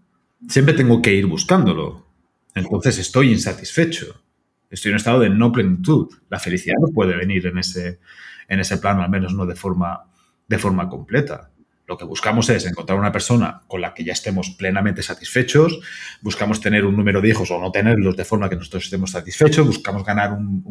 siempre 0.48 0.74
tengo 0.74 1.03
que 1.03 1.14
ir 1.14 1.27
buscándolo. 1.27 2.07
Entonces 2.55 2.98
estoy 2.98 3.33
insatisfecho. 3.33 4.22
Estoy 4.70 4.90
en 4.90 4.94
un 4.94 4.98
estado 4.98 5.20
de 5.20 5.31
no 5.31 5.53
plenitud. 5.53 6.09
La 6.31 6.38
felicidad 6.40 6.77
no 6.81 6.88
puede 6.92 7.16
venir 7.16 7.46
en 7.46 7.59
ese, 7.59 8.01
en 8.48 8.61
ese 8.61 8.79
plano, 8.79 9.03
al 9.03 9.11
menos 9.11 9.35
no 9.35 9.46
de 9.46 9.57
forma, 9.57 10.05
de 10.48 10.59
forma 10.59 10.88
completa. 10.88 11.51
Lo 11.88 11.96
que 11.96 12.05
buscamos 12.05 12.51
es 12.51 12.66
encontrar 12.66 12.98
una 12.98 13.11
persona 13.11 13.62
con 13.66 13.81
la 13.81 13.94
que 13.94 14.05
ya 14.05 14.12
estemos 14.12 14.51
plenamente 14.51 15.03
satisfechos, 15.03 15.81
buscamos 16.20 16.61
tener 16.61 16.85
un 16.85 16.94
número 16.94 17.22
de 17.22 17.31
hijos 17.31 17.51
o 17.51 17.59
no 17.59 17.72
tenerlos 17.72 18.14
de 18.14 18.27
forma 18.27 18.51
que 18.51 18.57
nosotros 18.57 18.85
estemos 18.85 19.12
satisfechos, 19.12 19.66
buscamos 19.66 20.05
ganar 20.05 20.33
un, 20.33 20.62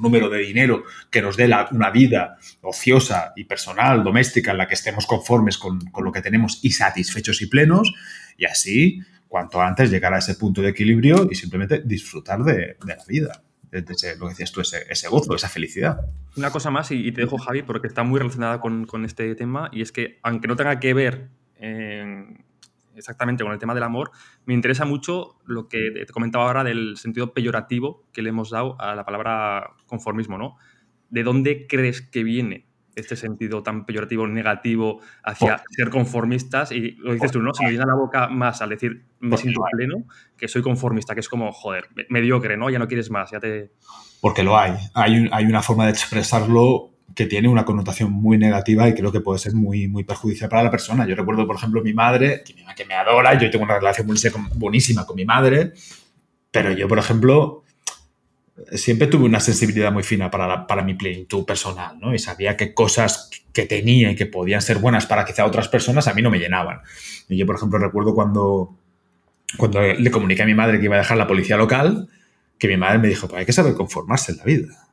número 0.00 0.30
de 0.30 0.38
dinero 0.38 0.84
que 1.10 1.20
nos 1.20 1.36
dé 1.36 1.50
una 1.72 1.90
vida 1.90 2.38
ociosa 2.62 3.32
y 3.36 3.44
personal, 3.44 4.02
doméstica, 4.04 4.52
en 4.52 4.58
la 4.58 4.68
que 4.68 4.74
estemos 4.74 5.06
conformes 5.06 5.58
con, 5.58 5.80
lo 6.00 6.12
que 6.12 6.22
tenemos 6.22 6.60
y 6.62 6.70
satisfechos 6.70 7.42
y 7.42 7.46
plenos, 7.46 7.92
y 8.38 8.44
así, 8.44 9.00
cuanto 9.28 9.60
antes 9.60 9.90
llegar 9.90 10.14
a 10.14 10.18
ese 10.18 10.36
punto 10.36 10.62
de 10.62 10.70
equilibrio 10.70 11.28
y 11.30 11.34
simplemente 11.34 11.82
disfrutar 11.84 12.44
de 12.44 12.76
la 12.86 12.96
vida 13.06 13.42
lo 13.70 14.26
que 14.26 14.30
decías 14.30 14.52
tú, 14.52 14.60
ese, 14.60 15.08
gozo, 15.08 15.34
esa 15.34 15.48
felicidad. 15.48 16.00
Una 16.36 16.50
cosa 16.50 16.70
más, 16.70 16.90
y, 16.90 17.12
te 17.12 17.20
dejo, 17.20 17.38
Javi, 17.38 17.62
porque 17.62 17.86
está 17.86 18.02
muy 18.02 18.18
relacionada 18.18 18.60
con, 18.60 19.04
este 19.04 19.34
tema, 19.34 19.68
y 19.72 19.82
es 19.82 19.92
que, 19.92 20.18
aunque 20.22 20.48
no 20.48 20.56
tenga 20.56 20.80
que 20.80 20.94
ver 20.94 21.28
exactamente 22.96 23.44
con 23.44 23.52
el 23.52 23.58
tema 23.58 23.74
del 23.74 23.82
amor, 23.82 24.10
me 24.46 24.54
interesa 24.54 24.84
mucho 24.84 25.38
lo 25.44 25.68
que 25.68 25.90
te 26.06 26.12
comentaba 26.12 26.46
ahora 26.46 26.64
del 26.64 26.96
sentido 26.96 27.32
peyorativo 27.32 28.06
que 28.12 28.22
le 28.22 28.30
hemos 28.30 28.50
dado 28.50 28.80
a 28.80 28.94
la 28.94 29.04
palabra 29.04 29.74
conformismo, 29.86 30.38
¿no? 30.38 30.56
¿De 31.08 31.22
dónde 31.22 31.66
crees 31.66 32.02
que 32.02 32.22
viene 32.22 32.69
este 33.00 33.16
sentido 33.16 33.62
tan 33.62 33.84
peyorativo, 33.84 34.26
negativo 34.26 35.00
hacia 35.22 35.62
ser 35.70 35.90
conformistas. 35.90 36.72
Y 36.72 36.92
lo 36.92 37.12
dices 37.12 37.32
tú, 37.32 37.40
¿no? 37.40 37.52
Se 37.54 37.64
me 37.64 37.72
llena 37.72 37.86
la 37.86 37.94
boca 37.94 38.28
más 38.28 38.62
al 38.62 38.70
decir 38.70 39.04
me 39.20 39.36
siento 39.36 39.62
pleno 39.72 40.04
que 40.36 40.48
soy 40.48 40.62
conformista, 40.62 41.14
que 41.14 41.20
es 41.20 41.28
como, 41.28 41.52
joder, 41.52 41.88
mediocre, 42.08 42.56
¿no? 42.56 42.70
Ya 42.70 42.78
no 42.78 42.88
quieres 42.88 43.10
más, 43.10 43.30
ya 43.30 43.40
te... 43.40 43.72
Porque 44.20 44.42
lo 44.42 44.58
hay. 44.58 44.74
Hay, 44.94 45.28
hay 45.30 45.44
una 45.44 45.62
forma 45.62 45.84
de 45.84 45.90
expresarlo 45.90 46.90
que 47.14 47.26
tiene 47.26 47.48
una 47.48 47.64
connotación 47.64 48.12
muy 48.12 48.38
negativa 48.38 48.88
y 48.88 48.94
creo 48.94 49.12
que 49.12 49.20
puede 49.20 49.38
ser 49.38 49.54
muy, 49.54 49.88
muy 49.88 50.04
perjudicial 50.04 50.48
para 50.48 50.62
la 50.62 50.70
persona. 50.70 51.06
Yo 51.06 51.16
recuerdo, 51.16 51.46
por 51.46 51.56
ejemplo, 51.56 51.82
mi 51.82 51.92
madre, 51.92 52.42
que 52.44 52.84
me 52.84 52.94
adora, 52.94 53.38
yo 53.38 53.50
tengo 53.50 53.64
una 53.64 53.78
relación 53.78 54.06
buenísima 54.54 55.04
con 55.04 55.16
mi 55.16 55.24
madre, 55.24 55.72
pero 56.50 56.72
yo, 56.72 56.88
por 56.88 56.98
ejemplo, 56.98 57.64
siempre 58.72 59.06
tuve 59.06 59.24
una 59.24 59.40
sensibilidad 59.40 59.92
muy 59.92 60.02
fina 60.02 60.30
para, 60.30 60.66
para 60.66 60.82
mi 60.82 60.94
plenitud 60.94 61.44
personal, 61.44 61.98
¿no? 61.98 62.14
Y 62.14 62.18
sabía 62.18 62.56
que 62.56 62.74
cosas 62.74 63.30
que 63.52 63.66
tenía 63.66 64.10
y 64.10 64.16
que 64.16 64.26
podían 64.26 64.62
ser 64.62 64.78
buenas 64.78 65.06
para 65.06 65.24
quizá 65.24 65.44
otras 65.44 65.68
personas 65.68 66.08
a 66.08 66.14
mí 66.14 66.22
no 66.22 66.30
me 66.30 66.38
llenaban. 66.38 66.80
Y 67.28 67.36
yo, 67.36 67.46
por 67.46 67.56
ejemplo, 67.56 67.78
recuerdo 67.78 68.14
cuando, 68.14 68.76
cuando 69.56 69.80
le 69.80 70.10
comuniqué 70.10 70.42
a 70.42 70.46
mi 70.46 70.54
madre 70.54 70.78
que 70.78 70.84
iba 70.84 70.96
a 70.96 70.98
dejar 70.98 71.16
la 71.16 71.26
policía 71.26 71.56
local, 71.56 72.08
que 72.58 72.68
mi 72.68 72.76
madre 72.76 72.98
me 72.98 73.08
dijo, 73.08 73.28
pues 73.28 73.40
hay 73.40 73.46
que 73.46 73.52
saber 73.52 73.74
conformarse 73.74 74.32
en 74.32 74.38
la 74.38 74.44
vida. 74.44 74.88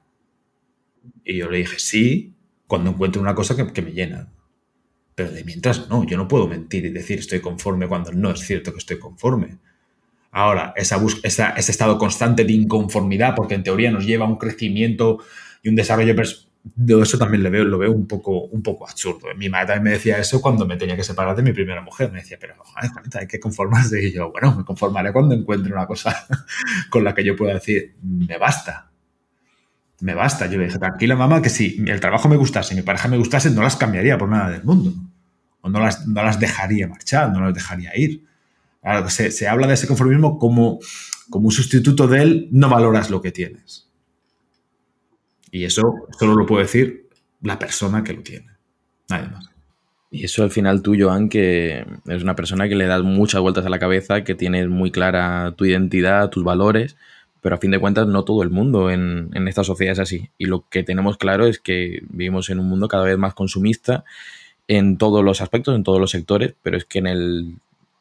Y 1.24 1.38
yo 1.38 1.50
le 1.50 1.58
dije, 1.58 1.80
sí, 1.80 2.34
cuando 2.68 2.92
encuentro 2.92 3.22
una 3.22 3.36
cosa 3.36 3.56
que, 3.56 3.72
que 3.74 3.82
me 3.82 3.92
llena. 3.92 4.30
Pero 5.16 5.32
de 5.32 5.44
mientras, 5.44 5.90
no, 5.90 6.06
yo 6.06 6.16
no 6.16 6.28
puedo 6.28 6.48
mentir 6.48 6.86
y 6.86 6.90
decir 6.90 7.20
estoy 7.20 7.42
conforme 7.42 7.88
cuando 7.88 8.12
no 8.12 8.32
es 8.32 8.40
cierto 8.40 8.72
que 8.72 8.78
estoy 8.78 9.00
conforme. 9.00 9.58
Ahora, 10.32 10.74
esa, 10.76 11.02
ese 11.24 11.72
estado 11.72 11.98
constante 11.98 12.44
de 12.44 12.54
inconformidad, 12.54 13.34
porque 13.36 13.56
en 13.56 13.64
teoría 13.64 13.92
nos 13.92 14.06
lleva 14.06 14.26
a 14.26 14.30
un 14.30 14.38
crecimiento 14.38 15.20
y 15.64 15.70
un 15.70 15.76
desarrollo 15.76 16.16
de 16.76 17.02
eso 17.02 17.18
también 17.18 17.44
veo, 17.52 17.64
lo 17.64 17.78
veo 17.78 17.92
un 17.92 18.08
poco, 18.08 18.46
un 18.46 18.62
poco 18.62 18.88
absurdo. 18.88 19.28
Mi 19.36 19.50
madre 19.50 19.68
también 19.68 19.84
me 19.84 19.92
decía 19.92 20.18
eso 20.18 20.42
cuando 20.42 20.66
me 20.66 20.76
tenía 20.78 20.96
que 20.96 21.04
separar 21.04 21.36
de 21.36 21.44
mi 21.44 21.54
primera 21.54 21.82
mujer. 21.82 22.12
Me 22.12 22.20
decía, 22.20 22.38
pero 22.40 22.56
hay 23.14 23.28
que 23.28 23.40
conformarse. 23.40 24.04
Y 24.04 24.12
yo, 24.12 24.32
bueno, 24.32 24.56
me 24.56 24.66
conformaré 24.66 25.14
cuando 25.14 25.36
encuentre 25.36 25.72
una 25.72 25.86
cosa 25.86 26.28
con 26.90 27.04
la 27.04 27.14
que 27.14 27.24
yo 27.24 27.36
pueda 27.36 27.54
decir, 27.54 27.96
me 28.02 28.38
basta. 28.38 28.92
Me 30.02 30.14
basta. 30.14 30.48
Yo 30.48 30.58
le 30.60 30.66
dije, 30.66 30.78
tranquila 30.78 31.16
mamá, 31.16 31.42
que 31.42 31.50
si 31.50 31.84
el 31.88 32.00
trabajo 32.00 32.28
me 32.28 32.36
gustase, 32.36 32.76
mi 32.76 32.82
pareja 32.82 33.08
me 33.08 33.18
gustase, 33.18 33.50
no 33.50 33.62
las 33.62 33.76
cambiaría 33.76 34.18
por 34.18 34.30
nada 34.30 34.50
del 34.50 34.64
mundo. 34.64 34.94
O 35.62 35.70
no 35.70 35.80
las, 35.80 36.08
no 36.08 36.24
las 36.24 36.40
dejaría 36.40 36.88
marchar, 36.88 37.32
no 37.32 37.42
las 37.42 37.54
dejaría 37.54 37.98
ir 37.98 38.27
se, 39.10 39.48
habla 39.48 39.68
de 39.68 39.74
ese 39.74 39.88
conformismo 39.88 40.38
como, 40.40 40.80
como 41.30 41.48
un 41.48 41.52
sustituto 41.52 42.08
de 42.08 42.22
él, 42.22 42.48
no 42.52 42.70
valoras 42.70 43.10
lo 43.10 43.22
que 43.22 43.32
tienes. 43.32 43.90
Y 45.52 45.66
eso 45.66 46.08
solo 46.20 46.36
lo 46.36 46.46
puede 46.46 46.64
decir 46.64 47.10
la 47.42 47.58
persona 47.58 48.04
que 48.04 48.14
lo 48.14 48.22
tiene. 48.22 48.48
Nadie 49.10 49.30
más. 49.30 49.50
Y 50.10 50.24
eso 50.24 50.44
al 50.44 50.52
final 50.52 50.82
tú, 50.82 50.96
Joan, 50.98 51.30
que 51.30 51.86
eres 52.06 52.24
una 52.24 52.36
persona 52.36 52.70
que 52.70 52.76
le 52.76 52.86
das 52.86 53.04
muchas 53.04 53.42
vueltas 53.42 53.66
a 53.66 53.70
la 53.70 53.80
cabeza, 53.80 54.24
que 54.24 54.36
tienes 54.36 54.68
muy 54.70 54.92
clara 54.92 55.54
tu 55.58 55.66
identidad, 55.66 56.30
tus 56.30 56.44
valores, 56.44 56.96
pero 57.42 57.56
a 57.56 57.60
fin 57.60 57.72
de 57.72 57.80
cuentas 57.80 58.08
no 58.08 58.24
todo 58.24 58.42
el 58.42 58.50
mundo 58.50 58.90
en, 58.90 59.30
en 59.34 59.48
esta 59.48 59.64
sociedad 59.64 59.94
es 59.94 60.00
así. 60.00 60.30
Y 60.38 60.46
lo 60.46 60.66
que 60.70 60.84
tenemos 60.84 61.18
claro 61.18 61.46
es 61.46 61.60
que 61.60 62.02
vivimos 62.10 62.50
en 62.50 62.60
un 62.60 62.70
mundo 62.70 62.88
cada 62.88 63.04
vez 63.04 63.18
más 63.18 63.34
consumista 63.34 64.06
en 64.68 64.98
todos 64.98 65.24
los 65.24 65.42
aspectos, 65.42 65.76
en 65.76 65.84
todos 65.84 66.00
los 66.00 66.12
sectores, 66.12 66.54
pero 66.62 66.78
es 66.78 66.86
que 66.86 67.00
en 67.00 67.08
el 67.08 67.56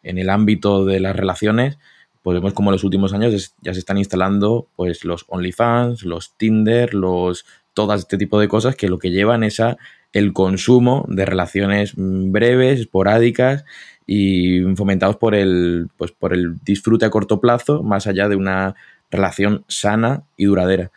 en 0.09 0.19
el 0.19 0.31
ámbito 0.31 0.85
de 0.85 1.01
las 1.01 1.16
relaciones, 1.16 1.79
pues 2.23 2.35
vemos 2.35 2.55
como 2.55 2.71
en 2.71 2.73
los 2.73 2.85
últimos 2.85 3.12
años 3.12 3.55
ya 3.61 3.73
se 3.73 3.79
están 3.79 3.99
instalando 3.99 4.69
pues 4.75 5.05
los 5.05 5.25
OnlyFans, 5.29 6.03
los 6.03 6.37
Tinder, 6.37 6.95
los 6.95 7.45
todo 7.73 7.95
este 7.95 8.16
tipo 8.16 8.40
de 8.40 8.49
cosas 8.49 8.75
que 8.75 8.88
lo 8.88 8.99
que 8.99 9.11
llevan 9.11 9.45
es 9.45 9.61
a 9.61 9.77
el 10.12 10.33
consumo 10.33 11.05
de 11.09 11.27
relaciones 11.27 11.92
breves, 11.97 12.81
esporádicas 12.81 13.64
y 14.07 14.62
fomentados 14.75 15.16
por 15.16 15.35
el, 15.35 15.88
pues, 15.99 16.11
por 16.12 16.33
el 16.33 16.59
disfrute 16.64 17.05
a 17.05 17.11
corto 17.11 17.40
plazo, 17.40 17.83
más 17.83 18.07
allá 18.07 18.29
de 18.29 18.37
una 18.37 18.75
relación 19.11 19.64
sana 19.69 20.25
y 20.37 20.47
duradera. 20.47 20.90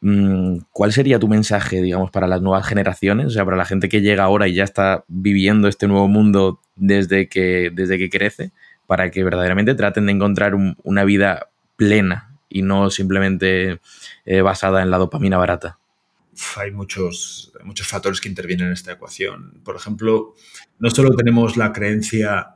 Mm, 0.00 0.58
¿Cuál 0.72 0.92
sería 0.92 1.18
tu 1.18 1.28
mensaje, 1.28 1.80
digamos, 1.80 2.10
para 2.10 2.26
las 2.26 2.42
nuevas 2.42 2.66
generaciones? 2.66 3.26
O 3.26 3.30
sea, 3.30 3.44
para 3.44 3.56
la 3.56 3.64
gente 3.64 3.88
que 3.88 4.02
llega 4.02 4.24
ahora 4.24 4.48
y 4.48 4.54
ya 4.54 4.64
está 4.64 5.04
viviendo 5.08 5.68
este 5.68 5.88
nuevo 5.88 6.08
mundo 6.08 6.60
desde 6.76 7.28
que, 7.28 7.70
desde 7.72 7.98
que 7.98 8.10
crece, 8.10 8.52
para 8.86 9.10
que 9.10 9.24
verdaderamente 9.24 9.74
traten 9.74 10.06
de 10.06 10.12
encontrar 10.12 10.54
una 10.54 11.04
vida 11.04 11.48
plena 11.76 12.36
y 12.48 12.62
no 12.62 12.90
simplemente 12.90 13.80
eh, 14.24 14.40
basada 14.42 14.82
en 14.82 14.90
la 14.90 14.98
dopamina 14.98 15.38
barata. 15.38 15.78
Hay 16.56 16.70
muchos, 16.70 17.52
muchos 17.64 17.86
factores 17.86 18.20
que 18.20 18.28
intervienen 18.28 18.68
en 18.68 18.72
esta 18.74 18.92
ecuación. 18.92 19.60
Por 19.64 19.76
ejemplo, 19.76 20.34
no 20.78 20.90
solo 20.90 21.16
tenemos 21.16 21.56
la 21.56 21.72
creencia 21.72 22.55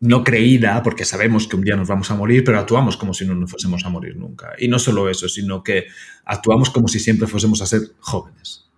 no 0.00 0.24
creída, 0.24 0.82
porque 0.82 1.04
sabemos 1.04 1.46
que 1.46 1.56
un 1.56 1.62
día 1.62 1.76
nos 1.76 1.88
vamos 1.88 2.10
a 2.10 2.14
morir, 2.14 2.44
pero 2.44 2.58
actuamos 2.58 2.96
como 2.96 3.14
si 3.14 3.24
no 3.24 3.34
nos 3.34 3.50
fuésemos 3.50 3.84
a 3.84 3.88
morir 3.88 4.16
nunca. 4.16 4.52
Y 4.58 4.68
no 4.68 4.78
solo 4.78 5.08
eso, 5.08 5.28
sino 5.28 5.62
que 5.62 5.86
actuamos 6.24 6.70
como 6.70 6.88
si 6.88 6.98
siempre 6.98 7.26
fuésemos 7.26 7.62
a 7.62 7.66
ser 7.66 7.82
jóvenes. 8.00 8.68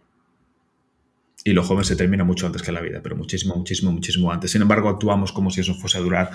Y 1.45 1.53
lo 1.53 1.63
joven 1.63 1.85
se 1.85 1.97
termina 1.97 2.25
mucho 2.25 2.47
antes 2.47 2.63
que 2.63 2.73
la 2.73 2.81
vida, 2.81 3.01
pero 3.03 3.17
muchísimo, 3.17 3.55
muchísimo, 3.55 3.93
muchísimo 3.93 4.33
antes. 4.33 4.51
Sin 4.51 4.63
embargo, 4.63 4.89
actuamos 4.89 5.33
como 5.33 5.51
si 5.51 5.61
eso 5.61 5.75
fuese 5.75 5.99
a 5.99 6.01
durar 6.01 6.31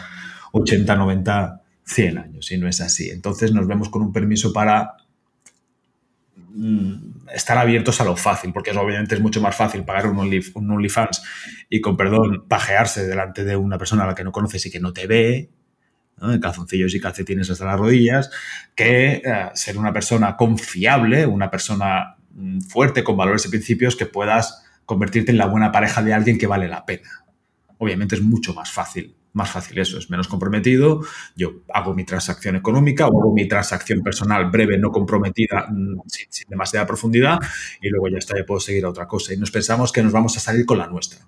80, 0.54 0.96
90, 0.96 1.62
100 1.84 2.18
años, 2.18 2.52
y 2.52 2.58
no 2.58 2.68
es 2.68 2.80
así. 2.82 3.10
Entonces 3.10 3.52
nos 3.52 3.68
vemos 3.68 3.90
con 3.90 4.02
un 4.02 4.14
permiso 4.14 4.54
para 4.54 4.96
estar 7.34 7.58
abiertos 7.58 8.02
a 8.02 8.04
lo 8.04 8.16
fácil, 8.16 8.52
porque 8.54 8.72
obviamente 8.72 9.16
es 9.16 9.22
mucho 9.22 9.42
más 9.42 9.56
fácil 9.56 9.84
pagar 9.84 10.08
un, 10.08 10.20
OnlyFans 10.20 11.24
y 11.70 11.82
con 11.82 11.98
perdón 11.98 12.46
pajearse 12.48 13.08
delante 13.08 13.44
de 13.44 13.56
una 13.56 13.78
persona 13.78 14.04
a 14.04 14.08
la 14.08 14.16
que 14.16 14.24
no 14.24 14.32
conoces 14.32 14.66
y 14.66 14.72
que 14.72 14.80
no 14.80 14.94
te 14.94 15.08
ve, 15.08 15.50
en 16.22 16.40
calzoncillos 16.40 16.94
y 16.94 17.00
calcetines 17.00 17.50
hasta 17.50 17.66
las 17.66 17.80
rodillas, 17.80 18.30
que 18.76 19.22
eh, 19.24 19.50
ser 19.54 19.78
una 19.78 19.92
persona 19.94 20.36
confiable, 20.36 21.26
una 21.26 21.50
persona 21.50 22.18
mm, 22.34 22.62
fuerte 22.62 23.04
con 23.04 23.18
valores 23.18 23.46
y 23.46 23.50
principios 23.50 23.96
que 23.96 24.06
puedas 24.06 24.64
convertirte 24.86 25.32
en 25.32 25.38
la 25.38 25.48
buena 25.48 25.72
pareja 25.72 26.04
de 26.04 26.14
alguien 26.14 26.38
que 26.38 26.48
vale 26.48 26.68
la 26.68 26.86
pena. 26.86 27.10
Obviamente 27.78 28.16
es 28.16 28.22
mucho 28.22 28.54
más 28.54 28.72
fácil 28.72 29.16
más 29.34 29.50
fácil 29.50 29.78
eso, 29.80 29.98
es 29.98 30.10
menos 30.10 30.28
comprometido, 30.28 31.02
yo 31.36 31.64
hago 31.74 31.94
mi 31.94 32.04
transacción 32.04 32.56
económica 32.56 33.08
o 33.08 33.22
hago 33.22 33.34
mi 33.34 33.48
transacción 33.48 34.02
personal 34.02 34.50
breve, 34.50 34.78
no 34.78 34.92
comprometida, 34.92 35.68
mm, 35.70 36.02
sin, 36.08 36.50
demasiada 36.50 36.86
profundidad, 36.86 37.40
y 37.82 37.90
luego 37.90 38.10
ya 38.10 38.18
está, 38.18 38.38
ya 38.38 38.46
puedo 38.46 38.60
seguir 38.60 38.86
a 38.86 38.90
otra 38.90 39.08
cosa. 39.08 39.34
Y 39.34 39.38
nos 39.38 39.52
pensamos 39.52 39.92
que 39.92 40.04
nos 40.04 40.12
vamos 40.12 40.36
a 40.38 40.40
salir 40.40 40.66
con 40.66 40.78
la 40.78 40.88
nuestra. 40.88 41.20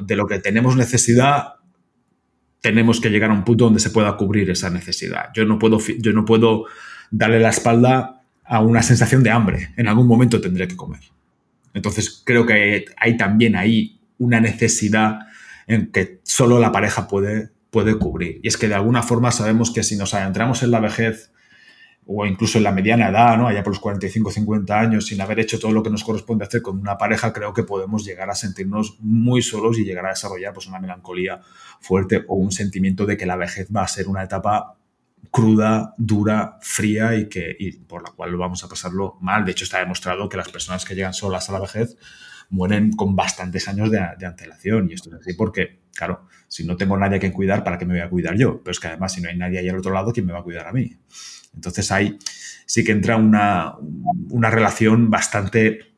de 0.00 0.14
lo 0.14 0.28
que 0.28 0.38
tenemos 0.38 0.76
necesidad, 0.76 1.54
tenemos 2.60 3.00
que 3.00 3.10
llegar 3.10 3.30
a 3.30 3.34
un 3.34 3.42
punto 3.42 3.64
donde 3.64 3.80
se 3.80 3.90
pueda 3.90 4.16
cubrir 4.16 4.48
esa 4.48 4.70
necesidad. 4.70 5.30
Yo 5.34 5.44
no 5.44 5.58
puedo, 5.58 5.80
yo 5.98 6.12
no 6.12 6.24
puedo 6.24 6.66
darle 7.10 7.40
la 7.40 7.48
espalda 7.48 8.22
a 8.44 8.60
una 8.60 8.80
sensación 8.82 9.24
de 9.24 9.30
hambre. 9.30 9.70
En 9.76 9.88
algún 9.88 10.06
momento 10.06 10.40
tendré 10.40 10.68
que 10.68 10.76
comer. 10.76 11.00
Entonces 11.74 12.22
creo 12.24 12.46
que 12.46 12.84
hay 12.96 13.16
también 13.16 13.56
ahí 13.56 13.98
una 14.18 14.40
necesidad 14.40 15.18
que 15.92 16.20
solo 16.24 16.58
la 16.58 16.72
pareja 16.72 17.08
puede, 17.08 17.50
puede 17.70 17.98
cubrir. 17.98 18.40
Y 18.42 18.48
es 18.48 18.56
que 18.56 18.68
de 18.68 18.74
alguna 18.74 19.02
forma 19.02 19.30
sabemos 19.32 19.70
que 19.70 19.82
si 19.82 19.96
nos 19.96 20.14
adentramos 20.14 20.62
en 20.62 20.70
la 20.70 20.80
vejez 20.80 21.32
o 22.06 22.26
incluso 22.26 22.58
en 22.58 22.64
la 22.64 22.72
mediana 22.72 23.08
edad, 23.08 23.38
¿no? 23.38 23.46
allá 23.46 23.62
por 23.62 23.72
los 23.72 23.80
45, 23.80 24.30
50 24.30 24.78
años, 24.78 25.06
sin 25.06 25.20
haber 25.20 25.40
hecho 25.40 25.58
todo 25.58 25.72
lo 25.72 25.82
que 25.82 25.90
nos 25.90 26.02
corresponde 26.02 26.44
hacer 26.44 26.60
con 26.60 26.78
una 26.78 26.98
pareja, 26.98 27.32
creo 27.32 27.54
que 27.54 27.62
podemos 27.62 28.04
llegar 28.04 28.28
a 28.28 28.34
sentirnos 28.34 28.96
muy 29.00 29.40
solos 29.40 29.78
y 29.78 29.84
llegar 29.84 30.06
a 30.06 30.10
desarrollar 30.10 30.52
pues, 30.52 30.66
una 30.66 30.80
melancolía 30.80 31.40
fuerte 31.80 32.24
o 32.26 32.34
un 32.34 32.50
sentimiento 32.50 33.06
de 33.06 33.16
que 33.16 33.26
la 33.26 33.36
vejez 33.36 33.68
va 33.74 33.82
a 33.82 33.88
ser 33.88 34.08
una 34.08 34.24
etapa 34.24 34.76
cruda, 35.30 35.94
dura, 35.96 36.58
fría 36.60 37.14
y, 37.14 37.28
que, 37.28 37.56
y 37.58 37.72
por 37.78 38.02
la 38.02 38.10
cual 38.10 38.36
vamos 38.36 38.64
a 38.64 38.68
pasarlo 38.68 39.16
mal. 39.20 39.44
De 39.44 39.52
hecho, 39.52 39.64
está 39.64 39.78
demostrado 39.78 40.28
que 40.28 40.36
las 40.36 40.48
personas 40.48 40.84
que 40.84 40.94
llegan 40.94 41.14
solas 41.14 41.48
a 41.48 41.52
la 41.52 41.60
vejez 41.60 41.96
mueren 42.52 42.92
con 42.92 43.16
bastantes 43.16 43.66
años 43.66 43.90
de, 43.90 43.98
antelación. 43.98 44.88
Y 44.90 44.94
esto 44.94 45.10
es 45.10 45.16
así 45.20 45.32
porque, 45.34 45.80
claro, 45.94 46.26
si 46.46 46.64
no 46.64 46.76
tengo 46.76 46.96
nadie 46.96 47.16
a 47.16 47.20
quien 47.20 47.32
cuidar, 47.32 47.64
¿para 47.64 47.78
qué 47.78 47.86
me 47.86 47.94
voy 47.94 48.02
a 48.02 48.08
cuidar 48.08 48.36
yo? 48.36 48.60
Pero 48.62 48.70
es 48.70 48.78
que 48.78 48.88
además, 48.88 49.12
si 49.12 49.20
no 49.20 49.28
hay 49.28 49.36
nadie 49.36 49.58
ahí 49.58 49.68
al 49.68 49.78
otro 49.78 49.92
lado, 49.92 50.12
¿quién 50.12 50.26
me 50.26 50.32
va 50.32 50.40
a 50.40 50.42
cuidar 50.42 50.68
a 50.68 50.72
mí? 50.72 50.96
Entonces 51.54 51.90
ahí 51.90 52.18
sí 52.66 52.84
que 52.84 52.92
entra 52.92 53.16
una, 53.16 53.74
una 54.30 54.50
relación 54.50 55.10
bastante 55.10 55.92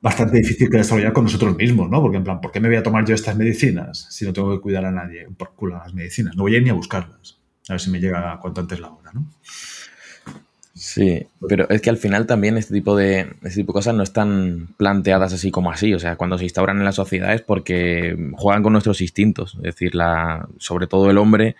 bastante 0.00 0.36
difícil 0.36 0.70
que 0.70 0.76
desarrollar 0.76 1.12
con 1.12 1.24
nosotros 1.24 1.56
mismos, 1.56 1.90
¿no? 1.90 2.00
Porque 2.00 2.18
en 2.18 2.24
plan, 2.24 2.40
¿por 2.40 2.52
qué 2.52 2.60
me 2.60 2.68
voy 2.68 2.76
a 2.76 2.84
tomar 2.84 3.04
yo 3.04 3.16
estas 3.16 3.36
medicinas 3.36 4.06
si 4.10 4.24
no 4.24 4.32
tengo 4.32 4.52
que 4.52 4.60
cuidar 4.60 4.84
a 4.84 4.92
nadie 4.92 5.26
por 5.36 5.54
culo 5.54 5.76
las 5.76 5.92
medicinas? 5.92 6.36
No 6.36 6.44
voy 6.44 6.54
a 6.54 6.58
ir 6.58 6.62
ni 6.62 6.70
a 6.70 6.74
buscarlas. 6.74 7.40
A 7.68 7.72
ver 7.72 7.80
si 7.80 7.90
me 7.90 7.98
llega 7.98 8.38
cuanto 8.40 8.60
antes 8.60 8.78
la 8.78 8.90
hora, 8.90 9.10
¿no? 9.12 9.28
Sí, 10.78 11.26
pero 11.48 11.68
es 11.70 11.82
que 11.82 11.90
al 11.90 11.96
final 11.96 12.26
también 12.26 12.56
este 12.56 12.72
tipo 12.72 12.96
de, 12.96 13.32
este 13.42 13.56
tipo 13.56 13.72
de 13.72 13.78
cosas 13.78 13.96
no 13.96 14.04
están 14.04 14.68
planteadas 14.76 15.32
así 15.32 15.50
como 15.50 15.72
así. 15.72 15.92
O 15.92 15.98
sea, 15.98 16.14
cuando 16.14 16.38
se 16.38 16.44
instauran 16.44 16.78
en 16.78 16.84
las 16.84 16.94
sociedades 16.94 17.42
porque 17.42 18.16
juegan 18.34 18.62
con 18.62 18.72
nuestros 18.72 19.00
instintos. 19.00 19.56
Es 19.56 19.74
decir, 19.74 19.96
la, 19.96 20.48
sobre 20.58 20.86
todo 20.86 21.10
el 21.10 21.18
hombre 21.18 21.56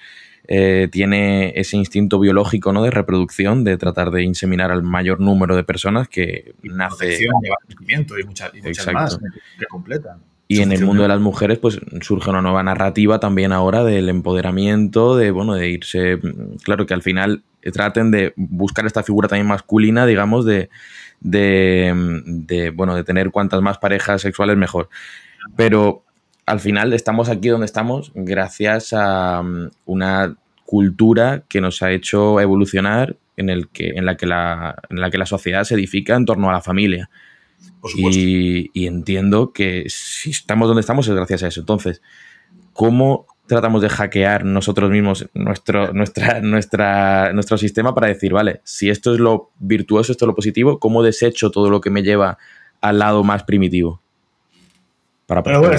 eh, 0.46 0.88
tiene 0.92 1.52
ese 1.56 1.76
instinto 1.76 2.20
biológico 2.20 2.72
¿no? 2.72 2.84
de 2.84 2.92
reproducción, 2.92 3.64
de 3.64 3.76
tratar 3.76 4.12
de 4.12 4.22
inseminar 4.22 4.70
al 4.70 4.84
mayor 4.84 5.18
número 5.18 5.56
de 5.56 5.64
personas 5.64 6.06
que 6.06 6.54
y 6.62 6.68
nace. 6.68 7.18
Y, 7.20 7.24
y, 7.24 8.24
muchas, 8.24 8.54
y 8.54 8.62
muchas 8.62 8.92
más 8.92 9.18
que 9.58 9.66
completan. 9.66 10.20
Y 10.50 10.62
en 10.62 10.72
el 10.72 10.82
mundo 10.82 11.02
de 11.02 11.08
las 11.08 11.20
mujeres, 11.20 11.58
pues 11.58 11.78
surge 12.00 12.30
una 12.30 12.40
nueva 12.40 12.62
narrativa 12.62 13.20
también 13.20 13.52
ahora 13.52 13.84
del 13.84 14.08
empoderamiento, 14.08 15.14
de 15.14 15.30
bueno, 15.30 15.54
de 15.54 15.68
irse. 15.68 16.18
Claro 16.62 16.86
que 16.86 16.94
al 16.94 17.02
final 17.02 17.42
traten 17.72 18.10
de 18.10 18.32
buscar 18.36 18.86
esta 18.86 19.02
figura 19.02 19.28
también 19.28 19.46
masculina, 19.46 20.06
digamos, 20.06 20.46
de, 20.46 20.70
de, 21.20 22.22
de 22.24 22.70
bueno, 22.70 22.94
de 22.94 23.04
tener 23.04 23.30
cuantas 23.30 23.60
más 23.60 23.76
parejas 23.76 24.22
sexuales 24.22 24.56
mejor. 24.56 24.88
Pero 25.54 26.02
al 26.46 26.60
final 26.60 26.94
estamos 26.94 27.28
aquí 27.28 27.48
donde 27.48 27.66
estamos 27.66 28.10
gracias 28.14 28.94
a 28.94 29.42
una 29.84 30.34
cultura 30.64 31.42
que 31.48 31.60
nos 31.60 31.82
ha 31.82 31.92
hecho 31.92 32.40
evolucionar 32.40 33.16
en, 33.36 33.50
el 33.50 33.68
que, 33.68 33.90
en, 33.90 34.06
la, 34.06 34.16
que 34.16 34.26
la, 34.26 34.76
en 34.88 35.00
la 35.00 35.10
que 35.10 35.18
la 35.18 35.26
sociedad 35.26 35.64
se 35.64 35.74
edifica 35.74 36.16
en 36.16 36.24
torno 36.24 36.48
a 36.48 36.52
la 36.52 36.60
familia. 36.60 37.10
Y, 37.96 38.70
y, 38.72 38.86
entiendo 38.86 39.52
que 39.52 39.84
si 39.88 40.30
estamos 40.30 40.68
donde 40.68 40.80
estamos 40.80 41.06
es 41.06 41.14
gracias 41.14 41.42
a 41.42 41.48
eso. 41.48 41.60
Entonces, 41.60 42.02
¿cómo 42.72 43.26
tratamos 43.48 43.82
de 43.82 43.88
hackear 43.88 44.44
nosotros 44.44 44.90
mismos 44.90 45.28
nuestro, 45.34 45.92
nuestra, 45.92 46.40
nuestra, 46.40 47.32
nuestro 47.32 47.58
sistema 47.58 47.94
para 47.94 48.06
decir, 48.06 48.32
vale, 48.32 48.60
si 48.62 48.90
esto 48.90 49.14
es 49.14 49.20
lo 49.20 49.50
virtuoso, 49.58 50.12
esto 50.12 50.26
es 50.26 50.28
lo 50.28 50.34
positivo, 50.34 50.78
¿cómo 50.78 51.02
desecho 51.02 51.50
todo 51.50 51.70
lo 51.70 51.80
que 51.80 51.90
me 51.90 52.02
lleva 52.02 52.38
al 52.80 52.98
lado 53.00 53.24
más 53.24 53.42
primitivo? 53.42 54.00
Para 55.26 55.42
Pero 55.42 55.60
bueno, 55.60 55.76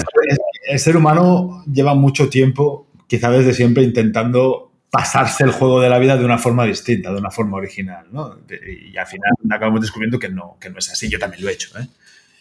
el 0.68 0.78
ser 0.78 0.96
humano 0.96 1.64
lleva 1.72 1.94
mucho 1.94 2.28
tiempo, 2.28 2.86
quizá 3.06 3.30
desde 3.30 3.54
siempre, 3.54 3.82
intentando 3.82 4.69
pasarse 4.90 5.44
el 5.44 5.52
juego 5.52 5.80
de 5.80 5.88
la 5.88 5.98
vida 5.98 6.16
de 6.16 6.24
una 6.24 6.38
forma 6.38 6.64
distinta, 6.64 7.12
de 7.12 7.18
una 7.18 7.30
forma 7.30 7.56
original, 7.56 8.06
¿no? 8.10 8.38
Y 8.48 8.96
al 8.96 9.06
final 9.06 9.30
acabamos 9.50 9.80
descubriendo 9.80 10.18
que 10.18 10.28
no, 10.28 10.56
que 10.60 10.68
no 10.68 10.78
es 10.78 10.90
así. 10.90 11.08
Yo 11.08 11.18
también 11.18 11.42
lo 11.42 11.48
he 11.48 11.52
hecho, 11.52 11.78
¿eh? 11.78 11.86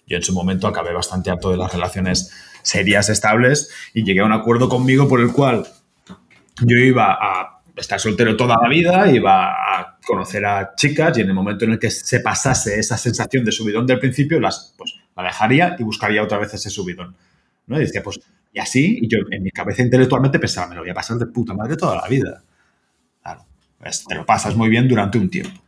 Yo 0.08 0.18
en 0.18 0.24
su 0.24 0.34
momento 0.34 0.68
acabé 0.68 0.92
bastante 0.92 1.30
harto 1.30 1.52
de 1.52 1.58
las 1.58 1.72
relaciones 1.72 2.34
serias, 2.64 3.10
estables, 3.10 3.70
y 3.94 4.04
llegué 4.04 4.22
a 4.22 4.26
un 4.26 4.34
acuerdo 4.34 4.68
conmigo 4.68 5.08
por 5.08 5.22
el 5.22 5.32
cual 5.32 5.68
yo 6.62 6.78
iba 6.78 7.14
a 7.14 7.62
estar 7.76 8.00
soltero 8.00 8.36
toda 8.36 8.58
la 8.62 8.68
vida, 8.68 9.10
iba 9.12 9.52
a 9.52 10.00
conocer 10.06 10.46
a 10.46 10.74
chicas 10.76 11.18
y 11.18 11.22
en 11.22 11.30
el 11.30 11.34
momento 11.34 11.66
en 11.66 11.74
el 11.74 11.80
que 11.80 11.92
se 11.92 12.20
pasase 12.20 12.80
esa 12.80 12.98
sensación 12.98 13.46
de 13.46 13.52
subidón 13.52 13.86
del 13.86 14.00
principio, 14.00 14.40
las, 14.40 14.74
pues, 14.76 14.96
la 15.16 15.24
dejaría 15.24 15.76
y 15.78 15.84
buscaría 15.84 16.24
otra 16.24 16.40
vez 16.40 16.54
ese 16.56 16.70
subidón. 16.70 17.16
¿no? 17.68 17.78
Y 17.78 17.82
decía, 17.82 18.02
pues, 18.04 18.20
y 18.52 18.60
así, 18.60 19.00
y 19.02 19.08
yo 19.08 19.20
en 19.30 19.44
mi 19.44 19.52
cabeza 19.52 19.84
intelectualmente 19.84 20.40
pensaba, 20.40 20.68
me 20.68 20.76
lo 20.76 20.82
voy 20.82 20.90
a 20.90 20.94
pasar 20.94 21.18
de 21.18 21.28
puta 21.28 21.54
madre 21.54 21.78
toda 21.78 21.96
la 21.96 22.08
vida. 22.08 22.44
Claro, 23.22 23.46
pues 23.78 24.06
te 24.06 24.16
lo 24.16 24.26
pasas 24.26 24.56
muy 24.56 24.70
bien 24.70 24.88
durante 24.88 25.18
un 25.18 25.30
tiempo. 25.30 25.62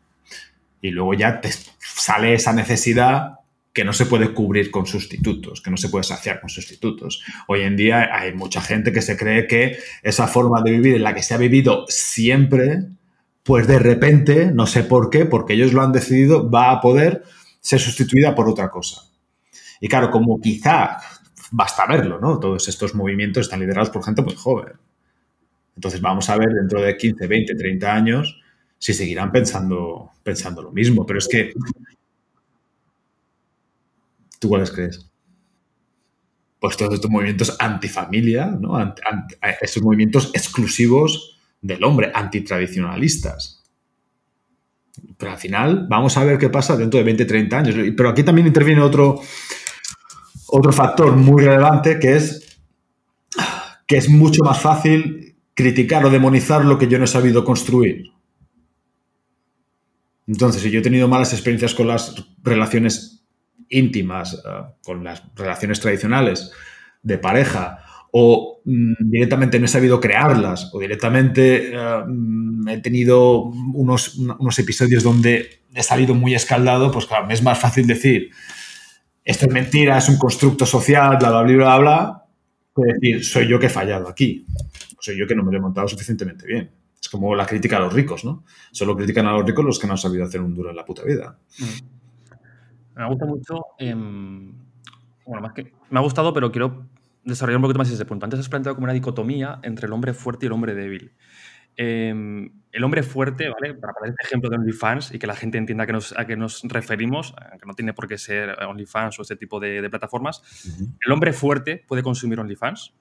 Y 0.82 0.89
luego 0.89 1.13
ya 1.13 1.39
te 1.39 1.51
sale 1.79 2.34
esa 2.34 2.53
necesidad 2.53 3.36
que 3.73 3.86
no 3.86 3.93
se 3.93 4.05
puede 4.05 4.34
cubrir 4.34 4.71
con 4.71 4.86
sustitutos, 4.86 5.61
que 5.61 5.71
no 5.71 5.77
se 5.77 5.89
puede 5.89 6.03
saciar 6.03 6.41
con 6.41 6.49
sustitutos. 6.49 7.23
Hoy 7.47 7.61
en 7.61 7.77
día 7.77 8.09
hay 8.13 8.34
mucha 8.34 8.61
gente 8.61 8.91
que 8.91 9.01
se 9.01 9.15
cree 9.15 9.47
que 9.47 9.77
esa 10.03 10.27
forma 10.27 10.61
de 10.61 10.71
vivir 10.71 10.95
en 10.95 11.03
la 11.03 11.13
que 11.13 11.23
se 11.23 11.34
ha 11.34 11.38
vivido 11.38 11.86
siempre, 11.88 12.88
pues 13.43 13.67
de 13.67 13.79
repente, 13.79 14.51
no 14.51 14.65
sé 14.67 14.84
por 14.84 15.09
qué, 15.09 15.25
porque 15.25 15.53
ellos 15.53 15.71
lo 15.71 15.82
han 15.82 15.93
decidido, 15.93 16.49
va 16.49 16.71
a 16.71 16.82
poder 16.82 17.23
ser 17.61 17.79
sustituida 17.79 18.36
por 18.36 18.49
otra 18.49 18.69
cosa. 18.69 19.03
Y 19.79 19.88
claro, 19.88 20.11
como 20.11 20.41
quizá 20.41 20.97
basta 21.52 21.86
verlo, 21.86 22.20
¿no? 22.20 22.39
Todos 22.39 22.68
estos 22.68 22.95
movimientos 22.95 23.45
están 23.45 23.60
liderados 23.60 23.89
por 23.89 24.04
gente 24.04 24.22
muy 24.22 24.36
joven. 24.36 24.74
Entonces 25.76 26.02
vamos 26.02 26.30
a 26.30 26.38
ver 26.38 26.49
dentro 26.49 26.82
de 26.82 26.97
15, 26.97 27.28
20, 27.28 27.56
30 27.56 27.93
años 27.93 28.41
si 28.78 28.93
seguirán 28.93 29.32
pensando, 29.32 30.12
pensando 30.24 30.62
lo 30.62 30.72
mismo. 30.72 31.06
Pero 31.06 31.20
es 31.20 31.28
que 31.28 31.54
¿Tú 34.41 34.49
cuáles 34.49 34.72
crees? 34.72 35.08
Pues 36.60 36.76
todos 36.76 36.95
estos 36.95 37.12
movimientos 37.12 37.56
antifamilia, 37.60 38.47
¿no? 38.47 38.76
Ant, 38.76 38.97
ant, 39.08 39.34
estos 39.62 39.84
movimientos 39.84 40.32
exclusivos 40.34 41.39
del 41.62 41.84
hombre, 41.84 42.12
antitradicionalistas. 42.12 43.64
Pero 45.16 45.32
al 45.32 45.38
final 45.38 45.86
vamos 45.88 46.18
a 46.18 46.24
ver 46.24 46.39
qué 46.39 46.49
pasa 46.49 46.76
dentro 46.76 46.97
de 46.97 47.04
20, 47.04 47.26
30 47.26 47.58
años. 47.60 47.76
Pero 47.95 48.10
aquí 48.10 48.24
también 48.24 48.47
interviene 48.47 48.82
otro, 48.82 49.22
otro 50.52 50.72
factor 50.72 51.16
muy 51.16 51.43
relevante 51.43 51.99
que 51.99 52.16
es 52.16 52.60
que 53.88 53.97
es 53.97 54.10
mucho 54.10 54.43
más 54.43 54.62
fácil 54.62 55.36
criticar 55.54 56.06
o 56.06 56.10
demonizar 56.10 56.64
lo 56.64 56.78
que 56.78 56.88
yo 56.88 56.97
no 56.97 57.04
he 57.04 57.08
sabido 57.08 57.43
construir. 57.43 58.12
Entonces, 60.28 60.62
si 60.62 60.72
yo 60.72 60.80
he 60.80 60.84
tenido 60.84 61.10
malas 61.10 61.34
experiencias 61.34 61.74
con 61.74 61.88
las 61.88 62.16
relaciones 62.41 63.26
íntimas, 63.68 64.36
uh, 64.36 64.72
con 64.82 65.04
las 65.04 65.24
relaciones 65.36 65.82
tradicionales 65.82 66.52
de 67.04 67.18
pareja, 67.18 67.80
o 68.12 68.62
mm, 68.64 69.10
directamente 69.10 69.60
no 69.60 69.66
he 69.66 69.68
sabido 69.68 69.99
crearlas, 69.99 70.70
o 70.74 70.80
directamente 70.80 71.74
uh, 71.76 72.70
he 72.70 72.78
tenido 72.78 73.43
unos, 73.43 74.16
unos, 74.16 74.58
episodios 74.60 75.04
donde 75.04 75.64
he 75.74 75.84
salido 75.84 76.16
muy 76.16 76.34
escaldado, 76.34 76.91
pues 76.91 77.06
claro, 77.08 77.28
me 77.28 77.34
es 77.34 77.43
más 77.43 77.60
fácil 77.60 77.88
decir, 77.88 78.32
esto 79.24 79.45
es 79.45 79.51
mentira, 79.51 79.97
es 79.97 80.09
un 80.09 80.17
constructo 80.17 80.65
social, 80.65 81.17
bla, 81.17 81.30
bla, 81.30 81.43
bla, 81.43 81.55
bla, 81.55 81.78
bla, 81.78 82.24
que 82.76 82.93
decir, 82.93 83.26
soy 83.26 83.47
yo 83.47 83.59
que 83.59 83.67
he 83.67 83.69
fallado 83.69 84.07
aquí, 84.07 84.45
soy 84.99 85.17
yo 85.17 85.28
que 85.28 85.36
no 85.36 85.43
me 85.43 85.51
lo 85.51 85.57
he 85.57 85.61
montado 85.61 85.88
suficientemente 85.88 86.45
bien. 86.45 86.72
Es 87.01 87.09
como 87.09 87.36
la 87.36 87.45
crítica 87.45 87.78
a 87.78 87.80
los 87.80 87.93
ricos, 87.93 88.24
¿no? 88.24 88.43
Solo 88.72 88.95
critican 88.95 89.26
a 89.26 89.34
los 89.34 89.45
ricos 89.45 89.65
los 89.65 89.80
que 89.80 89.88
no 89.88 89.93
han 89.93 89.97
sabido 89.97 90.24
hacer 90.24 90.39
un 90.39 90.53
duro 90.53 90.69
en 90.69 90.76
la 90.76 90.86
puta 90.86 91.03
vida. 91.03 91.38
Mm. 91.57 92.99
Me 92.99 93.07
gusta 93.07 93.26
mucho. 93.26 93.65
Eh, 93.80 93.95
bueno, 93.95 95.41
más 95.41 95.53
que. 95.53 95.74
Me 95.89 95.99
ha 95.99 96.03
gustado, 96.03 96.32
pero 96.32 96.51
quiero 96.51 96.86
desarrollar 97.24 97.57
un 97.57 97.63
poquito 97.63 97.80
más 97.80 97.89
ese 97.89 98.05
punto. 98.05 98.26
Antes 98.26 98.39
has 98.39 98.49
planteado 98.49 98.76
como 98.76 98.86
una 98.86 98.93
dicotomía 98.93 99.59
entre 99.63 99.88
el 99.88 99.93
hombre 99.93 100.13
fuerte 100.13 100.45
y 100.45 100.47
el 100.47 100.53
hombre 100.53 100.76
débil. 100.76 101.11
Eh, 101.76 102.51
el 102.72 102.84
hombre 102.84 103.03
fuerte, 103.03 103.49
¿vale? 103.49 103.74
Para 103.74 103.93
poner 103.93 104.11
este 104.11 104.28
ejemplo 104.28 104.49
de 104.49 104.57
OnlyFans 104.57 105.13
y 105.13 105.19
que 105.19 105.28
la 105.28 105.36
gente 105.36 105.57
entienda 105.57 105.84
a 105.84 105.88
qué 105.88 105.93
nos, 105.93 106.17
a 106.17 106.26
qué 106.26 106.38
nos 106.38 106.61
referimos, 106.63 107.34
que 107.59 107.65
no 107.65 107.74
tiene 107.74 107.93
por 107.93 108.07
qué 108.07 108.17
ser 108.17 108.51
OnlyFans 108.63 109.19
o 109.19 109.22
este 109.22 109.36
tipo 109.36 109.59
de, 109.59 109.82
de 109.82 109.89
plataformas. 109.89 110.41
Uh 110.65 110.69
-huh. 110.69 110.97
¿El 111.05 111.11
hombre 111.11 111.34
fuerte 111.34 111.84
puede 111.88 112.03
consumir 112.03 112.39
OnlyFans? 112.39 112.93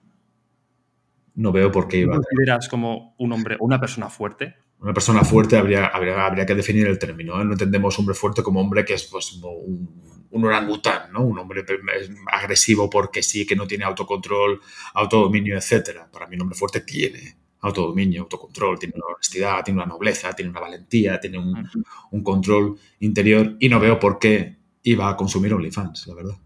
No 1.34 1.52
veo 1.52 1.70
por 1.70 1.88
qué 1.88 1.98
iba. 1.98 2.14
¿Tú 2.14 2.22
consideras 2.22 2.68
como 2.68 3.14
un 3.18 3.32
hombre 3.32 3.56
o 3.58 3.64
una 3.64 3.78
persona 3.80 4.08
fuerte? 4.08 4.56
una 4.80 4.94
persona 4.94 5.22
fuerte 5.24 5.58
habría, 5.58 5.86
habría, 5.86 6.24
habría, 6.24 6.46
que 6.46 6.54
definir 6.54 6.86
el 6.86 6.98
término. 6.98 7.40
¿eh? 7.40 7.44
No 7.44 7.52
entendemos 7.52 7.98
hombre 7.98 8.14
fuerte 8.14 8.42
como 8.42 8.60
hombre 8.60 8.84
que 8.84 8.94
es 8.94 9.04
pues, 9.04 9.32
un, 9.34 10.26
un 10.30 10.44
orangután, 10.44 11.12
¿no? 11.12 11.20
un 11.20 11.38
hombre 11.38 11.64
agresivo 12.32 12.88
porque 12.88 13.22
sí, 13.22 13.46
que 13.46 13.56
no 13.56 13.66
tiene 13.66 13.84
autocontrol, 13.84 14.60
autodominio, 14.94 15.56
etc. 15.56 16.00
Para 16.10 16.26
mí 16.26 16.36
un 16.36 16.42
hombre 16.42 16.58
fuerte 16.58 16.80
tiene 16.80 17.39
autodominio, 17.60 18.22
autocontrol, 18.22 18.78
tiene 18.78 18.94
una 18.96 19.14
honestidad, 19.14 19.64
tiene 19.64 19.80
una 19.80 19.86
nobleza, 19.86 20.32
tiene 20.32 20.50
una 20.50 20.60
valentía, 20.60 21.20
tiene 21.20 21.38
un, 21.38 21.68
un 22.10 22.22
control 22.22 22.76
interior 23.00 23.56
y 23.58 23.68
no 23.68 23.80
veo 23.80 23.98
por 23.98 24.18
qué 24.18 24.56
iba 24.82 25.08
a 25.08 25.16
consumir 25.16 25.52
OnlyFans, 25.54 26.06
la 26.06 26.14
verdad. 26.14 26.36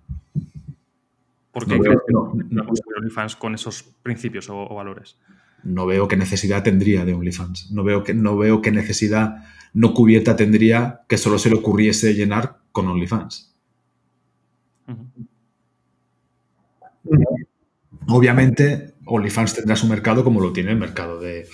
¿Por 1.53 1.67
qué 1.67 1.77
no 1.77 1.83
crees 1.83 1.99
que 2.07 2.13
no, 2.13 2.33
no 2.51 2.67
consumir 2.67 2.99
OnlyFans 2.99 3.37
con 3.37 3.55
esos 3.55 3.83
principios 4.03 4.49
o, 4.51 4.57
o 4.57 4.75
valores? 4.75 5.17
no 5.65 5.87
veo 5.87 6.07
qué 6.09 6.17
necesidad 6.17 6.63
tendría 6.63 7.05
de 7.05 7.15
OnlyFans. 7.15 7.71
No 7.73 7.83
veo, 7.85 8.05
que, 8.05 8.15
no 8.15 8.37
veo 8.37 8.63
qué 8.63 8.71
necesidad 8.71 9.45
no 9.73 9.93
cubierta 9.95 10.37
tendría 10.37 11.03
que 11.09 11.19
solo 11.19 11.39
se 11.39 11.51
le 11.51 11.57
ocurriese 11.57 12.15
llenar 12.15 12.59
con 12.71 12.87
OnlyFans. 12.87 13.55
Uh 14.87 14.93
-huh. 14.93 15.29
Obviamente, 18.09 18.95
OnlyFans 19.05 19.55
tendrá 19.55 19.77
su 19.77 19.87
mercado 19.87 20.25
como 20.25 20.41
lo 20.41 20.53
tiene 20.53 20.71
el 20.73 20.79
mercado 20.79 21.21
de, 21.21 21.47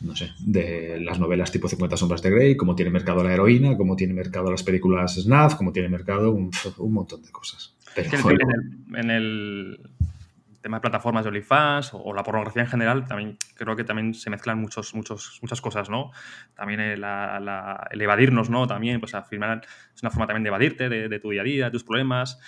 no 0.00 0.14
sé, 0.14 0.30
de 0.40 1.00
las 1.00 1.18
novelas 1.18 1.50
tipo 1.52 1.68
50 1.68 1.96
sombras 1.96 2.22
de 2.22 2.30
Grey, 2.30 2.56
como 2.56 2.74
tiene 2.74 2.90
mercado 2.90 3.22
la 3.24 3.32
heroína, 3.32 3.76
como 3.76 3.96
tiene 3.96 4.14
mercado 4.14 4.50
las 4.50 4.62
películas 4.62 5.14
snuff, 5.14 5.54
como 5.54 5.72
tiene 5.72 5.88
mercado 5.88 6.32
un, 6.32 6.50
montón 6.92 7.22
de 7.22 7.30
cosas. 7.30 7.74
en, 7.96 9.10
el, 9.10 9.80
tema 10.66 10.78
de 10.78 10.80
plataformas 10.80 11.24
de 11.24 11.28
OnlyFans 11.28 11.90
o, 11.94 12.12
la 12.12 12.24
pornografía 12.24 12.62
en 12.62 12.68
general, 12.68 13.06
también 13.06 13.38
creo 13.54 13.76
que 13.76 13.84
también 13.84 14.14
se 14.14 14.30
mezclan 14.30 14.60
muchos, 14.60 14.94
muchos, 14.94 15.38
muchas 15.40 15.60
cosas, 15.60 15.88
¿no? 15.88 16.10
También 16.54 16.80
el, 16.80 17.04
evadirnos, 17.92 18.50
¿no? 18.50 18.66
También, 18.66 18.98
pues 18.98 19.14
afirmar, 19.14 19.62
es 19.94 20.02
una 20.02 20.10
forma 20.10 20.26
también 20.26 20.42
de 20.42 20.48
evadirte 20.48 20.88
de, 20.88 21.20
tu 21.20 21.30
día 21.30 21.42
a 21.42 21.44
día, 21.44 21.64
de 21.66 21.70
tus 21.70 21.84
problemas. 21.84 22.40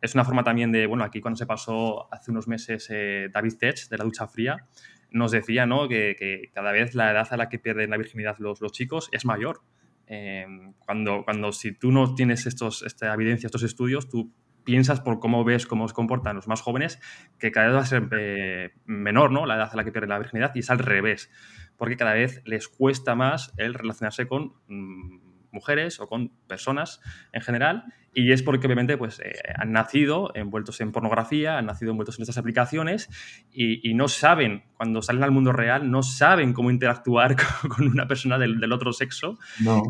Es 0.00 0.14
una 0.14 0.24
forma 0.24 0.44
también 0.44 0.72
de, 0.72 0.86
bueno, 0.86 1.04
aquí 1.04 1.20
cuando 1.20 1.36
se 1.36 1.46
pasó 1.46 2.12
hace 2.12 2.30
unos 2.30 2.48
meses 2.48 2.86
eh, 2.90 3.28
David 3.32 3.54
Tech 3.58 3.88
de 3.88 3.98
la 3.98 4.04
ducha 4.04 4.26
fría, 4.26 4.66
nos 5.10 5.30
decía 5.30 5.66
¿no? 5.66 5.88
que, 5.88 6.50
cada 6.54 6.72
vez 6.72 6.94
la 6.94 7.10
edad 7.10 7.28
a 7.30 7.36
la 7.36 7.48
que 7.48 7.58
pierden 7.58 7.90
la 7.90 7.96
virginidad 7.96 8.36
los, 8.38 8.60
los 8.60 8.72
chicos 8.72 9.08
es 9.12 9.24
mayor. 9.24 9.62
Em, 10.06 10.74
cuando, 10.74 11.24
cuando 11.24 11.50
si 11.52 11.72
tú 11.72 11.90
no 11.90 12.14
tienes 12.14 12.46
estos, 12.46 12.82
esta 12.82 13.12
evidencia, 13.12 13.46
estos 13.46 13.62
estudios, 13.62 14.08
tú 14.08 14.32
piensas 14.66 15.00
por 15.00 15.20
cómo 15.20 15.44
ves 15.44 15.66
cómo 15.66 15.88
se 15.88 15.94
comportan 15.94 16.36
los 16.36 16.48
más 16.48 16.60
jóvenes, 16.60 17.00
que 17.38 17.50
cada 17.52 17.68
vez 17.68 17.76
va 17.76 17.80
a 17.80 17.86
ser 17.86 18.08
eh, 18.18 18.72
menor 18.84 19.30
¿no? 19.30 19.46
la 19.46 19.56
edad 19.56 19.70
a 19.72 19.76
la 19.76 19.84
que 19.84 19.92
pierden 19.92 20.10
la 20.10 20.18
virginidad 20.18 20.52
y 20.54 20.58
es 20.58 20.70
al 20.70 20.80
revés, 20.80 21.30
porque 21.76 21.96
cada 21.96 22.14
vez 22.14 22.42
les 22.44 22.68
cuesta 22.68 23.14
más 23.14 23.54
el 23.56 23.74
relacionarse 23.74 24.26
con 24.26 24.54
mm, 24.66 25.25
mujeres 25.56 25.98
o 26.00 26.06
con 26.06 26.30
personas 26.46 27.00
en 27.32 27.42
general 27.42 27.84
y 28.16 28.32
es 28.32 28.42
porque 28.42 28.66
obviamente 28.66 28.96
pues, 28.96 29.20
eh, 29.20 29.34
han 29.56 29.72
nacido 29.72 30.30
envueltos 30.34 30.80
en 30.80 30.90
pornografía, 30.90 31.58
han 31.58 31.66
nacido 31.66 31.90
envueltos 31.90 32.16
en 32.18 32.22
estas 32.22 32.38
aplicaciones 32.38 33.10
y, 33.52 33.92
no 33.92 34.08
saben, 34.08 34.64
cuando 34.78 35.02
salen 35.02 35.22
al 35.22 35.32
mundo 35.32 35.52
real, 35.52 35.90
no 35.90 36.02
saben 36.02 36.54
cómo 36.54 36.70
interactuar 36.70 37.36
con, 37.76 37.86
una 37.86 38.08
persona 38.08 38.38
del, 38.38 38.72
otro 38.72 38.94
sexo. 38.94 39.38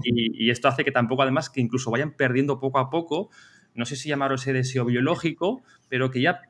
Y, 0.02 0.50
esto 0.50 0.66
hace 0.66 0.84
que 0.84 0.90
tampoco, 0.90 1.22
además, 1.22 1.50
que 1.50 1.60
incluso 1.60 1.92
vayan 1.92 2.16
perdiendo 2.16 2.58
poco 2.58 2.80
a 2.80 2.90
poco, 2.90 3.30
no 3.74 3.84
sé 3.84 3.94
si 3.94 4.08
llamarlo 4.08 4.34
ese 4.34 4.52
deseo 4.52 4.84
biológico, 4.84 5.62
pero 5.88 6.10
que 6.10 6.20
ya 6.20 6.40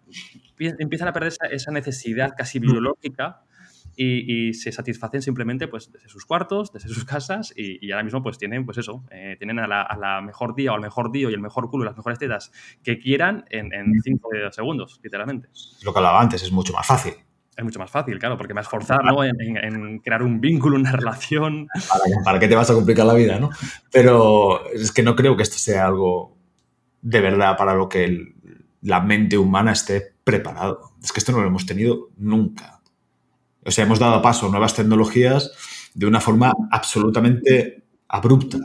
empiezan 0.57 1.09
a 1.09 1.13
perder 1.13 1.35
esa 1.51 1.73
necesidad 1.73 2.33
casi 2.39 2.59
biológica 2.59 3.43
y, 3.97 4.55
se 4.55 4.73
satisfacen 4.73 5.23
simplemente 5.23 5.69
pues 5.69 5.91
desde 5.91 6.09
sus 6.09 6.25
cuartos, 6.25 6.73
desde 6.73 6.89
sus 6.89 7.05
casas 7.07 7.53
y, 7.57 7.91
ahora 7.91 8.05
mismo 8.05 8.23
pues 8.23 8.39
tienen 8.39 8.65
pues 8.65 8.79
eso, 8.79 9.05
eh, 9.11 9.37
tienen 9.39 9.59
a 9.59 9.67
la, 9.67 10.21
mejor 10.23 10.55
día 10.55 10.73
o 10.73 10.75
al 10.75 10.81
mejor 10.81 11.11
día 11.11 11.31
y 11.31 11.35
el 11.35 11.41
mejor 11.41 11.71
culo 11.71 11.85
y 11.85 11.87
las 11.87 11.97
mejores 11.97 12.19
tetas 12.19 12.53
que 12.83 12.99
quieran 12.99 13.45
en, 13.51 13.71
cinco 14.03 14.31
segundos, 14.51 15.01
literalmente. 15.03 15.49
Lo 15.83 15.93
que 15.93 15.99
hablaba 15.99 16.21
antes, 16.21 16.43
es 16.43 16.53
mucho 16.53 16.73
más 16.73 16.87
fácil. 16.87 17.15
Es 17.57 17.65
mucho 17.65 17.79
más 17.79 17.91
fácil, 17.91 18.19
claro, 18.19 18.37
porque 18.37 18.53
me 18.53 18.61
has 18.61 18.69
forzado 18.69 19.03
¿no? 19.03 19.25
en, 19.25 19.99
crear 20.01 20.23
un 20.23 20.41
vínculo, 20.41 20.77
una 20.77 20.93
relación. 20.93 21.69
¿Para, 22.25 22.39
qué 22.39 22.49
te 22.49 22.55
vas 22.55 22.71
a 22.71 22.75
complicar 22.75 23.07
la 23.07 23.15
vida, 23.15 23.39
no? 23.39 23.51
Pero 23.91 24.71
es 24.73 24.93
que 24.93 25.03
no 25.03 25.17
creo 25.17 25.37
que 25.37 25.43
esto 25.43 25.57
sea 25.57 25.87
algo 25.87 26.37
de 27.01 27.21
verdad 27.21 27.57
para 27.57 27.75
lo 27.75 27.89
que 27.89 28.35
la 28.83 29.01
mente 29.01 29.39
humana 29.39 29.73
esté 29.73 30.15
preparado. 30.23 30.93
Es 31.03 31.13
que 31.13 31.21
esto 31.21 31.33
no 31.33 31.41
lo 31.41 31.47
hemos 31.47 31.65
tenido 31.65 32.11
nunca. 32.17 32.76
O 33.67 33.71
sea, 33.71 33.85
hemos 33.85 33.99
dado 33.99 34.23
paso 34.23 34.47
a 34.47 34.51
nuevas 34.51 34.75
tecnologías 34.75 35.53
de 35.95 36.07
una 36.07 36.21
forma 36.21 36.53
absolutamente 36.71 37.83
abrupta, 38.09 38.59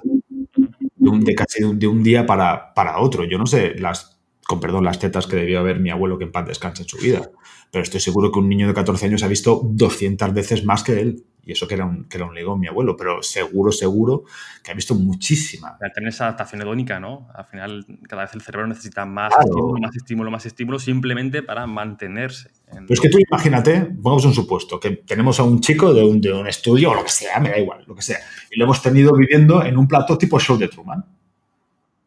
de, 0.97 1.35
casi 1.35 1.63
de 1.73 1.87
un, 1.87 2.03
día 2.03 2.25
para, 2.25 2.73
para, 2.73 2.99
otro. 2.99 3.23
Yo 3.23 3.37
no 3.37 3.47
sé, 3.47 3.75
las, 3.79 4.10
con 4.47 4.59
perdón, 4.59 4.83
las 4.83 4.99
tetas 4.99 5.27
que 5.27 5.35
debió 5.35 5.59
haber 5.59 5.79
mi 5.79 5.89
abuelo 5.89 6.17
que 6.17 6.25
en 6.25 6.31
paz 6.31 6.47
descanse 6.47 6.83
en 6.83 6.89
su 6.89 6.97
vida, 6.97 7.29
pero 7.71 7.83
estoy 7.83 7.99
seguro 7.99 8.31
que 8.31 8.39
un 8.39 8.49
niño 8.49 8.67
de 8.67 8.73
14 8.73 9.05
años 9.05 9.23
ha 9.23 9.27
visto 9.27 9.61
200 9.63 10.33
veces 10.33 10.65
más 10.65 10.83
que 10.83 10.99
él. 10.99 11.23
Y 11.43 11.53
eso 11.53 11.67
que 11.67 11.73
era 11.73 11.85
un, 11.85 12.03
que 12.03 12.17
era 12.17 12.27
un 12.27 12.35
legón 12.35 12.59
mi 12.59 12.67
abuelo, 12.67 12.95
pero 12.95 13.23
seguro, 13.23 13.71
seguro 13.71 14.25
que 14.63 14.69
ha 14.69 14.75
visto 14.75 14.93
muchísima. 14.93 15.75
tener 15.95 16.09
esa 16.09 16.25
adaptación 16.25 16.61
hedónica, 16.61 16.99
¿no? 16.99 17.29
Al 17.33 17.45
final, 17.45 17.83
cada 18.07 18.23
vez 18.23 18.33
el 18.35 18.41
cerebro 18.41 18.67
necesita 18.67 19.05
más 19.05 19.33
estímulo, 19.39 19.79
más 19.79 19.95
estímulo, 19.95 20.31
más 20.31 20.45
estímulo, 20.45 20.77
simplemente 20.79 21.41
para 21.41 21.65
mantenerse. 21.65 22.51
Pero 22.71 22.85
es 22.87 22.99
que 22.99 23.09
tú 23.09 23.17
imagínate, 23.17 23.81
pongamos 23.81 24.25
un 24.25 24.35
supuesto, 24.35 24.79
que 24.79 24.91
tenemos 24.97 25.39
a 25.39 25.43
un 25.43 25.61
chico 25.61 25.91
de 25.95 26.03
un, 26.03 26.21
de 26.21 26.31
un 26.31 26.47
estudio 26.47 26.91
o 26.91 26.93
lo 26.93 27.03
que 27.03 27.09
sea, 27.09 27.39
me 27.39 27.49
da 27.49 27.57
igual, 27.57 27.85
lo 27.87 27.95
que 27.95 28.03
sea, 28.03 28.19
y 28.51 28.59
lo 28.59 28.65
hemos 28.65 28.81
tenido 28.83 29.15
viviendo 29.15 29.63
en 29.63 29.79
un 29.79 29.87
plato 29.87 30.19
tipo 30.19 30.39
show 30.39 30.59
de 30.59 30.67
Truman, 30.67 31.03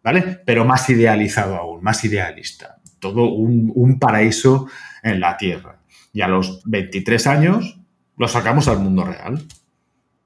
¿vale? 0.05 0.41
Pero 0.45 0.65
más 0.65 0.89
idealizado 0.91 1.57
aún, 1.57 1.83
más 1.83 2.05
idealista. 2.05 2.77
Todo 3.01 3.33
un, 3.33 3.73
un 3.75 3.99
paraíso 3.99 4.69
en 5.03 5.19
la 5.19 5.37
Tierra. 5.37 5.81
Y 6.13 6.21
a 6.21 6.29
los 6.29 6.63
23 6.65 7.27
años 7.27 7.81
lo 8.17 8.29
sacamos 8.29 8.69
al 8.69 8.79
mundo 8.79 9.05
real. 9.05 9.43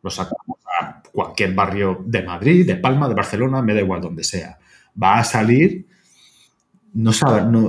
Lo 0.02 0.10
sacamos 0.10 0.58
a 0.80 1.02
cualquier 1.12 1.54
barrio 1.54 2.02
de 2.04 2.22
Madrid, 2.22 2.66
de 2.66 2.76
Palma, 2.76 3.08
de 3.08 3.14
Barcelona, 3.14 3.62
me 3.62 3.74
da 3.74 3.80
igual 3.80 4.00
donde 4.00 4.24
sea. 4.24 4.58
Va 5.00 5.18
a 5.18 5.24
salir, 5.24 5.86
no, 6.94 7.10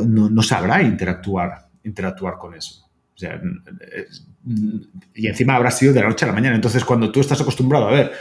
no, 0.06 0.44
sabrá 0.44 0.82
interactuar, 0.82 1.70
interactuar 1.84 2.38
con 2.38 2.56
eso. 2.56 2.90
y 5.14 5.28
encima 5.28 5.56
habrá 5.56 5.72
sido 5.72 5.94
de 5.94 6.02
la 6.02 6.10
noche 6.10 6.26
a 6.26 6.30
la 6.30 6.34
mañana. 6.34 6.56
Entonces, 6.56 6.84
cuando 6.84 7.12
tú 7.12 7.22
estás 7.22 7.42
acostumbrado 7.42 7.88
a 7.88 7.92
ver 7.92 8.12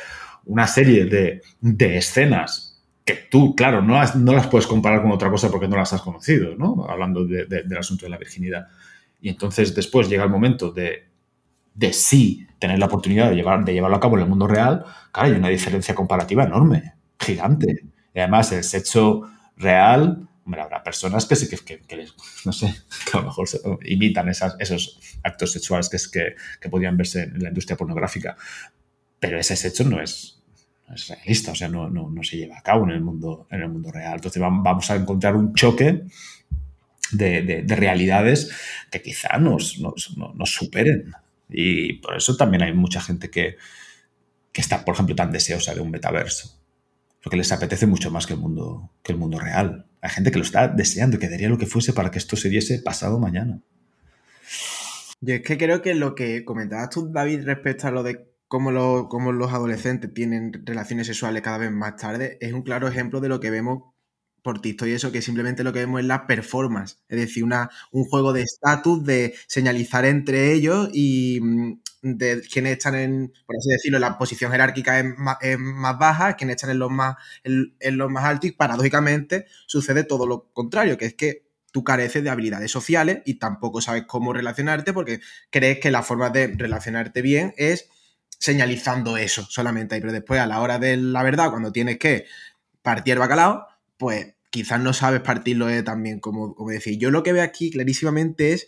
una 0.46 0.66
serie 0.66 1.04
de, 1.04 1.96
escenas 1.96 2.77
que 3.08 3.26
tú, 3.30 3.56
claro, 3.56 3.82
no 3.82 3.94
las, 3.94 4.14
no 4.16 4.32
las 4.32 4.48
puedes 4.48 4.66
comparar 4.66 5.02
con 5.02 5.10
otra 5.10 5.30
cosa 5.30 5.50
porque 5.50 5.68
no 5.68 5.76
las 5.76 5.92
has 5.92 6.02
conocido, 6.02 6.54
¿no? 6.56 6.86
Hablando 6.88 7.24
del 7.24 7.76
asunto 7.76 8.06
de 8.06 8.10
la 8.10 8.18
virginidad. 8.18 8.68
Y 9.20 9.30
entonces 9.30 9.74
después 9.74 10.08
llega 10.08 10.24
el 10.24 10.30
momento 10.30 10.70
de 10.70 11.08
de 11.78 11.92
sí 11.92 12.44
tener 12.58 12.80
la 12.80 12.86
oportunidad 12.86 13.30
de, 13.30 13.36
llevar, 13.36 13.64
de 13.64 13.72
llevarlo 13.72 13.96
a 13.96 14.00
cabo 14.00 14.16
en 14.16 14.24
el 14.24 14.28
mundo 14.28 14.48
real, 14.48 14.84
claro, 15.12 15.28
hay 15.28 15.38
una 15.38 15.48
diferencia 15.48 15.94
comparativa 15.94 16.42
enorme, 16.42 16.94
gigante. 17.20 17.84
Y 18.12 18.18
además, 18.18 18.50
el 18.50 18.64
sexo 18.64 19.30
real, 19.56 20.28
hombre, 20.44 20.60
habrá 20.60 20.82
personas 20.82 21.24
que 21.26 21.36
sí 21.36 21.48
que, 21.48 21.80
no 22.44 22.52
sé, 22.52 22.74
que 23.10 23.16
a 23.16 23.20
lo 23.20 23.28
mejor 23.28 23.48
imitan 23.84 24.28
esos 24.28 24.98
actos 25.22 25.52
sexuales 25.52 25.88
que, 25.88 25.96
es, 25.98 26.08
que, 26.08 26.34
que 26.60 26.68
podían 26.68 26.96
verse 26.96 27.22
en 27.22 27.44
la 27.44 27.50
industria 27.50 27.76
pornográfica. 27.76 28.36
Pero 29.20 29.38
ese 29.38 29.54
sexo 29.54 29.84
no 29.84 30.00
es, 30.00 30.37
es 30.94 31.08
realista, 31.08 31.52
o 31.52 31.54
sea, 31.54 31.68
no, 31.68 31.88
no, 31.88 32.10
no, 32.10 32.22
se 32.22 32.36
lleva 32.36 32.58
a 32.58 32.62
cabo 32.62 32.84
en 32.84 32.90
el 32.90 33.00
mundo, 33.00 33.46
en 33.50 33.62
el 33.62 33.68
mundo 33.68 33.90
real. 33.90 34.14
Entonces 34.14 34.40
vamos 34.40 34.90
a 34.90 34.96
encontrar 34.96 35.36
un 35.36 35.54
choque 35.54 36.04
de, 37.12 37.62
de, 37.64 37.76
realidades 37.76 38.50
que 38.90 39.02
quizá 39.02 39.38
nos, 39.38 39.80
superen 40.44 41.12
y 41.48 41.94
por 41.94 42.16
eso 42.16 42.36
también 42.36 42.62
hay 42.62 42.74
mucha 42.74 43.00
gente 43.00 43.30
que, 43.30 43.56
está, 44.54 44.84
por 44.84 44.94
ejemplo, 44.94 45.14
tan 45.14 45.30
deseosa 45.30 45.74
de 45.74 45.80
un 45.80 45.90
metaverso. 45.90 46.60
Porque 47.22 47.36
les 47.36 47.52
apetece 47.52 47.86
mucho 47.86 48.10
más 48.10 48.26
que 48.26 48.34
el 48.34 48.40
mundo, 48.40 48.90
que 49.02 49.12
el 49.12 49.18
mundo 49.18 49.38
real. 49.38 49.86
Hay 50.00 50.10
gente 50.10 50.30
que 50.30 50.38
lo 50.38 50.44
está 50.44 50.68
deseando, 50.68 51.18
que 51.18 51.28
daría 51.28 51.48
lo 51.48 51.58
que 51.58 51.66
fuese 51.66 51.92
para 51.92 52.10
que 52.10 52.18
esto 52.18 52.36
se 52.36 52.48
diese 52.48 52.80
pasado 52.80 53.18
mañana. 53.18 53.60
Yo 55.20 55.34
es 55.34 55.42
que 55.42 55.58
creo 55.58 55.82
que 55.82 55.94
lo 55.94 56.14
que 56.14 56.44
comentabas 56.44 56.90
tú, 56.90 57.10
David, 57.12 57.44
respecto 57.44 57.88
a 57.88 57.90
lo 57.90 58.02
de 58.02 58.28
cómo, 58.48 58.70
lo, 58.70 59.08
cómo 59.08 59.32
los 59.32 59.52
adolescentes 59.52 60.12
tienen 60.12 60.52
relaciones 60.64 61.06
sexuales 61.06 61.42
cada 61.42 61.58
vez 61.58 61.70
más 61.70 61.96
tarde, 61.96 62.38
es 62.40 62.52
un 62.52 62.62
claro 62.62 62.88
ejemplo 62.88 63.20
de 63.20 63.28
lo 63.28 63.40
que 63.40 63.50
vemos 63.50 63.94
por 64.42 64.60
TikTok 64.60 64.88
y 64.88 64.92
eso, 64.92 65.12
que 65.12 65.22
simplemente 65.22 65.64
lo 65.64 65.72
que 65.72 65.80
vemos 65.80 66.00
es 66.00 66.06
la 66.06 66.26
performance, 66.26 66.98
es 67.08 67.18
decir, 67.18 67.44
una, 67.44 67.70
un 67.92 68.04
juego 68.04 68.32
de 68.32 68.42
estatus, 68.42 69.04
de 69.04 69.34
señalizar 69.46 70.04
entre 70.04 70.52
ellos 70.52 70.88
y 70.92 71.40
mm, 71.42 71.80
de 72.02 72.40
quienes 72.42 72.72
están 72.72 72.94
en, 72.94 73.32
por 73.46 73.56
así 73.56 73.68
decirlo, 73.70 73.98
la 73.98 74.16
posición 74.16 74.52
jerárquica 74.52 75.00
es 75.00 75.58
más, 75.58 75.98
baja, 75.98 76.34
quienes 76.34 76.56
están 76.56 76.70
en 76.70 76.78
los 76.78 76.90
más, 76.90 77.16
en, 77.42 77.98
los 77.98 78.10
más 78.10 78.24
altos 78.24 78.50
y 78.50 78.52
paradójicamente 78.52 79.46
sucede 79.66 80.04
todo 80.04 80.26
lo 80.26 80.50
contrario, 80.52 80.96
que 80.96 81.06
es 81.06 81.14
que 81.14 81.48
tú 81.72 81.84
careces 81.84 82.24
de 82.24 82.30
habilidades 82.30 82.70
sociales 82.70 83.20
y 83.26 83.34
tampoco 83.34 83.80
sabes 83.80 84.04
cómo 84.06 84.32
relacionarte 84.32 84.92
porque 84.92 85.20
crees 85.50 85.80
que 85.80 85.90
la 85.90 86.02
forma 86.02 86.30
de 86.30 86.46
relacionarte 86.56 87.20
bien 87.20 87.52
es 87.56 87.90
señalizando 88.38 89.16
eso 89.16 89.44
solamente 89.48 89.94
ahí, 89.94 90.00
pero 90.00 90.12
después 90.12 90.40
a 90.40 90.46
la 90.46 90.60
hora 90.60 90.78
de 90.78 90.96
la 90.96 91.22
verdad, 91.22 91.50
cuando 91.50 91.72
tienes 91.72 91.98
que 91.98 92.26
partir 92.82 93.18
bacalao, 93.18 93.66
pues 93.96 94.34
quizás 94.50 94.80
no 94.80 94.92
sabes 94.92 95.20
partirlo 95.20 95.66
también 95.84 96.20
como, 96.20 96.54
como 96.54 96.70
decir. 96.70 96.98
Yo 96.98 97.10
lo 97.10 97.22
que 97.22 97.32
veo 97.32 97.42
aquí 97.42 97.70
clarísimamente 97.70 98.52
es 98.52 98.66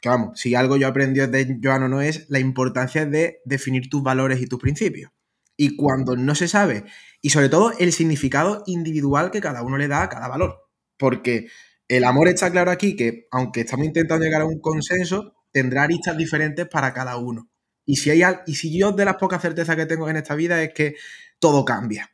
que, 0.00 0.08
vamos, 0.08 0.40
si 0.40 0.54
algo 0.54 0.76
yo 0.76 0.88
aprendí 0.88 1.20
de 1.20 1.58
Joano 1.62 1.88
no 1.88 2.00
es 2.00 2.28
la 2.28 2.38
importancia 2.38 3.06
de 3.06 3.40
definir 3.44 3.88
tus 3.88 4.02
valores 4.02 4.40
y 4.40 4.46
tus 4.46 4.58
principios. 4.60 5.12
Y 5.56 5.76
cuando 5.76 6.16
no 6.16 6.34
se 6.34 6.48
sabe, 6.48 6.84
y 7.20 7.30
sobre 7.30 7.50
todo 7.50 7.72
el 7.78 7.92
significado 7.92 8.62
individual 8.66 9.30
que 9.30 9.40
cada 9.40 9.62
uno 9.62 9.76
le 9.76 9.88
da 9.88 10.02
a 10.02 10.08
cada 10.08 10.26
valor. 10.28 10.68
Porque 10.96 11.48
el 11.88 12.04
amor 12.04 12.28
está 12.28 12.50
claro 12.50 12.70
aquí 12.70 12.96
que, 12.96 13.26
aunque 13.30 13.60
estamos 13.60 13.86
intentando 13.86 14.24
llegar 14.24 14.42
a 14.42 14.46
un 14.46 14.60
consenso, 14.60 15.34
tendrá 15.52 15.82
aristas 15.82 16.16
diferentes 16.16 16.66
para 16.66 16.94
cada 16.94 17.16
uno. 17.18 17.50
Y 17.84 17.96
si, 17.96 18.10
hay, 18.10 18.22
y 18.46 18.54
si 18.54 18.76
yo 18.78 18.92
de 18.92 19.04
las 19.04 19.16
pocas 19.16 19.42
certezas 19.42 19.76
que 19.76 19.86
tengo 19.86 20.08
en 20.08 20.16
esta 20.16 20.34
vida 20.34 20.62
es 20.62 20.72
que 20.72 20.96
todo 21.38 21.64
cambia 21.64 22.10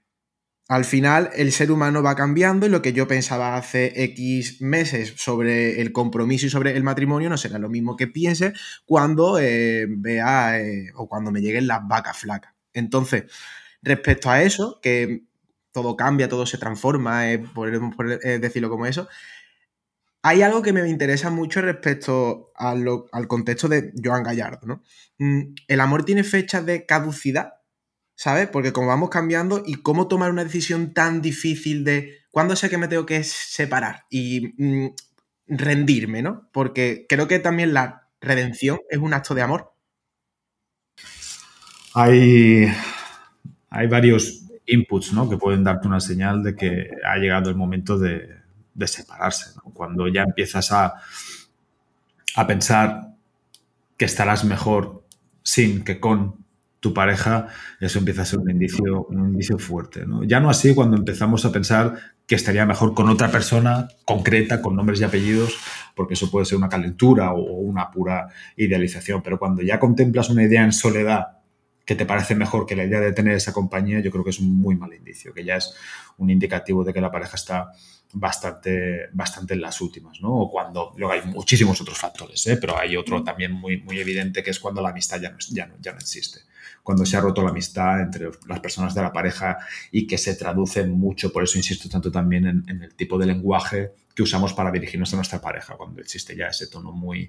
al 0.68 0.84
final 0.84 1.30
el 1.34 1.52
ser 1.52 1.70
humano 1.70 2.02
va 2.02 2.16
cambiando 2.16 2.66
y 2.66 2.68
lo 2.68 2.82
que 2.82 2.92
yo 2.92 3.06
pensaba 3.06 3.56
hace 3.56 3.92
X 4.02 4.60
meses 4.60 5.14
sobre 5.16 5.80
el 5.80 5.92
compromiso 5.92 6.46
y 6.46 6.50
sobre 6.50 6.76
el 6.76 6.82
matrimonio 6.82 7.28
no 7.28 7.36
será 7.36 7.58
lo 7.58 7.68
mismo 7.68 7.96
que 7.96 8.08
piense 8.08 8.52
cuando 8.84 9.38
eh, 9.38 9.86
vea 9.88 10.60
eh, 10.60 10.90
o 10.96 11.08
cuando 11.08 11.30
me 11.30 11.40
lleguen 11.40 11.68
las 11.68 11.86
vacas 11.86 12.18
flacas. 12.18 12.52
Entonces, 12.72 13.24
respecto 13.80 14.28
a 14.28 14.42
eso, 14.42 14.80
que 14.82 15.22
todo 15.72 15.96
cambia, 15.96 16.28
todo 16.28 16.46
se 16.46 16.58
transforma, 16.58 17.30
eh, 17.32 17.38
podemos 17.38 17.94
decirlo 17.96 18.68
como 18.68 18.86
eso, 18.86 19.08
hay 20.27 20.43
algo 20.43 20.61
que 20.61 20.72
me 20.72 20.89
interesa 20.89 21.31
mucho 21.31 21.62
respecto 21.62 22.51
al 22.57 23.29
contexto 23.29 23.68
de 23.68 23.93
Joan 24.03 24.24
Gallardo, 24.24 24.66
¿no? 24.66 24.83
Mm, 25.18 25.55
¿El 25.68 25.81
amor 25.81 26.05
tiene 26.05 26.24
fechas 26.24 26.66
de 26.66 26.85
caducidad? 26.85 27.53
¿Sabes? 28.16 28.49
Porque 28.49 28.72
como 28.72 28.89
vamos 28.89 29.09
cambiando 29.09 29.62
y 29.64 29.74
cómo 29.74 30.09
tomar 30.09 30.33
una 30.33 30.43
decisión 30.43 30.93
tan 30.93 31.22
difícil 31.22 31.85
de 31.85 32.22
cuándo 32.33 32.57
sé 32.57 32.68
que 32.68 32.77
me 32.77 32.89
tengo 32.89 33.07
que 33.07 33.22
separar 33.22 34.07
y 34.11 34.53
mm, 34.59 34.97
rendirme, 35.47 36.22
¿no? 36.22 36.49
Porque 36.53 37.07
creo 37.09 37.29
que 37.29 37.39
también 37.39 37.72
la 37.72 38.09
redención 38.20 38.81
es 38.91 38.99
un 38.99 39.14
acto 39.14 39.33
de 39.33 39.43
amor. 39.43 39.74
Hay, 41.95 42.66
hay 43.70 43.87
varios 43.87 44.43
inputs, 44.66 45.12
¿no? 45.12 45.31
Que 45.31 45.37
pueden 45.37 45.62
darte 45.62 45.87
una 45.87 46.01
señal 46.01 46.43
de 46.43 46.57
que 46.57 46.91
ha 47.05 47.16
llegado 47.18 47.49
el 47.49 47.55
momento 47.55 47.97
de, 47.97 48.36
separarse, 48.87 49.59
Cuando 49.72 50.09
ya 50.09 50.22
empiezas 50.22 50.70
a, 50.72 50.95
a 52.35 52.47
pensar 52.47 53.14
que 53.97 54.05
estarás 54.05 54.45
mejor 54.45 55.05
sin 55.43 55.85
que 55.85 56.01
con 56.01 56.45
tu 56.81 56.93
pareja, 56.93 57.49
eso 57.81 57.99
empieza 57.99 58.22
a 58.22 58.24
ser 58.27 58.39
un 58.39 58.51
indicio, 58.51 59.07
un 59.07 59.31
indicio 59.31 59.59
fuerte. 59.59 60.07
¿no? 60.07 60.22
Ya 60.24 60.41
no 60.41 60.51
así 60.51 60.74
cuando 60.74 60.97
empezamos 60.97 61.45
a 61.45 61.53
pensar 61.53 61.95
que 62.27 62.35
estaría 62.35 62.66
mejor 62.66 62.95
con 62.95 63.09
otra 63.09 63.31
persona 63.31 63.89
concreta, 64.05 64.61
con 64.61 64.77
nombres 64.77 65.01
y 65.01 65.05
apellidos, 65.05 65.57
porque 65.95 66.14
eso 66.14 66.31
puede 66.31 66.45
ser 66.45 66.59
una 66.59 66.68
calentura 66.68 67.33
o 67.33 67.41
una 67.41 67.91
pura 67.91 68.29
idealización. 68.57 69.22
Pero 69.22 69.39
cuando 69.39 69.62
ya 69.62 69.81
contemplas 69.81 70.29
una 70.29 70.45
idea 70.45 70.62
en 70.62 70.72
soledad 70.72 71.39
que 71.85 71.95
te 71.95 72.05
parece 72.05 72.35
mejor 72.35 72.66
que 72.66 72.77
la 72.77 72.85
idea 72.85 73.01
de 73.01 73.12
tener 73.12 73.35
esa 73.35 73.53
compañía, 73.53 74.01
yo 74.01 74.11
creo 74.11 74.24
que 74.24 74.31
es 74.31 74.41
un 74.41 74.55
muy 74.55 74.77
mal 74.77 74.93
indicio, 74.93 75.33
que 75.33 75.45
ya 75.45 75.57
es 75.57 75.74
un 76.18 76.31
indicativo 76.31 76.85
de 76.85 76.93
que 76.93 77.01
la 77.01 77.12
pareja 77.12 77.37
está 77.37 77.72
bastante, 78.12 79.09
bastante 79.12 79.54
en 79.54 79.61
las 79.61 79.80
últimas, 79.80 80.20
¿no? 80.20 80.34
O 80.34 80.50
cuando, 80.50 80.92
luego 80.96 81.12
hay 81.12 81.22
muchísimos 81.22 81.80
otros 81.80 81.98
factores, 81.98 82.46
¿eh? 82.46 82.57
pero 82.57 82.78
hay 82.78 82.96
otro 82.96 83.22
también 83.22 83.52
muy, 83.52 83.78
muy 83.78 83.98
evidente 83.98 84.42
que 84.42 84.50
es 84.50 84.61
cuando 84.61 84.80
la 84.80 84.90
amistad 84.90 85.20
ya 85.20 85.30
no, 85.30 85.38
ya 85.50 85.70
ya 85.80 85.92
no 85.92 85.98
existe 85.98 86.40
cuando 86.86 87.04
se 87.04 87.16
ha 87.16 87.20
roto 87.20 87.42
la 87.42 87.50
amistad 87.50 88.00
entre 88.00 88.30
las 88.46 88.61
personas 88.61 88.94
de 88.94 89.02
la 89.02 89.12
pareja 89.12 89.59
y 89.90 90.07
que 90.07 90.16
se 90.16 90.36
traduce 90.36 90.84
mucho, 90.86 91.32
por 91.32 91.42
eso 91.42 91.59
insisto 91.59 91.88
tanto 91.88 92.12
también 92.12 92.46
en, 92.46 92.80
el 92.80 92.94
tipo 92.94 93.18
de 93.18 93.26
lenguaje 93.26 93.90
que 94.14 94.22
usamos 94.22 94.54
para 94.54 94.70
dirigirnos 94.70 95.12
a 95.12 95.16
nuestra 95.16 95.40
pareja, 95.40 95.74
cuando 95.74 96.00
existe 96.00 96.36
ya 96.36 96.46
ese 96.46 96.68
tono 96.68 96.92
muy, 96.92 97.28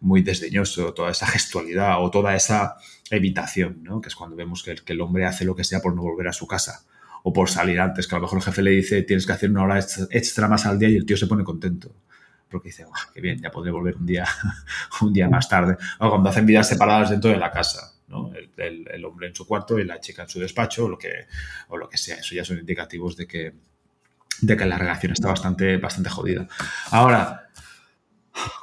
muy 0.00 0.22
desdeñoso, 0.22 0.92
toda 0.92 1.12
esa 1.12 1.26
gestualidad 1.28 2.02
o 2.02 2.10
toda 2.10 2.34
esa 2.34 2.78
evitación, 3.08 3.84
¿no? 3.84 4.00
que 4.00 4.08
es 4.08 4.16
cuando 4.16 4.34
vemos 4.34 4.64
que 4.64 4.74
el, 4.84 5.00
hombre 5.00 5.24
hace 5.24 5.44
lo 5.44 5.54
que 5.54 5.62
sea 5.62 5.80
por 5.80 5.94
no 5.94 6.02
volver 6.02 6.26
a 6.26 6.32
su 6.32 6.48
casa 6.48 6.84
o 7.28 7.32
por 7.32 7.50
salir 7.50 7.80
antes, 7.80 8.06
que 8.06 8.14
a 8.14 8.18
lo 8.18 8.22
mejor 8.22 8.38
el 8.38 8.44
jefe 8.44 8.62
le 8.62 8.70
dice 8.70 9.02
tienes 9.02 9.26
que 9.26 9.32
hacer 9.32 9.50
una 9.50 9.64
hora 9.64 9.80
extra 10.10 10.46
más 10.46 10.64
al 10.64 10.78
día 10.78 10.88
y 10.88 10.94
el 10.94 11.04
tío 11.04 11.16
se 11.16 11.26
pone 11.26 11.42
contento 11.42 11.92
porque 12.48 12.68
dice, 12.68 12.86
qué 13.12 13.20
bien, 13.20 13.40
ya 13.42 13.50
podré 13.50 13.72
volver 13.72 13.96
un 13.96 14.06
día, 14.06 14.24
un 15.00 15.12
día 15.12 15.28
más 15.28 15.48
tarde. 15.48 15.76
O 15.98 16.08
cuando 16.08 16.30
hacen 16.30 16.46
vidas 16.46 16.68
separadas 16.68 17.10
dentro 17.10 17.28
de 17.28 17.36
la 17.36 17.50
casa. 17.50 17.94
El, 18.56 19.04
hombre 19.04 19.26
en 19.26 19.34
su 19.34 19.44
cuarto 19.44 19.76
y 19.80 19.84
la 19.84 19.98
chica 19.98 20.22
en 20.22 20.28
su 20.28 20.38
despacho 20.38 20.84
o 20.84 20.88
lo 20.88 20.96
que, 20.96 21.26
o 21.66 21.76
lo 21.76 21.88
que 21.88 21.98
sea. 21.98 22.18
Eso 22.18 22.36
ya 22.36 22.44
son 22.44 22.60
indicativos 22.60 23.16
de 23.16 23.26
que, 23.26 23.52
de 24.42 24.56
que 24.56 24.64
la 24.64 24.78
relación 24.78 25.10
está 25.10 25.26
bastante, 25.26 25.78
bastante 25.78 26.08
jodida. 26.08 26.46
Ahora, 26.92 27.48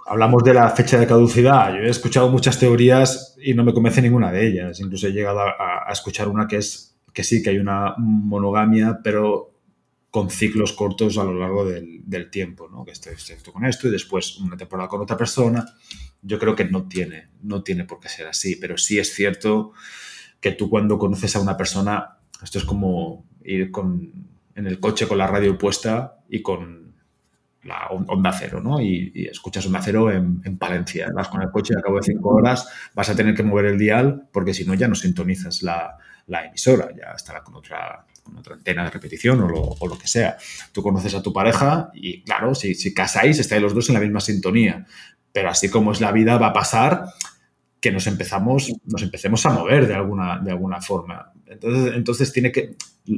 hablamos 0.05 0.41
de 0.45 0.53
la 0.53 0.69
fecha 0.69 0.97
de 0.97 1.05
caducidad. 1.05 1.73
Yo 1.73 1.81
he 1.81 1.89
escuchado 1.89 2.29
muchas 2.29 2.57
teorías 2.57 3.35
y 3.43 3.53
no 3.53 3.65
me 3.65 3.73
convence 3.73 4.01
ninguna 4.01 4.31
de 4.31 4.47
ellas. 4.47 4.79
Incluso 4.79 5.07
he 5.07 5.11
llegado 5.11 5.41
a 5.41 5.91
escuchar 5.91 6.29
una 6.29 6.47
que 6.47 6.57
es 6.57 6.92
que 7.13 7.23
sí, 7.23 7.43
que 7.43 7.51
hay 7.51 7.59
una 7.59 7.93
monogamia, 7.97 8.99
pero 9.03 9.53
con 10.13 10.29
ciclos 10.29 10.73
cortos 10.73 11.17
a 11.17 11.23
lo 11.23 11.33
largo 11.33 11.65
del, 11.65 12.29
tiempo, 12.29 12.69
¿no? 12.69 12.85
Que 12.85 12.91
estoy, 12.91 13.15
con 13.51 13.65
esto 13.65 13.87
y 13.87 13.91
después 13.91 14.37
una 14.37 14.55
temporada 14.55 14.87
con 14.87 15.01
otra 15.01 15.17
persona. 15.17 15.65
Yo 16.21 16.37
creo 16.37 16.55
que 16.55 16.65
no 16.65 16.87
tiene, 16.87 17.29
no 17.41 17.63
tiene 17.63 17.85
por 17.85 17.99
qué 17.99 18.09
ser 18.09 18.27
así, 18.27 18.55
pero 18.55 18.77
sí 18.77 18.99
es 18.99 19.13
cierto 19.13 19.71
que 20.39 20.51
tú 20.51 20.69
cuando 20.69 20.99
conoces 20.99 21.35
a 21.35 21.41
una 21.41 21.57
persona, 21.57 22.19
esto 22.43 22.59
es 22.59 22.63
como 22.63 23.25
ir 23.43 23.71
con, 23.71 24.27
en 24.53 24.67
el 24.67 24.79
coche 24.79 25.07
con 25.07 25.17
la 25.17 25.25
radio 25.25 25.57
puesta 25.57 26.19
y 26.29 26.43
con 26.43 26.93
la 27.63 27.87
onda 27.87 28.31
cero, 28.33 28.61
¿no? 28.63 28.81
Y, 28.81 29.27
escuchas 29.31 29.65
onda 29.65 29.81
cero 29.81 30.11
en, 30.11 30.41
en, 30.45 30.59
Palencia. 30.59 31.09
Vas 31.11 31.29
con 31.29 31.41
el 31.41 31.49
coche 31.49 31.73
y 31.75 31.79
a 31.79 31.81
cabo 31.81 31.97
de 31.97 32.03
cinco 32.03 32.29
horas 32.29 32.67
vas 32.93 33.09
a 33.09 33.15
tener 33.15 33.33
que 33.33 33.41
mover 33.41 33.65
el 33.65 33.79
dial 33.79 34.29
porque 34.31 34.53
si 34.53 34.63
no 34.63 34.75
ya 34.75 34.87
no 34.87 34.93
sintonizas 34.93 35.63
la, 35.63 35.97
la 36.27 36.45
emisora, 36.45 36.89
ya 36.95 37.13
estará 37.15 37.43
con 37.43 37.55
otra 37.55 38.05
con 38.23 38.37
otra 38.37 38.55
antena 38.55 38.85
de 38.85 38.89
repetición 38.89 39.41
o 39.41 39.87
lo, 39.87 39.97
que 39.97 40.07
sea. 40.07 40.37
Tú 40.71 40.81
conoces 40.81 41.13
a 41.13 41.21
tu 41.21 41.33
pareja 41.33 41.91
y 41.93 42.23
claro, 42.23 42.55
si, 42.55 42.73
si 42.73 42.93
casáis, 42.93 43.37
estáis 43.39 43.61
los 43.61 43.75
dos 43.75 43.89
en 43.89 43.95
la 43.95 43.99
misma 43.99 44.21
sintonía. 44.21 44.85
Pero 45.31 45.49
así 45.49 45.69
como 45.69 45.91
es 45.91 45.99
la 45.99 46.11
vida, 46.11 46.37
va 46.37 46.47
a 46.47 46.53
pasar 46.53 47.05
que 47.81 47.91
nos 47.91 48.07
empezamos, 48.07 48.71
nos 48.85 49.03
empecemos 49.03 49.45
a 49.45 49.49
mover 49.49 49.87
de 49.87 49.93
alguna, 49.93 50.39
de 50.39 50.51
alguna 50.51 50.79
forma. 50.79 51.33
Entonces, 51.45 51.93
entonces 51.95 52.31
tiene 52.31 52.51
que. 52.51 52.75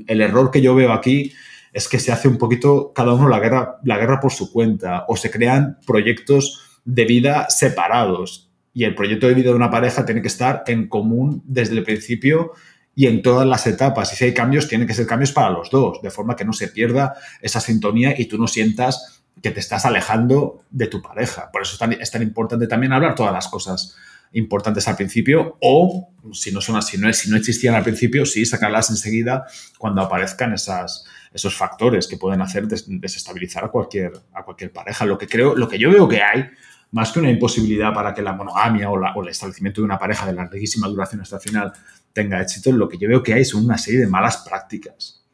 El 0.07 0.21
error 0.21 0.49
que 0.49 0.61
yo 0.61 0.73
veo 0.73 0.91
aquí 0.91 1.33
es 1.71 1.87
que 1.87 1.99
se 1.99 2.11
hace 2.11 2.27
un 2.27 2.37
poquito 2.37 2.91
cada 2.93 3.13
uno 3.13 3.29
la 3.29 3.39
guerra, 3.39 3.77
la 3.83 3.97
guerra 3.97 4.19
por 4.19 4.31
su 4.31 4.51
cuenta, 4.51 5.05
o 5.07 5.17
se 5.17 5.29
crean 5.29 5.77
proyectos 5.85 6.79
de 6.83 7.05
vida 7.05 7.47
separados. 7.49 8.49
Y 8.73 8.85
el 8.85 8.95
proyecto 8.95 9.27
de 9.27 9.35
vida 9.35 9.51
de 9.51 9.55
una 9.55 9.69
pareja 9.69 10.05
tiene 10.05 10.21
que 10.21 10.29
estar 10.29 10.63
en 10.67 10.87
común 10.87 11.43
desde 11.45 11.75
el 11.75 11.83
principio 11.83 12.53
y 12.95 13.07
en 13.07 13.21
todas 13.21 13.45
las 13.45 13.67
etapas. 13.67 14.11
Y 14.13 14.15
si 14.15 14.25
hay 14.25 14.33
cambios, 14.33 14.67
tienen 14.67 14.87
que 14.87 14.93
ser 14.93 15.05
cambios 15.05 15.31
para 15.31 15.49
los 15.49 15.69
dos, 15.69 16.01
de 16.01 16.09
forma 16.09 16.35
que 16.35 16.45
no 16.45 16.53
se 16.53 16.69
pierda 16.69 17.15
esa 17.41 17.59
sintonía 17.59 18.15
y 18.17 18.25
tú 18.25 18.37
no 18.37 18.47
sientas 18.47 19.21
que 19.41 19.51
te 19.51 19.59
estás 19.59 19.85
alejando 19.85 20.63
de 20.71 20.87
tu 20.87 21.01
pareja. 21.01 21.51
Por 21.51 21.61
eso 21.61 21.73
es 21.73 21.79
tan, 21.79 21.93
es 21.93 22.09
tan 22.09 22.21
importante 22.21 22.67
también 22.67 22.93
hablar 22.93 23.15
todas 23.15 23.33
las 23.33 23.47
cosas 23.47 23.95
importantes 24.31 24.87
al 24.87 24.95
principio 24.95 25.57
o, 25.61 26.09
si 26.33 26.51
no, 26.51 26.61
son 26.61 26.77
así, 26.77 26.97
no, 26.97 27.11
si 27.13 27.29
no 27.29 27.37
existían 27.37 27.75
al 27.75 27.83
principio, 27.83 28.25
sí 28.25 28.45
sacarlas 28.45 28.89
enseguida 28.89 29.45
cuando 29.77 30.01
aparezcan 30.01 30.53
esas, 30.53 31.05
esos 31.33 31.55
factores 31.55 32.07
que 32.07 32.17
pueden 32.17 32.41
hacer 32.41 32.67
desestabilizar 32.67 33.65
a 33.65 33.69
cualquier, 33.69 34.13
a 34.33 34.43
cualquier 34.43 34.71
pareja. 34.71 35.05
Lo 35.05 35.17
que, 35.17 35.27
creo, 35.27 35.55
lo 35.55 35.67
que 35.67 35.77
yo 35.77 35.91
veo 35.91 36.07
que 36.07 36.21
hay 36.21 36.45
más 36.91 37.11
que 37.11 37.19
una 37.19 37.29
imposibilidad 37.29 37.93
para 37.93 38.13
que 38.13 38.21
la 38.21 38.33
monogamia 38.33 38.89
o, 38.89 38.93
o, 38.93 39.23
el 39.23 39.29
establecimiento 39.29 39.81
de 39.81 39.85
una 39.85 39.99
pareja 39.99 40.25
de 40.25 40.33
larguísima 40.33 40.87
duración 40.87 41.21
hasta 41.21 41.37
el 41.37 41.41
final 41.41 41.73
tenga 42.13 42.41
éxito, 42.41 42.71
lo 42.71 42.87
que 42.87 42.97
yo 42.97 43.09
veo 43.09 43.21
que 43.21 43.33
hay 43.33 43.43
son 43.43 43.65
una 43.65 43.77
serie 43.77 43.99
de 43.99 44.07
malas 44.07 44.37
prácticas. 44.37 45.25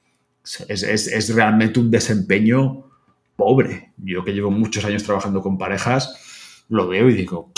Es, 0.67 1.35
realmente 1.35 1.79
un 1.79 1.91
desempeño 1.91 2.89
pobre. 3.35 3.93
Yo 3.97 4.23
que 4.23 4.33
llevo 4.33 4.49
muchos 4.49 4.83
años 4.85 5.03
trabajando 5.03 5.41
con 5.41 5.57
parejas, 5.57 6.65
lo 6.69 6.87
veo 6.87 7.09
y 7.09 7.13
digo, 7.13 7.51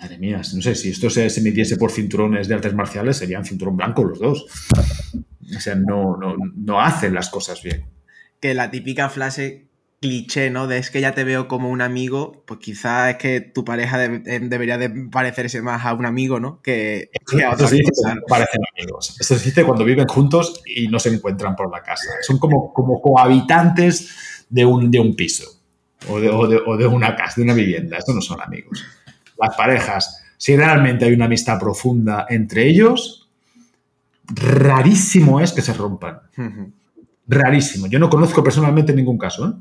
madre 0.00 0.18
mía, 0.18 0.38
no 0.38 0.62
sé, 0.62 0.74
si 0.74 0.90
esto 0.90 1.10
se, 1.10 1.28
se 1.28 1.42
midiese 1.42 1.76
por 1.76 1.92
cinturones 1.92 2.48
de 2.48 2.54
artes 2.54 2.74
marciales, 2.74 3.18
serían 3.18 3.44
cinturón 3.44 3.76
blanco 3.76 4.02
los 4.04 4.18
dos. 4.18 4.46
O 5.54 5.60
sea, 5.60 5.74
no, 5.74 6.16
no, 6.16 6.36
no 6.56 6.80
hacen 6.80 7.12
las 7.12 7.28
cosas 7.28 7.62
bien. 7.62 7.84
Que 8.40 8.54
la 8.54 8.70
típica 8.70 9.10
frase 9.10 9.69
cliché, 10.00 10.48
¿no? 10.48 10.66
De 10.66 10.78
es 10.78 10.90
que 10.90 11.00
ya 11.00 11.12
te 11.12 11.24
veo 11.24 11.46
como 11.46 11.68
un 11.68 11.82
amigo, 11.82 12.42
pues 12.46 12.58
quizás 12.60 13.10
es 13.10 13.16
que 13.16 13.40
tu 13.42 13.64
pareja 13.64 14.02
eh, 14.04 14.40
debería 14.42 14.78
de 14.78 14.88
parecerse 15.10 15.60
más 15.60 15.84
a 15.84 15.92
un 15.92 16.06
amigo, 16.06 16.40
¿no? 16.40 16.60
Que, 16.62 17.10
a 17.44 17.54
Eso 17.54 17.68
se 17.68 17.76
dice 17.76 17.90
parecen 18.26 18.62
amigos. 18.76 19.16
Eso 19.20 19.36
se 19.36 19.44
dice 19.44 19.64
cuando 19.64 19.84
viven 19.84 20.08
juntos 20.08 20.62
y 20.64 20.88
no 20.88 20.98
se 20.98 21.10
encuentran 21.10 21.54
por 21.54 21.70
la 21.70 21.82
casa. 21.82 22.08
Son 22.22 22.38
como, 22.38 22.72
como 22.72 23.00
cohabitantes 23.02 24.46
de 24.48 24.64
un, 24.64 24.90
de 24.90 25.00
un 25.00 25.14
piso 25.14 25.44
o 26.08 26.18
de, 26.18 26.30
o, 26.30 26.46
de, 26.46 26.56
o 26.66 26.76
de 26.78 26.86
una 26.86 27.14
casa, 27.14 27.34
de 27.36 27.42
una 27.42 27.54
vivienda. 27.54 27.98
Estos 27.98 28.14
no 28.14 28.22
son 28.22 28.40
amigos. 28.40 28.82
Las 29.38 29.54
parejas, 29.54 30.22
si 30.38 30.56
realmente 30.56 31.04
hay 31.04 31.12
una 31.12 31.26
amistad 31.26 31.58
profunda 31.60 32.24
entre 32.30 32.66
ellos, 32.66 33.28
rarísimo 34.26 35.40
es 35.40 35.52
que 35.52 35.60
se 35.60 35.74
rompan. 35.74 36.20
Rarísimo. 37.28 37.86
Yo 37.86 37.98
no 37.98 38.08
conozco 38.08 38.42
personalmente 38.42 38.94
ningún 38.94 39.18
caso, 39.18 39.46
¿eh? 39.46 39.52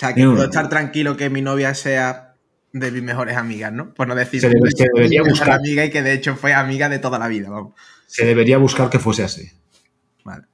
O 0.00 0.06
sea, 0.06 0.14
que 0.14 0.24
puedo 0.24 0.44
estar 0.44 0.70
tranquilo 0.70 1.14
que 1.14 1.28
mi 1.28 1.42
novia 1.42 1.74
sea 1.74 2.34
de 2.72 2.90
mis 2.90 3.02
mejores 3.02 3.36
amigas, 3.36 3.70
¿no? 3.70 3.92
Por 3.92 4.08
no 4.08 4.14
decir 4.14 4.40
se, 4.40 4.48
debería 4.48 5.22
buscar 5.22 5.50
amiga 5.50 5.84
y 5.84 5.90
que 5.90 6.02
de 6.02 6.14
hecho 6.14 6.36
fue 6.36 6.54
amiga 6.54 6.88
de 6.88 6.98
toda 6.98 7.18
la 7.18 7.28
vida, 7.28 7.50
vamos. 7.50 7.74
Se 8.06 8.24
debería 8.24 8.56
buscar 8.56 8.88
que 8.88 8.98
fuese 8.98 9.24
así. 9.24 9.50
Vale. 10.24 10.46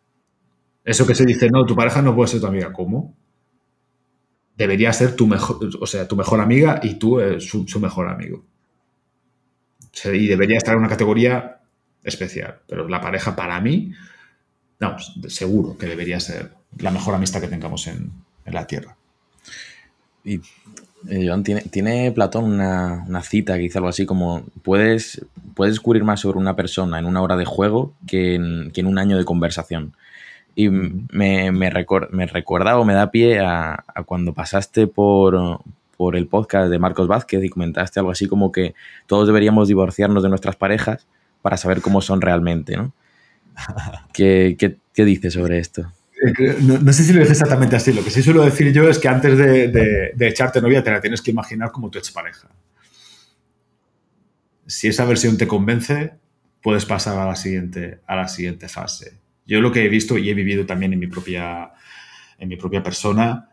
Eso 0.84 1.06
que 1.06 1.14
se 1.14 1.24
dice, 1.24 1.48
no, 1.48 1.64
tu 1.64 1.76
pareja 1.76 2.02
no 2.02 2.14
puede 2.14 2.28
ser 2.28 2.40
tu 2.40 2.46
amiga. 2.46 2.72
¿Cómo? 2.72 3.16
Debería 4.56 4.92
ser 4.92 5.14
tu 5.14 5.28
mejor, 5.28 5.58
o 5.80 5.86
sea, 5.86 6.08
tu 6.08 6.16
mejor 6.16 6.40
amiga 6.40 6.80
y 6.82 6.94
tú 6.94 7.20
eh, 7.20 7.40
su, 7.40 7.80
mejor 7.80 8.08
amigo. 8.08 8.44
y 10.12 10.26
debería 10.26 10.56
estar 10.56 10.74
en 10.74 10.80
una 10.80 10.88
categoría 10.88 11.60
especial. 12.02 12.62
Pero 12.66 12.88
la 12.88 13.00
pareja, 13.00 13.36
para 13.36 13.60
mí, 13.60 13.92
vamos, 14.80 15.14
seguro 15.28 15.76
que 15.76 15.86
debería 15.86 16.18
ser 16.18 16.52
la 16.78 16.90
mejor 16.90 17.14
amistad 17.14 17.40
que 17.40 17.48
tengamos 17.48 17.86
en, 17.86 18.10
la 18.46 18.66
Tierra. 18.66 18.96
Y 20.26 20.40
eh, 21.08 21.24
Joan, 21.26 21.44
¿tiene, 21.44 21.60
tiene 21.62 22.10
Platón 22.10 22.44
una, 22.44 23.22
cita 23.22 23.54
que 23.54 23.60
dice 23.60 23.78
algo 23.78 23.88
así 23.88 24.06
como, 24.06 24.42
puedes, 24.62 25.24
puedes 25.54 25.74
descubrir 25.74 26.02
más 26.02 26.20
sobre 26.20 26.38
una 26.38 26.56
persona 26.56 26.98
en 26.98 27.06
una 27.06 27.22
hora 27.22 27.36
de 27.36 27.44
juego 27.44 27.94
que 28.08 28.34
en, 28.34 28.86
un 28.86 28.98
año 28.98 29.16
de 29.16 29.24
conversación. 29.24 29.94
Y 30.56 30.68
me, 30.68 31.52
me, 31.52 31.70
recuerda 31.70 32.78
o 32.78 32.84
me 32.84 32.94
da 32.94 33.10
pie 33.10 33.38
a, 33.40 33.84
cuando 34.04 34.34
pasaste 34.34 34.88
por, 34.88 35.60
por, 35.96 36.16
el 36.16 36.26
podcast 36.26 36.70
de 36.70 36.78
Marcos 36.78 37.06
Vázquez 37.06 37.44
y 37.44 37.50
comentaste 37.50 38.00
algo 38.00 38.10
así 38.10 38.26
como 38.26 38.50
que 38.50 38.74
todos 39.06 39.28
deberíamos 39.28 39.68
divorciarnos 39.68 40.24
de 40.24 40.28
nuestras 40.30 40.56
parejas 40.56 41.06
para 41.40 41.56
saber 41.56 41.82
cómo 41.82 42.00
son 42.00 42.20
realmente, 42.20 42.76
¿no? 42.76 42.92
¿Qué, 44.12 44.56
qué, 44.58 44.76
qué 44.92 45.04
dices 45.04 45.34
sobre 45.34 45.58
esto? 45.58 45.92
Eh, 46.22 46.56
no, 46.62 46.92
sé 46.92 47.04
si 47.04 47.12
lo 47.12 47.20
dices 47.20 47.32
exactamente 47.32 47.76
así. 47.76 47.92
Lo 47.92 48.02
que 48.02 48.10
sí 48.10 48.22
suelo 48.22 48.44
decir 48.44 48.72
yo 48.72 48.88
es 48.88 48.98
que 48.98 49.08
antes 49.08 49.36
de, 49.36 50.14
echarte 50.20 50.60
novia 50.60 50.82
te 50.82 50.90
la 50.90 51.00
tienes 51.00 51.20
que 51.20 51.30
imaginar 51.30 51.70
como 51.70 51.90
tu 51.90 51.98
expareja. 51.98 52.48
Si 54.66 54.88
esa 54.88 55.04
versión 55.04 55.36
te 55.36 55.46
convence, 55.46 56.14
puedes 56.62 56.86
pasar 56.86 57.18
a 57.18 57.26
la 57.26 57.36
siguiente, 57.36 58.00
a 58.06 58.16
la 58.16 58.28
siguiente 58.28 58.68
fase. 58.68 59.18
Yo 59.46 59.60
lo 59.60 59.70
que 59.70 59.84
he 59.84 59.88
visto 59.88 60.18
y 60.18 60.30
he 60.30 60.34
vivido 60.34 60.66
también 60.66 60.92
en 60.92 60.98
mi 60.98 61.06
propia, 61.06 61.72
en 62.38 62.48
mi 62.48 62.56
propia 62.56 62.82
persona 62.82 63.50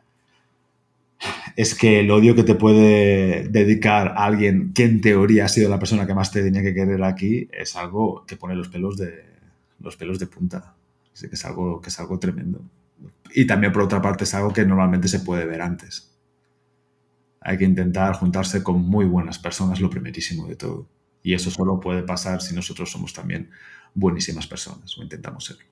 es 1.56 1.76
que 1.76 2.00
el 2.00 2.12
odio 2.12 2.36
que 2.36 2.44
te 2.44 2.56
puede 2.56 3.48
dedicar 3.48 4.16
alguien 4.18 4.74
que 4.74 4.84
en 4.84 5.00
teoría 5.02 5.46
ha 5.46 5.48
sido 5.48 5.70
la 5.70 5.80
persona 5.80 6.08
que 6.08 6.16
más 6.16 6.32
te 6.32 6.42
tenía 6.42 6.64
que 6.64 6.74
querer 6.74 7.02
aquí 7.04 7.48
es 7.52 7.76
algo 7.76 8.26
que 8.26 8.36
pone 8.36 8.56
los 8.56 8.68
pelos 8.68 8.98
de, 8.98 9.24
los 9.80 9.96
pelos 9.96 10.20
de 10.20 10.28
punta 10.28 10.76
que 11.14 11.36
es 11.36 11.46
algo, 11.46 11.82
que 11.82 11.90
es 11.90 12.00
algo 12.00 12.20
tremendo. 12.20 12.62
Y 13.34 13.48
también, 13.48 13.72
por 13.72 13.84
otra 13.84 14.02
parte, 14.02 14.24
es 14.24 14.34
algo 14.34 14.54
que 14.54 14.66
normalmente 14.66 15.08
se 15.08 15.20
puede 15.20 15.46
ver 15.46 15.62
antes. 15.62 16.16
Hay 17.42 17.58
que 17.58 17.66
intentar 17.66 18.16
juntarse 18.16 18.64
con 18.64 18.82
muy 18.82 19.06
buenas 19.06 19.40
personas, 19.40 19.82
lo 19.82 19.90
primerísimo 19.90 20.48
de 20.48 20.56
todo. 20.56 20.88
Y 21.22 21.34
eso 21.34 21.50
solo 21.50 21.80
puede 21.80 22.04
pasar 22.04 22.42
si 22.42 22.54
nosotros 22.54 22.92
somos 22.92 23.14
también 23.14 23.50
buenísimas 23.94 24.48
personas 24.48 24.98
o 24.98 25.04
intentamos 25.04 25.46
serlo. 25.46 25.64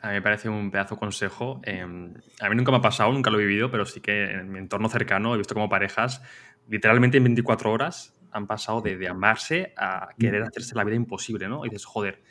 A 0.00 0.08
mí 0.08 0.14
me 0.14 0.22
parece 0.22 0.48
un 0.48 0.70
pedazo 0.70 0.96
consejo. 0.96 1.60
Em, 1.64 2.12
a 2.40 2.48
mí 2.48 2.56
nunca 2.56 2.72
me 2.72 2.78
ha 2.78 2.80
pasado, 2.80 3.12
nunca 3.12 3.30
lo 3.30 3.38
he 3.38 3.46
vivido, 3.46 3.70
pero 3.70 3.84
sí 3.86 4.00
que 4.00 4.32
en 4.32 4.50
mi 4.50 4.58
entorno 4.58 4.88
cercano 4.88 5.34
he 5.34 5.38
visto 5.38 5.54
como 5.54 5.68
parejas, 5.68 6.22
literalmente 6.68 7.18
en 7.18 7.24
24 7.24 7.70
horas, 7.70 8.14
han 8.32 8.46
pasado 8.46 8.80
de, 8.80 8.96
de 8.96 9.08
amarse 9.08 9.74
a 9.76 10.08
querer 10.18 10.42
mm. 10.42 10.46
hacerse 10.46 10.74
la 10.74 10.84
vida 10.84 10.96
imposible, 10.96 11.48
¿no? 11.48 11.64
Y 11.64 11.68
dices, 11.68 11.84
joder, 11.84 12.22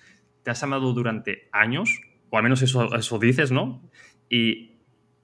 te 0.43 0.51
has 0.51 0.61
amado 0.63 0.91
durante 0.93 1.47
años, 1.51 2.01
o 2.31 2.37
al 2.37 2.43
menos 2.43 2.63
eso, 2.63 2.95
eso 2.95 3.19
dices, 3.19 3.51
¿no? 3.51 3.87
Y 4.29 4.71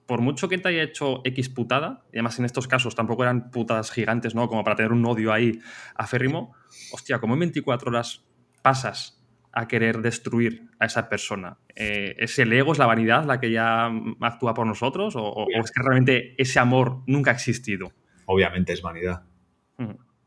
por 0.06 0.22
mucho 0.22 0.48
que 0.48 0.58
te 0.58 0.70
haya 0.70 0.84
hecho 0.84 1.22
X 1.24 1.50
putada, 1.50 2.06
y 2.14 2.18
además 2.18 2.38
en 2.38 2.46
estos 2.46 2.68
casos 2.68 2.96
tampoco 2.96 3.24
eran 3.24 3.50
putadas 3.50 3.92
gigantes, 3.92 4.36
¿no? 4.36 4.48
Como 4.48 4.64
para 4.64 4.76
tener 4.76 4.92
un 4.92 5.06
odio 5.06 5.34
ahí 5.34 5.60
aférrimo, 5.96 6.54
hostia, 6.92 7.20
como 7.20 7.34
en 7.34 7.40
24 7.40 7.90
horas 7.90 8.26
pasas 8.62 9.26
a 9.54 9.68
querer 9.68 10.02
destruir 10.02 10.70
a 10.80 10.86
esa 10.86 11.10
persona. 11.10 11.58
Eh, 11.76 12.16
¿Es 12.20 12.38
el 12.38 12.54
ego, 12.54 12.74
es 12.74 12.78
la 12.78 12.86
vanidad 12.86 13.26
la 13.26 13.40
que 13.40 13.52
ya 13.52 13.90
actúa 14.22 14.54
por 14.54 14.68
nosotros? 14.68 15.16
¿O, 15.18 15.48
es 15.50 15.72
que 15.72 15.82
realmente 15.82 16.36
ese 16.38 16.60
amor 16.60 17.02
nunca 17.08 17.32
ha 17.32 17.34
existido? 17.34 17.92
Obviamente 18.26 18.74
es 18.74 18.82
vanidad. 18.82 19.24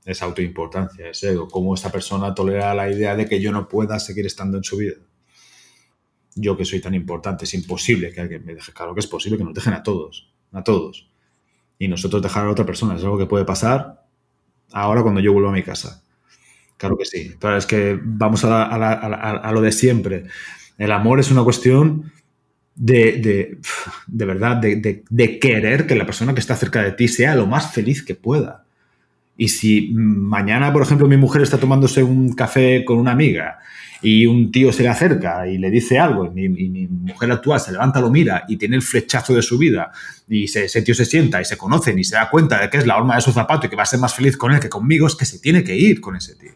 Es 0.04 0.22
autoimportancia, 0.22 1.08
es 1.08 1.22
ego. 1.22 1.46
¿Cómo 1.46 1.74
esta 1.74 1.92
persona 1.92 2.34
tolera 2.34 2.74
la 2.74 2.90
idea 2.90 3.14
de 3.14 3.26
que 3.26 3.40
yo 3.40 3.52
no 3.52 3.68
pueda 3.68 3.98
seguir 3.98 4.26
estando 4.26 4.56
en 4.56 4.64
su 4.64 4.78
vida? 4.78 4.96
Yo 6.34 6.56
que 6.56 6.64
soy 6.64 6.80
tan 6.80 6.94
importante, 6.94 7.44
es 7.44 7.54
imposible 7.54 8.12
que 8.12 8.20
alguien 8.20 8.44
me 8.44 8.54
deje. 8.54 8.72
Claro 8.72 8.94
que 8.94 9.00
es 9.00 9.06
posible 9.06 9.38
que 9.38 9.44
nos 9.44 9.54
dejen 9.54 9.72
a 9.72 9.82
todos, 9.82 10.32
a 10.52 10.62
todos. 10.62 11.08
Y 11.78 11.88
nosotros 11.88 12.22
dejar 12.22 12.46
a 12.46 12.50
otra 12.50 12.66
persona 12.66 12.96
es 12.96 13.02
algo 13.02 13.18
que 13.18 13.26
puede 13.26 13.44
pasar 13.44 14.04
ahora 14.72 15.02
cuando 15.02 15.20
yo 15.20 15.32
vuelvo 15.32 15.48
a 15.48 15.52
mi 15.52 15.62
casa. 15.62 16.02
Claro 16.76 16.96
que 16.96 17.04
sí. 17.04 17.34
Pero 17.38 17.56
es 17.56 17.66
que 17.66 17.98
vamos 18.02 18.44
a, 18.44 19.50
lo 19.52 19.60
de 19.60 19.72
siempre. 19.72 20.24
El 20.78 20.92
amor 20.92 21.20
es 21.20 21.30
una 21.30 21.44
cuestión 21.44 22.12
de, 22.74 23.58
de, 24.06 24.24
verdad, 24.24 24.56
de, 24.56 25.02
de, 25.08 25.38
querer 25.38 25.86
que 25.86 25.94
la 25.94 26.06
persona 26.06 26.32
que 26.32 26.40
está 26.40 26.56
cerca 26.56 26.82
de 26.82 26.92
ti 26.92 27.08
sea 27.08 27.34
lo 27.34 27.46
más 27.46 27.72
feliz 27.72 28.02
que 28.02 28.14
pueda. 28.14 28.64
Y 29.36 29.48
si 29.48 29.90
mañana, 29.92 30.72
por 30.72 30.82
ejemplo, 30.82 31.06
mi 31.06 31.16
mujer 31.16 31.42
está 31.42 31.58
tomándose 31.58 32.02
un 32.02 32.32
café 32.32 32.84
con 32.84 32.98
una 32.98 33.12
amiga 33.12 33.58
y 34.02 34.26
un 34.26 34.50
tío 34.50 34.72
se 34.72 34.82
le 34.82 34.88
acerca 34.88 35.46
y 35.46 35.58
le 35.58 35.70
dice 35.70 35.98
algo, 35.98 36.26
y 36.26 36.48
mi, 36.48 36.86
mujer 36.86 37.32
actual 37.32 37.60
se 37.60 37.72
levanta, 37.72 38.00
lo 38.00 38.10
mira 38.10 38.44
y 38.48 38.56
tiene 38.56 38.76
el 38.76 38.82
flechazo 38.82 39.34
de 39.34 39.42
su 39.42 39.58
vida, 39.58 39.92
y 40.28 40.44
ese 40.44 40.82
tío 40.82 40.94
se 40.94 41.04
sienta 41.04 41.40
y 41.40 41.44
se 41.44 41.56
conocen 41.56 41.98
y 41.98 42.04
se 42.04 42.16
da 42.16 42.30
cuenta 42.30 42.60
de 42.60 42.70
que 42.70 42.78
es 42.78 42.86
la 42.86 42.96
horma 42.96 43.16
de 43.16 43.20
su 43.20 43.32
zapato 43.32 43.66
y 43.66 43.70
que 43.70 43.76
va 43.76 43.82
a 43.82 43.86
ser 43.86 44.00
más 44.00 44.14
feliz 44.14 44.36
con 44.36 44.52
él 44.52 44.60
que 44.60 44.68
conmigo, 44.68 45.06
es 45.06 45.16
que 45.16 45.24
se 45.24 45.38
tiene 45.38 45.64
que 45.64 45.76
ir 45.76 46.00
con 46.00 46.16
ese 46.16 46.34
tío. 46.36 46.52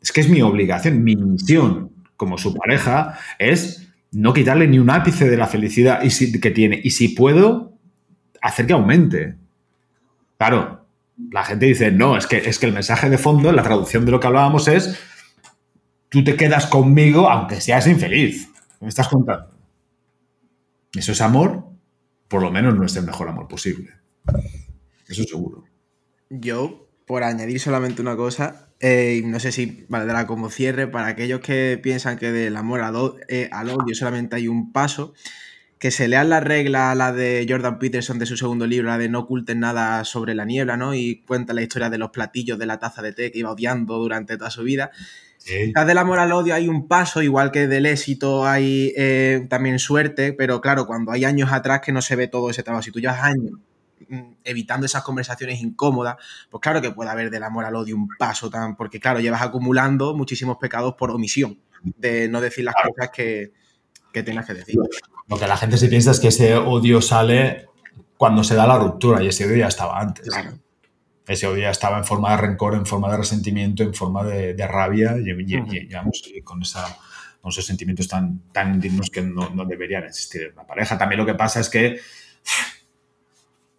Es 0.00 0.12
que 0.12 0.20
es 0.20 0.28
mi 0.28 0.42
obligación, 0.42 1.02
mi 1.02 1.16
misión 1.16 1.90
como 2.16 2.38
su 2.38 2.54
pareja 2.54 3.18
es 3.38 3.88
no 4.12 4.32
quitarle 4.32 4.68
ni 4.68 4.78
un 4.78 4.90
ápice 4.90 5.28
de 5.28 5.36
la 5.36 5.46
felicidad 5.46 6.00
que 6.00 6.50
tiene. 6.50 6.80
Y 6.82 6.90
si 6.90 7.08
puedo, 7.08 7.72
hacer 8.42 8.66
que 8.66 8.72
aumente. 8.74 9.36
Claro, 10.36 10.86
la 11.30 11.44
gente 11.44 11.66
dice, 11.66 11.92
no, 11.92 12.16
es 12.16 12.26
que, 12.26 12.36
es 12.36 12.58
que 12.58 12.66
el 12.66 12.72
mensaje 12.72 13.08
de 13.08 13.16
fondo, 13.16 13.52
la 13.52 13.62
traducción 13.62 14.04
de 14.04 14.10
lo 14.10 14.20
que 14.20 14.26
hablábamos 14.26 14.68
es 14.68 14.98
tú 16.12 16.22
te 16.22 16.36
quedas 16.36 16.66
conmigo 16.66 17.28
aunque 17.28 17.60
seas 17.60 17.86
infeliz. 17.88 18.50
¿Me 18.80 18.88
estás 18.88 19.08
contando? 19.08 19.50
Eso 20.94 21.12
es 21.12 21.20
amor, 21.22 21.64
por 22.28 22.42
lo 22.42 22.52
menos 22.52 22.74
no 22.74 22.84
es 22.84 22.94
el 22.96 23.04
mejor 23.04 23.28
amor 23.28 23.48
posible. 23.48 23.90
Eso 25.08 25.24
seguro. 25.24 25.64
Yo, 26.28 26.88
por 27.06 27.24
añadir 27.24 27.58
solamente 27.58 28.02
una 28.02 28.14
cosa, 28.14 28.68
eh, 28.80 29.22
no 29.24 29.40
sé 29.40 29.52
si 29.52 29.86
valdrá 29.88 30.26
como 30.26 30.50
cierre 30.50 30.86
para 30.86 31.06
aquellos 31.06 31.40
que 31.40 31.80
piensan 31.82 32.18
que 32.18 32.30
del 32.30 32.56
amor 32.56 32.82
al, 32.82 32.94
eh, 33.28 33.48
al 33.50 33.70
odio 33.70 33.94
solamente 33.94 34.36
hay 34.36 34.48
un 34.48 34.70
paso, 34.72 35.14
que 35.78 35.90
se 35.90 36.08
lean 36.08 36.28
la 36.28 36.40
regla, 36.40 36.94
la 36.94 37.12
de 37.12 37.46
Jordan 37.48 37.78
Peterson 37.78 38.18
de 38.18 38.26
su 38.26 38.36
segundo 38.36 38.66
libro, 38.66 38.88
la 38.88 38.98
de 38.98 39.08
no 39.08 39.20
oculten 39.20 39.60
nada 39.60 40.04
sobre 40.04 40.34
la 40.34 40.44
niebla, 40.44 40.76
¿no? 40.76 40.94
Y 40.94 41.22
cuenta 41.26 41.54
la 41.54 41.62
historia 41.62 41.90
de 41.90 41.98
los 41.98 42.10
platillos 42.10 42.58
de 42.58 42.66
la 42.66 42.78
taza 42.78 43.02
de 43.02 43.12
té 43.12 43.32
que 43.32 43.40
iba 43.40 43.50
odiando 43.50 43.98
durante 43.98 44.36
toda 44.36 44.50
su 44.50 44.62
vida. 44.62 44.90
Sí. 45.44 45.72
del 45.72 45.98
amor 45.98 46.20
al 46.20 46.32
odio 46.32 46.54
hay 46.54 46.68
un 46.68 46.86
paso, 46.86 47.20
igual 47.20 47.50
que 47.50 47.66
del 47.66 47.86
éxito 47.86 48.46
hay 48.46 48.92
eh, 48.96 49.46
también 49.50 49.78
suerte, 49.78 50.32
pero 50.32 50.60
claro, 50.60 50.86
cuando 50.86 51.10
hay 51.10 51.24
años 51.24 51.52
atrás 51.52 51.80
que 51.80 51.92
no 51.92 52.00
se 52.00 52.14
ve 52.14 52.28
todo 52.28 52.50
ese 52.50 52.62
trabajo, 52.62 52.82
si 52.82 52.92
tú 52.92 53.00
llevas 53.00 53.22
años 53.22 53.58
mm, 54.08 54.34
evitando 54.44 54.86
esas 54.86 55.02
conversaciones 55.02 55.60
incómodas, 55.60 56.16
pues 56.48 56.60
claro 56.60 56.80
que 56.80 56.92
puede 56.92 57.10
haber 57.10 57.30
del 57.30 57.42
amor 57.42 57.64
al 57.64 57.74
odio 57.74 57.96
un 57.96 58.08
paso 58.18 58.50
tan, 58.50 58.76
porque 58.76 59.00
claro, 59.00 59.18
llevas 59.18 59.42
acumulando 59.42 60.14
muchísimos 60.14 60.58
pecados 60.58 60.94
por 60.94 61.10
omisión, 61.10 61.58
de 61.82 62.28
no 62.28 62.40
decir 62.40 62.64
las 62.64 62.74
cosas 62.74 63.10
que, 63.10 63.52
que 64.12 64.22
tengas 64.22 64.46
que 64.46 64.54
decir. 64.54 64.76
Lo 65.26 65.38
que 65.38 65.46
la 65.48 65.56
gente 65.56 65.76
se 65.76 65.88
piensa 65.88 66.12
es 66.12 66.20
que 66.20 66.28
ese 66.28 66.54
odio 66.54 67.02
sale 67.02 67.66
cuando 68.16 68.44
se 68.44 68.54
da 68.54 68.66
la 68.66 68.78
ruptura 68.78 69.22
y 69.22 69.28
ese 69.28 69.44
odio 69.46 69.56
ya 69.56 69.68
estaba 69.68 69.98
antes. 69.98 70.28
Claro 70.28 70.61
ese 71.32 71.46
odio 71.46 71.68
estaba 71.70 71.98
en 71.98 72.04
forma 72.04 72.30
de 72.30 72.36
rencor, 72.36 72.74
en 72.74 72.86
forma 72.86 73.10
de 73.10 73.18
resentimiento, 73.18 73.82
en 73.82 73.94
forma 73.94 74.24
de, 74.24 74.66
rabia, 74.66 75.16
y, 75.18 76.42
con, 76.42 76.62
esa, 76.62 76.96
esos 77.44 77.64
sentimientos 77.64 78.08
tan, 78.08 78.40
tan 78.52 78.74
indignos 78.74 79.10
que 79.10 79.22
no, 79.22 79.50
deberían 79.66 80.04
existir 80.04 80.42
en 80.42 80.52
una 80.52 80.66
pareja. 80.66 80.98
También 80.98 81.18
lo 81.20 81.26
que 81.26 81.34
pasa 81.34 81.60
es 81.60 81.68
que 81.68 81.98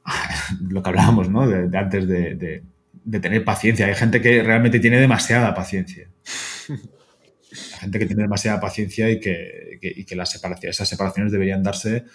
lo 0.69 0.81
que 0.81 0.89
hablábamos, 0.89 1.29
¿no? 1.29 1.47
De, 1.47 1.77
antes 1.77 2.07
de, 2.07 2.63
tener 3.19 3.43
paciencia. 3.43 3.85
Hay 3.85 3.95
gente 3.95 4.21
que 4.21 4.43
realmente 4.43 4.79
tiene 4.79 4.99
demasiada 4.99 5.53
paciencia. 5.53 6.07
Hay 6.69 7.79
gente 7.81 7.99
que 7.99 8.07
tiene 8.07 8.23
demasiada 8.23 8.59
paciencia 8.59 9.11
y 9.11 9.19
que, 9.19 9.77
que 10.07 10.15
las 10.15 10.31
separaciones, 10.31 10.75
esas 10.75 10.89
separaciones 10.89 11.31
deberían 11.31 11.61
darse 11.61 12.05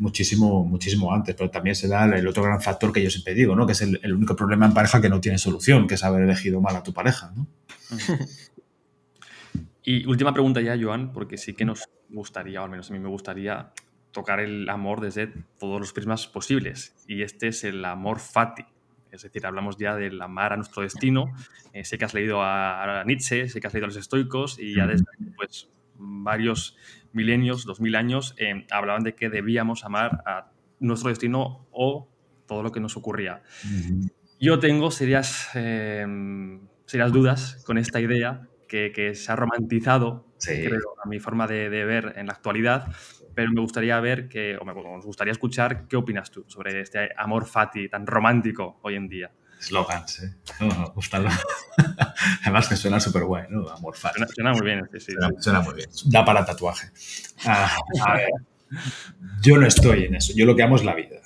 muchísimo, 0.00 0.64
muchísimo 0.64 1.12
antes, 1.12 1.34
pero 1.36 1.50
también 1.50 1.76
se 1.76 1.86
da 1.86 2.04
el 2.06 2.26
otro 2.26 2.42
gran 2.42 2.60
factor 2.60 2.92
que 2.92 3.02
yo 3.02 3.10
siempre 3.10 3.34
digo, 3.34 3.54
¿no? 3.54 3.66
Que 3.66 3.72
es 3.72 3.82
el, 3.82 4.12
único 4.12 4.34
problema 4.34 4.66
en 4.66 4.74
pareja 4.74 5.00
que 5.00 5.08
no 5.08 5.20
tiene 5.20 5.38
solución, 5.38 5.86
que 5.86 5.94
es 5.94 6.04
haber 6.04 6.22
elegido 6.22 6.60
mal 6.60 6.74
a 6.74 6.82
tu 6.82 6.92
pareja, 6.92 7.32
¿no? 7.36 7.46
Y 9.82 10.06
última 10.06 10.32
pregunta 10.34 10.60
ya, 10.60 10.76
Joan, 10.80 11.10
porque 11.10 11.38
sí 11.38 11.54
que 11.54 11.64
nos 11.64 11.88
gustaría, 12.10 12.60
o 12.60 12.64
al 12.64 12.70
menos 12.70 12.90
a 12.90 12.92
mí 12.92 13.00
me 13.00 13.08
gustaría, 13.08 13.72
tocar 14.12 14.38
el 14.38 14.68
amor 14.68 15.00
desde 15.00 15.32
todos 15.58 15.80
los 15.80 15.92
prismas 15.94 16.26
posibles. 16.26 16.94
Y 17.08 17.22
este 17.22 17.48
es 17.48 17.64
el 17.64 17.82
amor 17.84 18.20
fati. 18.20 18.64
Es 19.10 19.22
decir, 19.22 19.46
hablamos 19.46 19.78
ya 19.78 19.96
del 19.96 20.20
amar 20.20 20.52
a 20.52 20.56
nuestro 20.56 20.82
destino. 20.82 21.32
Eh, 21.72 21.84
sé 21.84 21.96
que 21.96 22.04
has 22.04 22.12
leído 22.12 22.42
a, 22.42 23.02
Nietzsche, 23.06 23.48
sé 23.48 23.58
que 23.58 23.66
has 23.66 23.72
leído 23.72 23.86
a 23.86 23.88
los 23.88 23.96
estoicos 23.96 24.58
y 24.60 24.76
ya 24.76 24.86
desde 24.86 25.06
pues, 25.34 25.68
varios 25.96 26.76
milenios, 27.12 27.64
dos 27.64 27.80
mil 27.80 27.96
años, 27.96 28.34
eh, 28.38 28.66
hablaban 28.70 29.02
de 29.02 29.14
que 29.14 29.28
debíamos 29.30 29.84
amar 29.84 30.22
a 30.26 30.50
nuestro 30.78 31.10
destino 31.10 31.66
o 31.72 32.08
todo 32.46 32.62
lo 32.62 32.72
que 32.72 32.80
nos 32.80 32.96
ocurría. 32.96 33.42
Yo 34.40 34.58
tengo 34.58 34.90
serias, 34.90 35.50
eh, 35.54 36.06
serias 36.86 37.12
dudas 37.12 37.62
con 37.66 37.78
esta 37.78 38.00
idea 38.00 38.48
que, 38.66 39.14
se 39.14 39.32
ha 39.32 39.36
romantizado, 39.36 40.26
creo, 40.44 40.94
a 41.04 41.08
mi 41.08 41.18
forma 41.18 41.46
de, 41.46 41.68
ver 41.68 42.14
en 42.16 42.26
la 42.26 42.32
actualidad, 42.32 42.86
pero 43.34 43.50
me 43.52 43.60
gustaría 43.60 43.98
ver 44.00 44.28
que, 44.28 44.56
o 44.60 44.64
me, 44.64 44.72
nos 44.74 45.04
gustaría 45.04 45.32
escuchar 45.32 45.86
qué 45.88 45.96
opinas 45.96 46.30
tú 46.30 46.44
sobre 46.46 46.80
este 46.80 47.10
amor 47.16 47.46
fati 47.46 47.88
tan 47.88 48.06
romántico 48.06 48.78
hoy 48.82 48.94
en 48.94 49.08
día. 49.08 49.30
Slogans, 49.58 50.22
¿eh? 50.22 50.34
No, 50.60 50.94
Además 52.42 52.68
que 52.68 52.76
suena 52.76 53.00
súper 53.00 53.24
guay, 53.24 53.44
¿no? 53.50 53.68
Amor. 53.68 53.96
Suena, 53.96 54.52
muy 54.52 54.64
bien, 54.64 54.88
sí, 54.98 55.12
suena, 55.38 55.60
muy 55.60 55.74
bien. 55.74 55.88
Da 56.06 56.24
para 56.24 56.44
tatuaje. 56.44 56.90
Ah, 57.44 57.76
a 58.06 58.14
ver. 58.14 58.30
Yo 59.42 59.58
no 59.58 59.66
estoy 59.66 60.04
en 60.04 60.16
eso. 60.16 60.32
Yo 60.34 60.46
lo 60.46 60.54
que 60.54 60.62
amo 60.62 60.76
es 60.76 60.84
la 60.84 60.94
vida. 60.94 61.20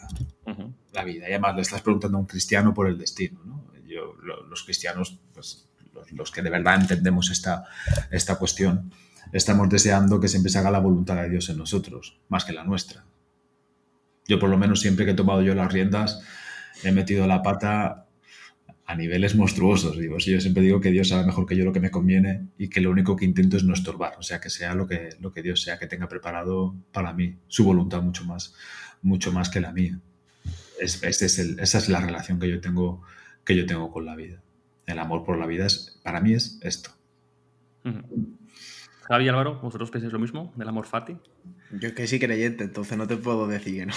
La 0.93 1.05
vida. 1.05 1.29
Y 1.29 1.33
además 1.33 1.57
le 1.57 1.63
estás 1.63 1.83
preguntando 1.83 2.19
a 2.19 2.21
un 2.21 2.27
cristiano 2.27 2.73
por 2.73 2.89
el 2.89 2.99
destino, 2.99 3.41
¿no? 3.45 3.65
Yo, 3.87 4.15
los 4.49 4.65
cristianos, 4.65 5.21
pues 5.35 5.69
los, 6.13 6.31
que 6.31 6.43
de 6.43 6.51
verdad 6.51 6.81
entendemos 6.81 7.31
esta, 7.31 7.65
esta 8.11 8.37
cuestión, 8.37 8.91
estamos 9.33 9.69
deseando 9.69 10.19
que 10.19 10.29
siempre 10.29 10.51
se 10.51 10.59
haga 10.59 10.71
la 10.71 10.79
voluntad 10.79 11.17
de 11.17 11.29
Dios 11.29 11.49
en 11.51 11.59
nosotros, 11.59 12.19
más 12.29 12.45
que 12.45 12.53
la 12.53 12.65
nuestra. 12.65 13.05
Yo 14.27 14.39
por 14.39 14.49
lo 14.49 14.57
menos 14.57 14.81
siempre 14.81 15.05
que 15.05 15.11
he 15.13 15.15
tomado 15.15 15.43
yo 15.43 15.55
las 15.55 15.71
riendas, 15.71 16.23
he 16.83 16.93
metido 16.93 17.27
la 17.27 17.43
pata 17.43 18.04
a 18.87 18.95
niveles 18.95 19.35
monstruosos. 19.35 19.99
Digo, 19.99 20.19
yo 20.19 20.41
siempre 20.41 20.63
digo 20.63 20.81
que 20.81 20.91
Dios 20.91 21.09
sabe 21.09 21.27
mejor 21.27 21.47
que 21.47 21.57
yo 21.57 21.65
lo 21.65 21.73
que 21.73 21.81
me 21.81 21.91
conviene 21.91 22.49
y 22.59 22.69
que 22.69 22.81
lo 22.81 22.91
único 22.91 23.17
que 23.17 23.25
intento 23.25 23.57
es 23.57 23.65
no 23.65 23.75
estorbar, 23.75 24.15
o 24.19 24.23
sea, 24.23 24.41
que 24.41 24.51
sea 24.51 24.75
lo 24.75 24.87
que, 24.87 25.11
lo 25.21 25.33
que 25.33 25.43
Dios 25.43 25.63
sea 25.63 25.79
que 25.79 25.87
tenga 25.87 26.09
preparado 26.09 26.75
para 26.93 27.13
mí, 27.13 27.37
su 27.49 27.65
voluntad 27.65 28.03
mucho 28.03 28.25
más, 28.25 28.55
mucho 29.03 29.33
más 29.33 29.49
que 29.49 29.61
la 29.61 29.73
mía. 29.73 30.01
Es, 30.81 31.03
es 31.03 31.39
el, 31.39 31.59
esa 31.61 31.79
es 31.79 31.89
la 31.89 32.01
relación 32.01 32.39
que 32.39 32.49
yo 32.49 32.61
tengo, 32.61 33.03
que 33.45 33.57
yo 33.57 33.65
tengo 33.65 33.91
con 33.91 34.05
la 34.05 34.17
vida 34.17 34.45
el 34.87 34.99
amor 34.99 35.25
por 35.25 35.39
la 35.39 35.47
vida 35.47 35.67
es, 35.67 35.99
para 36.03 36.21
mí 36.21 36.35
es 36.35 36.59
esto. 36.63 36.91
Javi 39.03 39.29
Álvaro, 39.29 39.61
¿vosotros 39.61 39.91
pensáis 39.91 40.13
lo 40.13 40.19
mismo 40.19 40.53
del 40.57 40.69
amor 40.69 40.87
fati? 40.87 41.17
Yo 41.73 41.89
es 41.89 41.95
que 41.95 42.07
sí 42.07 42.19
creyente, 42.19 42.65
entonces 42.65 42.97
no 42.97 43.07
te 43.07 43.17
puedo 43.17 43.47
decir 43.47 43.75
que 43.75 43.87
no. 43.87 43.95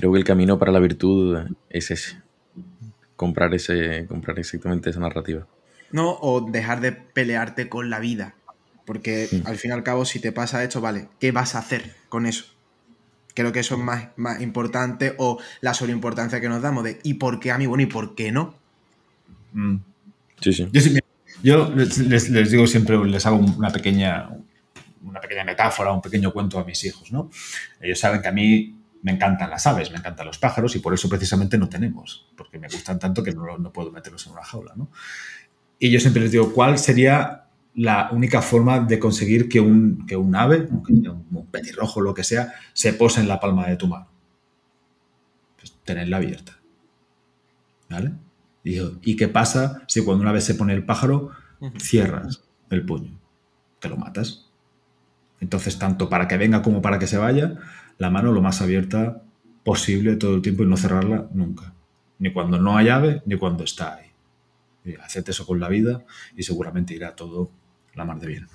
Creo 0.00 0.12
que 0.12 0.18
el 0.18 0.24
camino 0.24 0.58
para 0.58 0.72
la 0.72 0.78
virtud 0.78 1.36
es 1.68 1.90
ese. 1.90 2.16
Comprar, 3.16 3.52
ese, 3.52 4.06
comprar 4.06 4.38
exactamente 4.38 4.88
esa 4.88 4.98
narrativa. 4.98 5.46
No, 5.92 6.16
o 6.22 6.40
dejar 6.40 6.80
de 6.80 6.92
pelearte 6.92 7.68
con 7.68 7.90
la 7.90 7.98
vida. 7.98 8.34
Porque 8.86 9.28
al 9.44 9.58
fin 9.58 9.72
y 9.72 9.74
al 9.74 9.82
cabo, 9.82 10.06
si 10.06 10.18
te 10.18 10.32
pasa 10.32 10.64
esto, 10.64 10.80
vale, 10.80 11.08
¿qué 11.20 11.32
vas 11.32 11.54
a 11.54 11.58
hacer 11.58 11.94
con 12.08 12.24
eso? 12.24 12.46
Creo 13.34 13.52
que 13.52 13.60
eso 13.60 13.74
es 13.74 13.82
más, 13.82 14.08
más 14.16 14.40
importante 14.40 15.14
o 15.18 15.38
la 15.60 15.74
sobreimportancia 15.74 16.40
que 16.40 16.48
nos 16.48 16.62
damos 16.62 16.82
de 16.82 16.98
¿y 17.02 17.14
por 17.14 17.38
qué 17.38 17.50
a 17.50 17.58
mí? 17.58 17.66
Bueno, 17.66 17.82
¿y 17.82 17.86
por 17.86 18.14
qué 18.14 18.32
no? 18.32 18.54
Mm. 19.52 19.76
Sí, 20.40 20.54
sí. 20.54 20.66
Yo, 21.42 21.70
les, 21.74 22.50
digo 22.50 22.66
siempre, 22.66 22.96
les 23.04 23.26
hago 23.26 23.36
una 23.36 23.68
pequeña, 23.68 24.30
una 25.02 25.20
pequeña 25.20 25.44
metáfora, 25.44 25.92
un 25.92 26.00
pequeño 26.00 26.32
cuento 26.32 26.58
a 26.58 26.64
mis 26.64 26.82
hijos, 26.84 27.12
¿no? 27.12 27.30
Ellos 27.82 28.00
saben 28.00 28.22
que 28.22 28.28
a 28.28 28.32
mí 28.32 28.79
me 29.02 29.12
encantan 29.12 29.50
las 29.50 29.66
aves, 29.66 29.90
me 29.90 29.98
encantan 29.98 30.26
los 30.26 30.38
pájaros 30.38 30.76
y 30.76 30.80
por 30.80 30.94
eso 30.94 31.08
precisamente 31.08 31.56
no 31.58 31.68
tenemos, 31.68 32.28
porque 32.36 32.58
me 32.58 32.68
gustan 32.68 32.98
tanto 32.98 33.22
que 33.22 33.32
no, 33.32 33.58
no 33.58 33.72
puedo 33.72 33.90
meterlos 33.90 34.26
en 34.26 34.32
una 34.32 34.44
jaula, 34.44 34.74
¿no? 34.76 34.90
Y 35.78 35.90
yo 35.90 35.98
siempre 35.98 36.22
les 36.22 36.32
digo, 36.32 36.52
¿cuál 36.52 36.78
sería 36.78 37.50
la 37.74 38.10
única 38.12 38.42
forma 38.42 38.80
de 38.80 38.98
conseguir 38.98 39.48
que 39.48 39.60
un, 39.60 40.06
que 40.06 40.16
un 40.16 40.34
ave, 40.34 40.68
un 40.70 41.48
petirrojo, 41.50 42.00
lo 42.00 42.14
que 42.14 42.24
sea, 42.24 42.52
se 42.72 42.92
pose 42.92 43.20
en 43.20 43.28
la 43.28 43.40
palma 43.40 43.66
de 43.66 43.76
tu 43.76 43.86
mano. 43.86 44.08
Pues 45.58 45.72
tenerla 45.84 46.16
abierta. 46.16 46.58
¿Vale? 47.88 48.12
Y, 48.64 48.78
¿y 49.02 49.16
qué 49.16 49.28
pasa 49.28 49.82
si 49.86 50.04
cuando 50.04 50.22
una 50.22 50.32
vez 50.32 50.44
se 50.44 50.54
pone 50.54 50.74
el 50.74 50.84
pájaro, 50.84 51.30
cierras 51.78 52.42
el 52.70 52.84
puño? 52.84 53.18
Te 53.78 53.88
lo 53.88 53.96
matas. 53.96 54.50
Entonces, 55.40 55.78
tanto 55.78 56.08
para 56.08 56.28
que 56.28 56.36
venga 56.36 56.62
como 56.62 56.82
para 56.82 56.98
que 56.98 57.06
se 57.06 57.16
vaya, 57.16 57.56
la 58.00 58.08
mano 58.08 58.32
lo 58.32 58.40
más 58.40 58.62
abierta 58.62 59.22
posible 59.62 60.16
todo 60.16 60.34
el 60.34 60.40
tiempo 60.40 60.62
y 60.62 60.66
no 60.66 60.78
cerrarla 60.78 61.28
nunca. 61.32 61.74
Ni 62.18 62.32
cuando 62.32 62.58
no 62.58 62.76
hay 62.76 62.88
ave, 62.88 63.22
ni 63.26 63.36
cuando 63.36 63.62
está 63.62 63.96
ahí. 63.96 64.96
Haced 65.02 65.28
eso 65.28 65.46
con 65.46 65.60
la 65.60 65.68
vida 65.68 66.02
y 66.34 66.42
seguramente 66.42 66.94
irá 66.94 67.14
todo 67.14 67.50
la 67.94 68.06
mar 68.06 68.18
de 68.18 68.26
bien. 68.26 68.46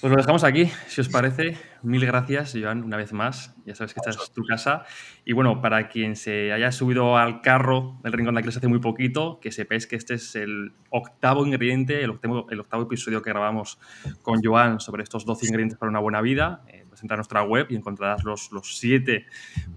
Pues 0.00 0.10
lo 0.10 0.16
dejamos 0.16 0.44
aquí, 0.44 0.70
si 0.86 1.02
os 1.02 1.08
parece. 1.08 1.58
Mil 1.82 2.04
gracias, 2.06 2.54
Joan, 2.58 2.84
una 2.84 2.96
vez 2.96 3.12
más. 3.12 3.54
Ya 3.66 3.74
sabes 3.74 3.92
que 3.92 4.00
esta 4.00 4.10
es 4.10 4.32
tu 4.32 4.44
casa. 4.44 4.84
Y 5.24 5.32
bueno, 5.34 5.60
para 5.60 5.88
quien 5.88 6.16
se 6.16 6.52
haya 6.52 6.72
subido 6.72 7.16
al 7.16 7.42
carro 7.42 8.00
del 8.02 8.12
Rincón 8.12 8.34
de 8.34 8.40
Aquiles 8.40 8.56
hace 8.56 8.68
muy 8.68 8.80
poquito, 8.80 9.40
que 9.40 9.52
sepáis 9.52 9.86
que 9.86 9.96
este 9.96 10.14
es 10.14 10.36
el 10.36 10.72
octavo 10.90 11.46
ingrediente, 11.46 12.02
el 12.02 12.10
octavo, 12.10 12.46
el 12.50 12.60
octavo 12.60 12.84
episodio 12.84 13.20
que 13.20 13.30
grabamos 13.30 13.78
con 14.22 14.42
Joan 14.42 14.80
sobre 14.80 15.02
estos 15.02 15.24
12 15.26 15.46
ingredientes 15.46 15.78
para 15.78 15.90
una 15.90 16.00
buena 16.00 16.20
vida. 16.20 16.62
Eh, 16.68 16.83
pues 16.94 17.02
entra 17.02 17.16
a 17.16 17.18
nuestra 17.18 17.42
web 17.42 17.66
y 17.70 17.76
encontrarás 17.76 18.22
los, 18.22 18.52
los 18.52 18.78
siete 18.78 19.26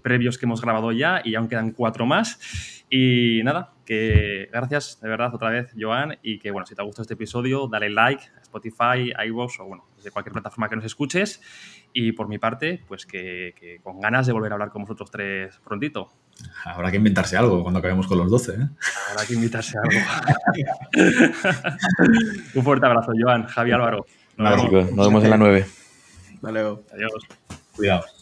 previos 0.02 0.38
que 0.38 0.46
hemos 0.46 0.60
grabado 0.60 0.92
ya 0.92 1.20
y 1.24 1.34
aún 1.34 1.48
quedan 1.48 1.72
cuatro 1.72 2.06
más. 2.06 2.38
Y 2.90 3.42
nada, 3.44 3.72
que 3.84 4.48
gracias 4.52 4.98
de 5.02 5.08
verdad 5.08 5.34
otra 5.34 5.50
vez, 5.50 5.74
Joan, 5.78 6.16
y 6.22 6.38
que 6.38 6.50
bueno, 6.50 6.66
si 6.66 6.74
te 6.74 6.80
ha 6.80 6.84
gustado 6.84 7.02
este 7.02 7.14
episodio, 7.14 7.68
dale 7.68 7.90
like 7.90 8.22
a 8.36 8.40
Spotify, 8.40 9.12
iVoox 9.26 9.60
o 9.60 9.64
bueno, 9.64 9.86
desde 9.96 10.10
cualquier 10.10 10.32
plataforma 10.32 10.68
que 10.68 10.76
nos 10.76 10.84
escuches. 10.84 11.42
Y 11.92 12.12
por 12.12 12.28
mi 12.28 12.38
parte, 12.38 12.82
pues 12.86 13.04
que, 13.04 13.80
con 13.82 14.00
ganas 14.00 14.26
de 14.26 14.32
volver 14.32 14.52
a 14.52 14.54
hablar 14.54 14.70
con 14.70 14.82
vosotros 14.82 15.10
tres 15.10 15.58
prontito. 15.64 16.12
Habrá 16.64 16.90
que 16.90 16.98
inventarse 16.98 17.36
algo 17.36 17.62
cuando 17.62 17.80
acabemos 17.80 18.06
con 18.06 18.18
los 18.18 18.30
12, 18.30 18.52
¿eh? 18.52 18.68
Habrá 19.10 19.26
que 19.26 19.34
invitarse 19.34 19.76
algo. 19.78 19.90
Un 22.54 22.62
fuerte 22.62 22.86
abrazo, 22.86 23.12
Joan, 23.18 23.46
Javi 23.46 23.72
Álvaro. 23.72 24.06
Nos, 24.36 24.70
vemos. 24.70 24.92
nos 24.92 25.06
vemos 25.08 25.24
en 25.24 25.30
la 25.30 25.36
9. 25.36 25.66
Vale. 26.40 26.60
Adiós. 26.92 27.22
Cuidado. 27.74 28.17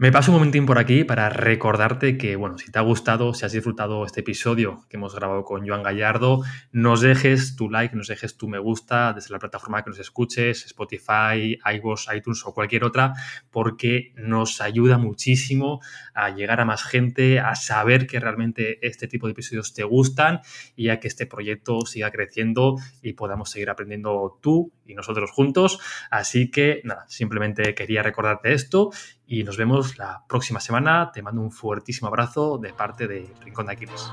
Me 0.00 0.10
paso 0.10 0.30
un 0.30 0.38
momentín 0.38 0.64
por 0.64 0.78
aquí 0.78 1.04
para 1.04 1.28
recordarte 1.28 2.16
que, 2.16 2.34
bueno, 2.34 2.56
si 2.56 2.72
te 2.72 2.78
ha 2.78 2.80
gustado, 2.80 3.34
si 3.34 3.44
has 3.44 3.52
disfrutado 3.52 4.06
este 4.06 4.20
episodio 4.20 4.86
que 4.88 4.96
hemos 4.96 5.14
grabado 5.14 5.44
con 5.44 5.68
Joan 5.68 5.82
Gallardo, 5.82 6.40
nos 6.72 7.02
dejes 7.02 7.54
tu 7.54 7.68
like, 7.68 7.94
nos 7.94 8.08
dejes 8.08 8.38
tu 8.38 8.48
me 8.48 8.58
gusta 8.58 9.12
desde 9.12 9.30
la 9.30 9.38
plataforma 9.38 9.84
que 9.84 9.90
nos 9.90 9.98
escuches, 9.98 10.64
Spotify, 10.64 11.58
iVoox, 11.74 12.06
iTunes 12.16 12.46
o 12.46 12.54
cualquier 12.54 12.84
otra, 12.84 13.12
porque 13.50 14.14
nos 14.16 14.62
ayuda 14.62 14.96
muchísimo 14.96 15.82
a 16.14 16.30
llegar 16.30 16.62
a 16.62 16.64
más 16.64 16.82
gente, 16.82 17.38
a 17.38 17.54
saber 17.54 18.06
que 18.06 18.20
realmente 18.20 18.78
este 18.80 19.06
tipo 19.06 19.26
de 19.26 19.32
episodios 19.32 19.74
te 19.74 19.84
gustan 19.84 20.40
y 20.76 20.88
a 20.88 20.98
que 20.98 21.08
este 21.08 21.26
proyecto 21.26 21.84
siga 21.84 22.10
creciendo 22.10 22.76
y 23.02 23.12
podamos 23.12 23.50
seguir 23.50 23.68
aprendiendo 23.68 24.38
tú 24.40 24.72
y 24.86 24.94
nosotros 24.94 25.30
juntos. 25.30 25.78
Así 26.10 26.50
que, 26.50 26.80
nada, 26.84 27.04
simplemente 27.06 27.74
quería 27.74 28.02
recordarte 28.02 28.54
esto 28.54 28.92
y 29.30 29.44
nos 29.44 29.56
vemos 29.56 29.96
la 29.96 30.24
próxima 30.26 30.58
semana. 30.58 31.12
Te 31.12 31.22
mando 31.22 31.40
un 31.40 31.52
fuertísimo 31.52 32.08
abrazo 32.08 32.58
de 32.58 32.74
parte 32.74 33.06
de 33.06 33.32
Rincón 33.40 33.66
de 33.66 33.72
Aquiles. 33.72 34.10